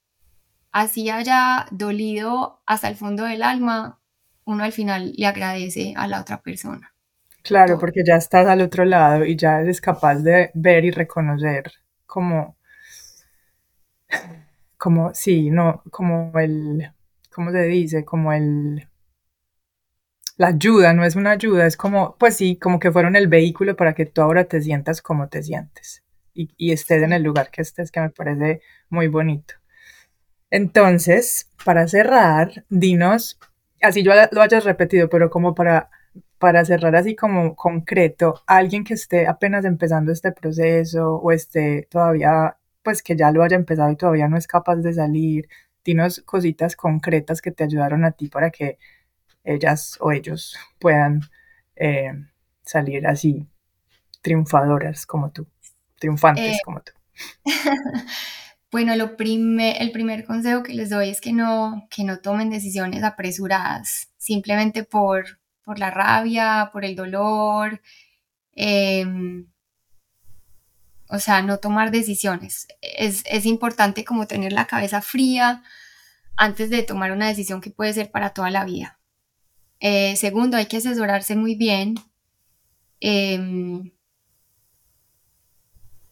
así 0.70 1.11
haya 1.11 1.66
dolido 1.73 2.62
hasta 2.64 2.88
el 2.88 2.94
fondo 2.94 3.25
del 3.25 3.42
alma, 3.42 4.01
uno 4.44 4.62
al 4.62 4.70
final 4.70 5.12
le 5.16 5.27
agradece 5.27 5.94
a 5.97 6.07
la 6.07 6.20
otra 6.20 6.42
persona. 6.42 6.94
Claro, 7.42 7.77
porque 7.77 8.05
ya 8.07 8.14
estás 8.14 8.47
al 8.47 8.61
otro 8.61 8.85
lado 8.85 9.25
y 9.25 9.35
ya 9.37 9.61
eres 9.61 9.81
capaz 9.81 10.20
de 10.20 10.53
ver 10.55 10.85
y 10.85 10.92
reconocer 10.92 11.73
como, 12.07 12.57
como, 14.79 15.12
sí, 15.12 15.51
no, 15.51 15.83
como 15.90 16.38
el, 16.38 16.88
¿cómo 17.35 17.51
se 17.51 17.64
dice? 17.64 18.05
Como 18.05 18.33
el, 18.33 18.88
la 20.37 20.47
ayuda, 20.47 20.92
no 20.92 21.05
es 21.05 21.16
una 21.16 21.33
ayuda, 21.33 21.66
es 21.66 21.77
como, 21.77 22.14
pues 22.16 22.37
sí, 22.37 22.57
como 22.59 22.79
que 22.79 22.92
fueron 22.92 23.16
el 23.16 23.27
vehículo 23.27 23.75
para 23.75 23.92
que 23.92 24.07
tú 24.07 24.23
ahora 24.23 24.44
te 24.44 24.62
sientas 24.62 25.03
como 25.03 25.29
te 25.29 25.42
sientes 25.42 26.04
y, 26.35 26.73
estés 26.73 27.03
en 27.03 27.12
el 27.12 27.23
lugar 27.23 27.51
que 27.51 27.62
estés, 27.62 27.90
que 27.90 28.01
me 28.01 28.11
parece 28.11 28.61
muy 28.90 29.09
bonito. 29.09 29.55
Entonces, 30.51 31.51
para 31.64 31.88
cerrar, 31.88 32.64
dinos, 32.68 33.38
así 33.83 34.03
yo 34.03 34.12
lo 34.33 34.42
hayas 34.42 34.64
repetido, 34.64 35.09
pero 35.09 35.31
como 35.31 35.55
para, 35.55 35.90
para 36.38 36.64
cerrar 36.64 36.97
así 36.97 37.16
como 37.16 37.57
concreto, 37.57 38.42
alguien 38.47 38.85
que 38.85 38.94
esté 38.94 39.27
apenas 39.27 39.64
empezando 39.64 40.12
este 40.12 40.33
proceso 40.33 41.16
o 41.16 41.33
esté 41.33 41.88
todavía, 41.90 42.57
pues 42.83 43.03
que 43.03 43.16
ya 43.16 43.31
lo 43.33 43.42
haya 43.42 43.57
empezado 43.57 43.90
y 43.90 43.97
todavía 43.97 44.29
no 44.29 44.37
es 44.37 44.47
capaz 44.47 44.77
de 44.77 44.94
salir, 44.94 45.49
dinos 45.85 46.23
cositas 46.25 46.77
concretas 46.77 47.42
que 47.42 47.53
te 47.53 47.64
ayudaron 47.64 48.05
a 48.05 48.12
ti 48.12 48.29
para 48.29 48.51
que 48.51 48.79
ellas 49.44 49.99
o 50.01 50.12
ellos 50.12 50.57
puedan 50.79 51.23
eh, 51.77 52.12
salir 52.62 53.07
así 53.07 53.49
triunfadoras 54.23 55.07
como 55.07 55.31
tú 55.33 55.47
triunfantes 55.99 56.57
eh, 56.57 56.61
como 56.65 56.81
tú? 56.81 56.93
bueno, 58.71 58.97
lo 58.97 59.17
el 59.19 59.93
primer 59.93 60.25
consejo 60.25 60.63
que 60.63 60.75
les 60.75 60.91
doy 60.91 61.11
es 61.11 61.21
que 61.21 61.33
no, 61.33 61.87
que 61.91 62.05
no 62.05 62.19
tomen 62.19 62.51
decisiones 62.51 63.03
apresuradas, 63.05 64.09
simplemente 64.17 64.85
por, 64.85 65.38
por 65.65 65.79
la 65.79 65.90
rabia, 65.90 66.71
por 66.73 66.85
el 66.85 66.97
dolor. 66.97 67.81
Em, 68.53 69.47
o 71.09 71.19
sea, 71.19 71.42
no 71.42 71.59
tomar 71.59 71.90
decisiones. 71.90 72.67
Es, 72.81 73.23
es, 73.27 73.47
importante 73.47 74.05
como 74.05 74.27
tener 74.27 74.53
la 74.53 74.67
cabeza 74.67 75.01
fría 75.03 75.63
antes 76.37 76.71
de 76.71 76.83
tomar 76.83 77.13
una 77.13 77.29
decisión 77.29 77.61
que 77.61 77.71
puede 77.71 77.92
ser 77.92 78.11
para 78.11 78.31
toda 78.31 78.51
la 78.51 78.65
vida. 78.65 78.99
Eh, 79.81 80.17
segundo, 80.17 80.57
hay 80.57 80.67
que 80.67 80.79
asesorarse 80.79 81.37
muy 81.37 81.55
bien. 81.55 81.95
Em, 83.01 83.92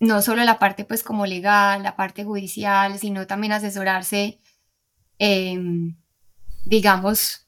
no 0.03 0.21
solo 0.21 0.43
la 0.43 0.59
parte 0.59 0.85
pues 0.85 1.05
como 1.05 1.27
legal, 1.27 1.85
la 1.85 1.95
parte 1.95 2.25
judicial, 2.25 2.99
sino 2.99 3.29
también 3.29 3.53
asesorarse, 3.53 4.41
em, 5.19 5.97
digamos, 6.65 7.47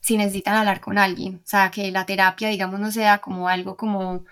si 0.00 0.16
necesitan 0.16 0.54
hablar 0.56 0.80
con 0.80 0.98
alguien. 0.98 1.36
O 1.44 1.46
sea, 1.46 1.70
que 1.72 1.90
la 1.90 2.06
terapia, 2.06 2.48
digamos, 2.48 2.78
no 2.80 2.92
sea 2.92 3.18
como 3.18 3.48
algo 3.48 3.76
como 3.76 4.24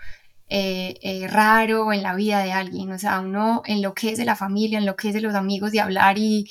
eh, 0.48 0.98
eh, 1.02 1.26
raro 1.28 1.92
en 1.92 2.02
la 2.04 2.14
vida 2.14 2.44
de 2.44 2.52
alguien. 2.52 2.92
O 2.92 2.98
sea, 2.98 3.20
uno 3.20 3.62
enloquece 3.66 4.24
la 4.24 4.36
familia, 4.36 4.78
enloquece 4.78 5.20
los 5.20 5.34
amigos 5.34 5.72
de 5.72 5.80
hablar 5.80 6.18
y, 6.18 6.48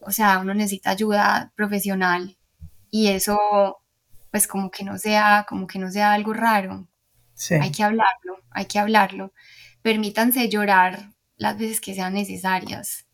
o 0.00 0.10
sea, 0.10 0.40
uno 0.40 0.54
necesita 0.54 0.90
ayuda 0.90 1.52
profesional 1.56 2.36
y 2.90 3.08
eso, 3.08 3.38
pues 4.32 4.46
como 4.48 4.70
que 4.72 4.84
no 4.84 4.98
sea, 4.98 5.46
como 5.48 5.66
que 5.68 5.78
no 5.78 5.90
sea 5.90 6.12
algo 6.14 6.32
raro. 6.32 6.88
Hay 7.60 7.70
que 7.72 7.84
hablarlo, 7.84 8.38
hay 8.50 8.66
que 8.66 8.78
hablarlo. 8.80 9.32
Permítanse 9.82 10.48
llorar 10.48 11.12
las 11.36 11.58
veces 11.58 11.80
que 11.80 11.94
sean 11.94 12.14
necesarias, 12.14 13.06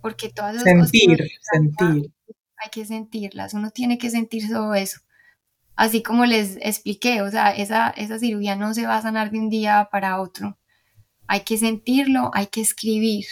porque 0.00 0.30
todas 0.30 0.54
las 0.54 0.64
sentir, 0.64 1.18
sentir. 1.52 2.12
Hay 2.58 2.70
que 2.70 2.86
sentirlas, 2.86 3.54
uno 3.54 3.70
tiene 3.70 3.98
que 3.98 4.10
sentir 4.10 4.48
todo 4.48 4.74
eso. 4.74 5.00
Así 5.76 6.02
como 6.02 6.24
les 6.24 6.56
expliqué, 6.56 7.20
o 7.20 7.30
sea, 7.30 7.50
esa, 7.50 7.90
esa 7.90 8.18
cirugía 8.18 8.56
no 8.56 8.72
se 8.72 8.86
va 8.86 8.96
a 8.96 9.02
sanar 9.02 9.30
de 9.30 9.38
un 9.38 9.50
día 9.50 9.88
para 9.92 10.20
otro. 10.20 10.58
Hay 11.26 11.40
que 11.40 11.58
sentirlo, 11.58 12.30
hay 12.32 12.46
que 12.46 12.62
escribir, 12.62 13.26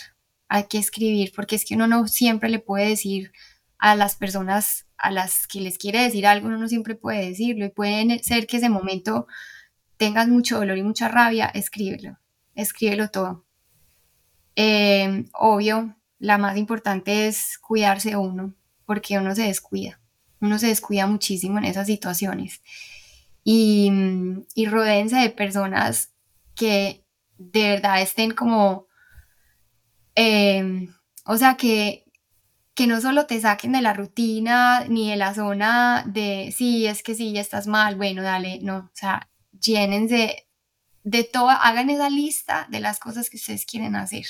hay 0.48 0.64
que 0.64 0.78
escribir, 0.78 1.32
porque 1.34 1.56
es 1.56 1.64
que 1.64 1.74
uno 1.74 1.86
no 1.86 2.06
siempre 2.06 2.50
le 2.50 2.58
puede 2.58 2.88
decir 2.88 3.32
a 3.78 3.96
las 3.96 4.16
personas 4.16 4.86
a 4.96 5.10
las 5.10 5.46
que 5.46 5.60
les 5.60 5.78
quiere 5.78 6.02
decir 6.02 6.26
algo, 6.26 6.48
uno 6.48 6.58
no 6.58 6.68
siempre 6.68 6.94
puede 6.94 7.28
decirlo 7.28 7.66
y 7.66 7.70
puede 7.70 8.22
ser 8.22 8.46
que 8.46 8.56
ese 8.56 8.68
momento 8.68 9.26
tengas 9.96 10.28
mucho 10.28 10.58
dolor 10.58 10.78
y 10.78 10.82
mucha 10.82 11.08
rabia, 11.08 11.46
escríbelo, 11.46 12.18
escríbelo 12.54 13.10
todo. 13.10 13.44
Eh, 14.56 15.26
obvio, 15.32 15.96
la 16.18 16.38
más 16.38 16.56
importante 16.56 17.26
es 17.26 17.58
cuidarse 17.58 18.16
uno, 18.16 18.54
porque 18.86 19.18
uno 19.18 19.34
se 19.34 19.42
descuida, 19.42 20.00
uno 20.40 20.58
se 20.58 20.68
descuida 20.68 21.06
muchísimo 21.06 21.58
en 21.58 21.64
esas 21.64 21.86
situaciones. 21.86 22.62
Y, 23.44 23.92
y 24.54 24.66
rodeense 24.66 25.16
de 25.16 25.30
personas 25.30 26.12
que 26.54 27.04
de 27.36 27.70
verdad 27.70 28.00
estén 28.00 28.30
como, 28.30 28.86
eh, 30.14 30.88
o 31.26 31.36
sea, 31.36 31.56
que, 31.56 32.04
que 32.74 32.86
no 32.86 33.00
solo 33.00 33.26
te 33.26 33.40
saquen 33.40 33.72
de 33.72 33.82
la 33.82 33.92
rutina 33.92 34.84
ni 34.88 35.10
de 35.10 35.16
la 35.16 35.34
zona 35.34 36.04
de, 36.06 36.54
sí, 36.56 36.86
es 36.86 37.02
que 37.02 37.14
sí, 37.14 37.32
ya 37.32 37.40
estás 37.40 37.66
mal, 37.66 37.96
bueno, 37.96 38.22
dale, 38.22 38.60
no, 38.62 38.76
o 38.78 38.90
sea, 38.94 39.28
llénense 39.60 40.43
de 41.04 41.22
todo, 41.22 41.50
hagan 41.50 41.90
esa 41.90 42.10
lista 42.10 42.66
de 42.70 42.80
las 42.80 42.98
cosas 42.98 43.30
que 43.30 43.36
ustedes 43.36 43.66
quieren 43.66 43.94
hacer. 43.94 44.24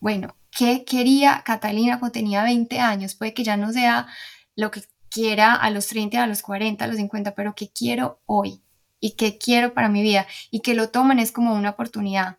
Bueno, 0.00 0.36
¿qué 0.50 0.84
quería 0.84 1.42
Catalina 1.44 1.98
cuando 1.98 2.12
tenía 2.12 2.44
20 2.44 2.78
años? 2.78 3.16
Puede 3.16 3.34
que 3.34 3.42
ya 3.44 3.56
no 3.56 3.72
sea 3.72 4.06
lo 4.54 4.70
que 4.70 4.82
quiera 5.10 5.54
a 5.54 5.70
los 5.70 5.88
30, 5.88 6.22
a 6.22 6.26
los 6.28 6.42
40, 6.42 6.84
a 6.84 6.88
los 6.88 6.96
50, 6.96 7.34
pero 7.34 7.54
¿qué 7.56 7.70
quiero 7.70 8.20
hoy? 8.26 8.62
¿Y 9.00 9.16
qué 9.16 9.36
quiero 9.38 9.74
para 9.74 9.88
mi 9.88 10.02
vida? 10.02 10.26
Y 10.50 10.60
que 10.60 10.74
lo 10.74 10.90
tomen 10.90 11.18
es 11.18 11.32
como 11.32 11.54
una 11.54 11.70
oportunidad. 11.70 12.38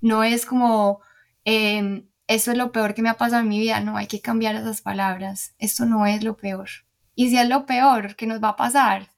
No 0.00 0.24
es 0.24 0.44
como, 0.44 1.00
em, 1.44 2.08
eso 2.26 2.50
es 2.50 2.58
lo 2.58 2.72
peor 2.72 2.94
que 2.94 3.02
me 3.02 3.08
ha 3.08 3.14
pasado 3.14 3.42
en 3.42 3.48
mi 3.48 3.60
vida. 3.60 3.80
No, 3.80 3.96
hay 3.96 4.08
que 4.08 4.20
cambiar 4.20 4.56
esas 4.56 4.82
palabras. 4.82 5.54
Esto 5.58 5.84
no 5.84 6.06
es 6.06 6.24
lo 6.24 6.36
peor. 6.36 6.68
Y 7.14 7.30
si 7.30 7.38
es 7.38 7.48
lo 7.48 7.66
peor 7.66 8.16
que 8.16 8.26
nos 8.26 8.42
va 8.42 8.50
a 8.50 8.56
pasar, 8.56 9.08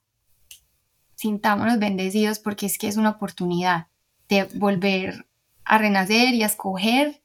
sintámonos 1.19 1.79
bendecidos 1.79 2.39
porque 2.39 2.65
es 2.65 2.77
que 2.77 2.87
es 2.87 2.95
una 2.95 3.09
oportunidad 3.09 3.87
de 4.29 4.45
volver 4.53 5.27
a 5.65 5.77
renacer 5.77 6.33
y 6.33 6.43
a 6.43 6.45
escoger 6.45 7.21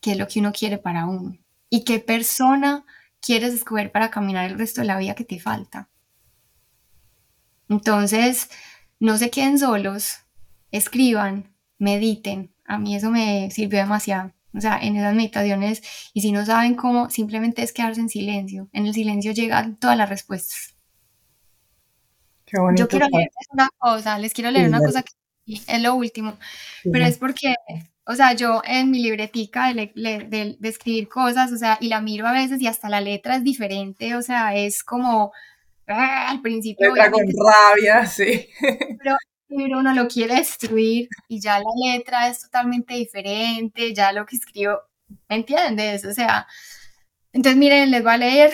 qué 0.00 0.12
es 0.12 0.18
lo 0.18 0.26
que 0.26 0.40
uno 0.40 0.50
quiere 0.50 0.78
para 0.78 1.06
uno 1.06 1.38
y 1.68 1.84
qué 1.84 2.00
persona 2.00 2.84
quieres 3.20 3.54
escoger 3.54 3.92
para 3.92 4.10
caminar 4.10 4.50
el 4.50 4.58
resto 4.58 4.80
de 4.80 4.88
la 4.88 4.98
vida 4.98 5.14
que 5.14 5.24
te 5.24 5.38
falta. 5.38 5.88
Entonces, 7.68 8.50
no 8.98 9.16
se 9.16 9.30
queden 9.30 9.60
solos, 9.60 10.24
escriban, 10.72 11.54
mediten. 11.78 12.52
A 12.64 12.78
mí 12.78 12.96
eso 12.96 13.12
me 13.12 13.48
sirvió 13.52 13.78
demasiado. 13.78 14.32
O 14.52 14.60
sea, 14.60 14.76
en 14.82 14.96
esas 14.96 15.14
meditaciones, 15.14 15.82
y 16.12 16.22
si 16.22 16.32
no 16.32 16.44
saben 16.44 16.74
cómo, 16.74 17.10
simplemente 17.10 17.62
es 17.62 17.72
quedarse 17.72 18.00
en 18.00 18.08
silencio. 18.08 18.68
En 18.72 18.88
el 18.88 18.92
silencio 18.92 19.30
llegan 19.30 19.76
todas 19.76 19.96
las 19.96 20.08
respuestas. 20.08 20.79
Yo 22.76 22.88
quiero 22.88 23.06
leerles 23.08 23.46
una 23.52 23.68
cosa, 23.78 24.18
les 24.18 24.32
quiero 24.32 24.50
leer 24.50 24.68
una 24.68 24.80
cosa 24.80 25.02
que 25.02 25.12
es 25.46 25.82
lo 25.82 25.94
último, 25.94 26.38
pero 26.92 27.04
es 27.04 27.18
porque, 27.18 27.54
o 28.04 28.14
sea, 28.14 28.34
yo 28.34 28.62
en 28.64 28.90
mi 28.90 29.00
libretica 29.00 29.72
de, 29.72 30.58
escribir 30.62 31.08
cosas, 31.08 31.52
o 31.52 31.56
sea, 31.56 31.78
y 31.80 31.88
la 31.88 32.00
miro 32.00 32.26
a 32.26 32.32
veces 32.32 32.60
y 32.60 32.66
hasta 32.66 32.88
la 32.88 33.00
letra 33.00 33.36
es 33.36 33.44
diferente, 33.44 34.16
o 34.16 34.22
sea, 34.22 34.54
es 34.54 34.82
como 34.84 35.32
ah, 35.88 36.30
al 36.30 36.40
principio. 36.40 36.94
Letra 36.94 37.10
con 37.10 37.22
rabia, 37.22 38.06
sí. 38.06 38.48
Pero, 39.02 39.16
pero 39.48 39.78
uno 39.78 39.94
lo 39.94 40.08
quiere 40.08 40.36
destruir 40.36 41.08
y 41.28 41.40
ya 41.40 41.58
la 41.58 41.70
letra 41.84 42.28
es 42.28 42.42
totalmente 42.42 42.94
diferente, 42.94 43.94
ya 43.94 44.12
lo 44.12 44.26
que 44.26 44.36
escribo, 44.36 44.78
¿me 45.28 45.36
entiendes? 45.36 46.04
O 46.04 46.12
sea, 46.12 46.46
entonces 47.32 47.58
miren, 47.58 47.90
les 47.90 48.02
voy 48.02 48.12
a 48.12 48.16
leer. 48.16 48.52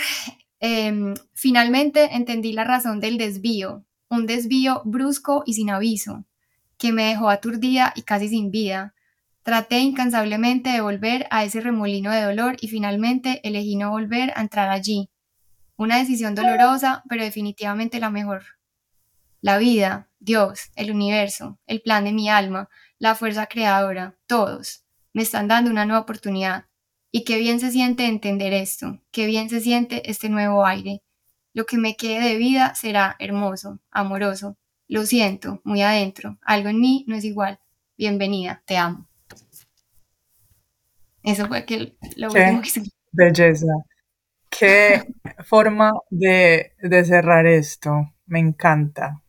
Em, 0.59 1.15
finalmente 1.35 2.15
entendí 2.17 2.53
la 2.53 2.65
razón 2.65 2.99
del 2.99 3.19
desvío 3.19 3.86
un 4.09 4.27
desvío 4.27 4.83
brusco 4.85 5.43
y 5.47 5.55
sin 5.55 5.71
aviso, 5.71 6.25
que 6.79 6.93
me 6.93 7.05
dejó 7.05 7.31
aturdida 7.31 7.93
y 7.97 8.03
casi 8.03 8.29
sin 8.29 8.51
vida. 8.51 8.95
Traté 9.43 9.79
incansablemente 9.79 10.71
de 10.71 10.81
volver 10.81 11.27
a 11.31 11.45
ese 11.45 11.61
remolino 11.61 12.11
de 12.11 12.23
dolor 12.23 12.57
y 12.61 12.69
finalmente 12.69 13.41
elegí 13.45 13.77
no 13.77 13.91
volver 13.91 14.33
a 14.37 14.43
entrar 14.43 14.69
allí. 14.69 15.09
Una 15.77 15.99
decisión 15.99 16.35
dolorosa, 16.35 17.03
pero 17.09 17.23
definitivamente 17.23 18.01
la 18.01 18.11
mejor. 18.11 18.45
La 19.41 19.59
vida, 19.59 20.09
Dios, 20.19 20.71
el 20.75 20.91
universo, 20.91 21.59
el 21.67 21.81
plan 21.81 22.05
de 22.05 22.13
mi 22.13 22.29
alma, 22.29 22.69
la 22.99 23.15
fuerza 23.15 23.47
creadora, 23.47 24.17
todos, 24.27 24.85
me 25.13 25.23
están 25.23 25.49
dando 25.49 25.71
una 25.71 25.85
nueva 25.85 26.03
oportunidad. 26.03 26.65
Y 27.13 27.25
qué 27.25 27.39
bien 27.39 27.61
se 27.61 27.71
siente 27.71 28.07
entender 28.07 28.53
esto, 28.53 29.01
qué 29.11 29.27
bien 29.27 29.49
se 29.49 29.61
siente 29.61 30.11
este 30.11 30.29
nuevo 30.29 30.67
aire, 30.67 31.03
lo 31.57 31.65
que 31.65 31.79
me 31.79 31.97
quede 31.97 32.21
de 32.29 32.37
vida 32.37 32.75
será 32.75 33.17
hermoso, 33.19 33.81
amoroso. 33.91 34.59
Lo 34.89 35.07
siento, 35.07 35.63
muy 35.65 35.81
adentro. 35.81 36.37
Algo 36.43 36.69
en 36.69 36.79
mí 36.79 37.07
no 37.09 37.17
es 37.17 37.25
igual. 37.25 37.59
Bienvenida, 37.97 38.63
te 38.67 38.77
amo. 38.77 39.09
Eso 41.23 41.49
fue 41.49 41.65
que 41.65 41.97
lo 42.17 42.29
último 42.29 42.61
que 42.61 42.83
Belleza. 43.11 43.73
Qué 44.51 45.03
forma 45.47 45.95
de, 46.11 46.73
cerrar 47.07 47.47
esto. 47.47 48.13
Me 48.27 48.39
encanta. 48.39 49.23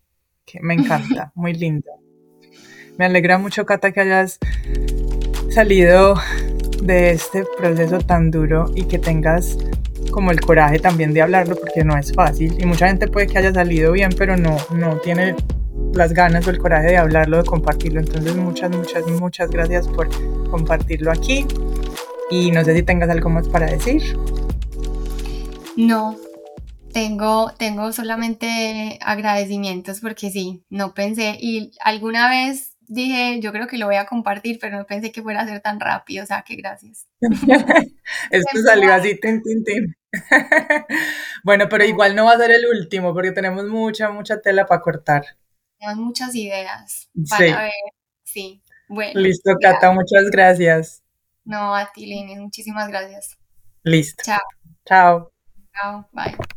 me 0.60 0.74
encanta. 0.74 1.32
Muy 1.36 1.54
linda. 1.54 1.94
Me 2.98 3.06
alegra 3.06 3.38
mucho, 3.38 3.66
Cata, 3.66 3.94
que 3.94 4.02
hayas 4.02 4.38
salido 5.50 6.16
de 6.82 7.12
este 7.12 7.46
proceso 7.58 8.00
tan 8.00 8.32
duro 8.32 8.66
y 8.76 8.84
que 8.84 9.00
tengas 9.00 9.58
como 10.12 10.32
el 10.32 10.42
coraje 10.42 10.80
también 10.80 11.14
de 11.14 11.22
hablarlo 11.22 11.56
porque 11.56 11.84
no 11.84 11.98
es 11.98 12.14
fácil 12.14 12.56
y 12.60 12.66
mucha 12.66 12.88
gente 12.88 13.08
puede 13.08 13.28
que 13.28 13.38
haya 13.38 13.54
salido 13.54 13.92
bien 13.92 14.10
pero 14.18 14.38
no, 14.38 14.58
no 14.72 14.98
tiene 14.98 15.36
las 15.94 16.14
ganas 16.14 16.48
o 16.48 16.52
el 16.52 16.60
coraje 16.60 16.88
de 16.88 16.98
hablarlo, 16.98 17.38
de 17.38 17.44
compartirlo. 17.44 18.00
Entonces 18.00 18.36
muchas, 18.36 18.72
muchas, 18.72 19.06
muchas 19.08 19.50
gracias 19.50 19.88
por 19.88 20.10
compartirlo 20.50 21.12
aquí 21.12 21.46
y 22.30 22.52
no 22.52 22.64
sé 22.64 22.76
si 22.76 22.84
tengas 22.84 23.10
algo 23.10 23.30
más 23.30 23.48
para 23.48 23.68
decir. 23.68 24.02
No, 25.76 26.18
tengo, 26.94 27.52
tengo 27.58 27.92
solamente 27.92 29.00
agradecimientos 29.02 30.00
porque 30.00 30.32
sí, 30.32 30.64
no 30.70 30.94
pensé 30.94 31.38
y 31.40 31.72
alguna 31.84 32.30
vez 32.30 32.76
dije, 32.88 33.40
yo 33.42 33.52
creo 33.52 33.68
que 33.68 33.78
lo 33.78 33.88
voy 33.88 33.96
a 33.96 34.06
compartir, 34.06 34.60
pero 34.62 34.78
no 34.78 34.86
pensé 34.86 35.12
que 35.12 35.22
fuera 35.22 35.42
a 35.42 35.48
ser 35.48 35.62
tan 35.62 35.80
rápido, 35.80 36.24
o 36.24 36.28
sea, 36.28 36.44
que 36.44 36.56
gracias. 36.56 37.08
Esto 38.32 38.60
salió 38.66 38.94
así, 38.94 39.20
tin, 39.20 39.42
tin, 39.44 39.64
tin. 39.64 39.97
bueno, 41.44 41.68
pero 41.70 41.84
igual 41.84 42.16
no 42.16 42.26
va 42.26 42.34
a 42.34 42.38
ser 42.38 42.52
el 42.52 42.66
último, 42.66 43.14
porque 43.14 43.32
tenemos 43.32 43.66
mucha, 43.66 44.10
mucha 44.10 44.42
tela 44.42 44.66
para 44.66 44.82
cortar. 44.82 45.26
Tenemos 45.80 46.00
muchas 46.06 46.36
ideas 46.36 47.10
para 47.30 47.46
sí. 47.46 47.54
ver, 47.54 47.72
sí. 48.24 48.62
Bueno. 48.88 49.20
Listo, 49.20 49.52
Cata, 49.62 49.92
muchas 49.92 50.30
gracias. 50.32 51.04
No, 51.44 51.76
a 51.76 51.92
ti, 51.92 52.06
Lini, 52.06 52.36
muchísimas 52.38 52.88
gracias. 52.88 53.38
Listo. 53.84 54.24
Chao. 54.26 54.40
Chao. 54.86 55.32
Chao, 55.74 56.10
bye. 56.12 56.57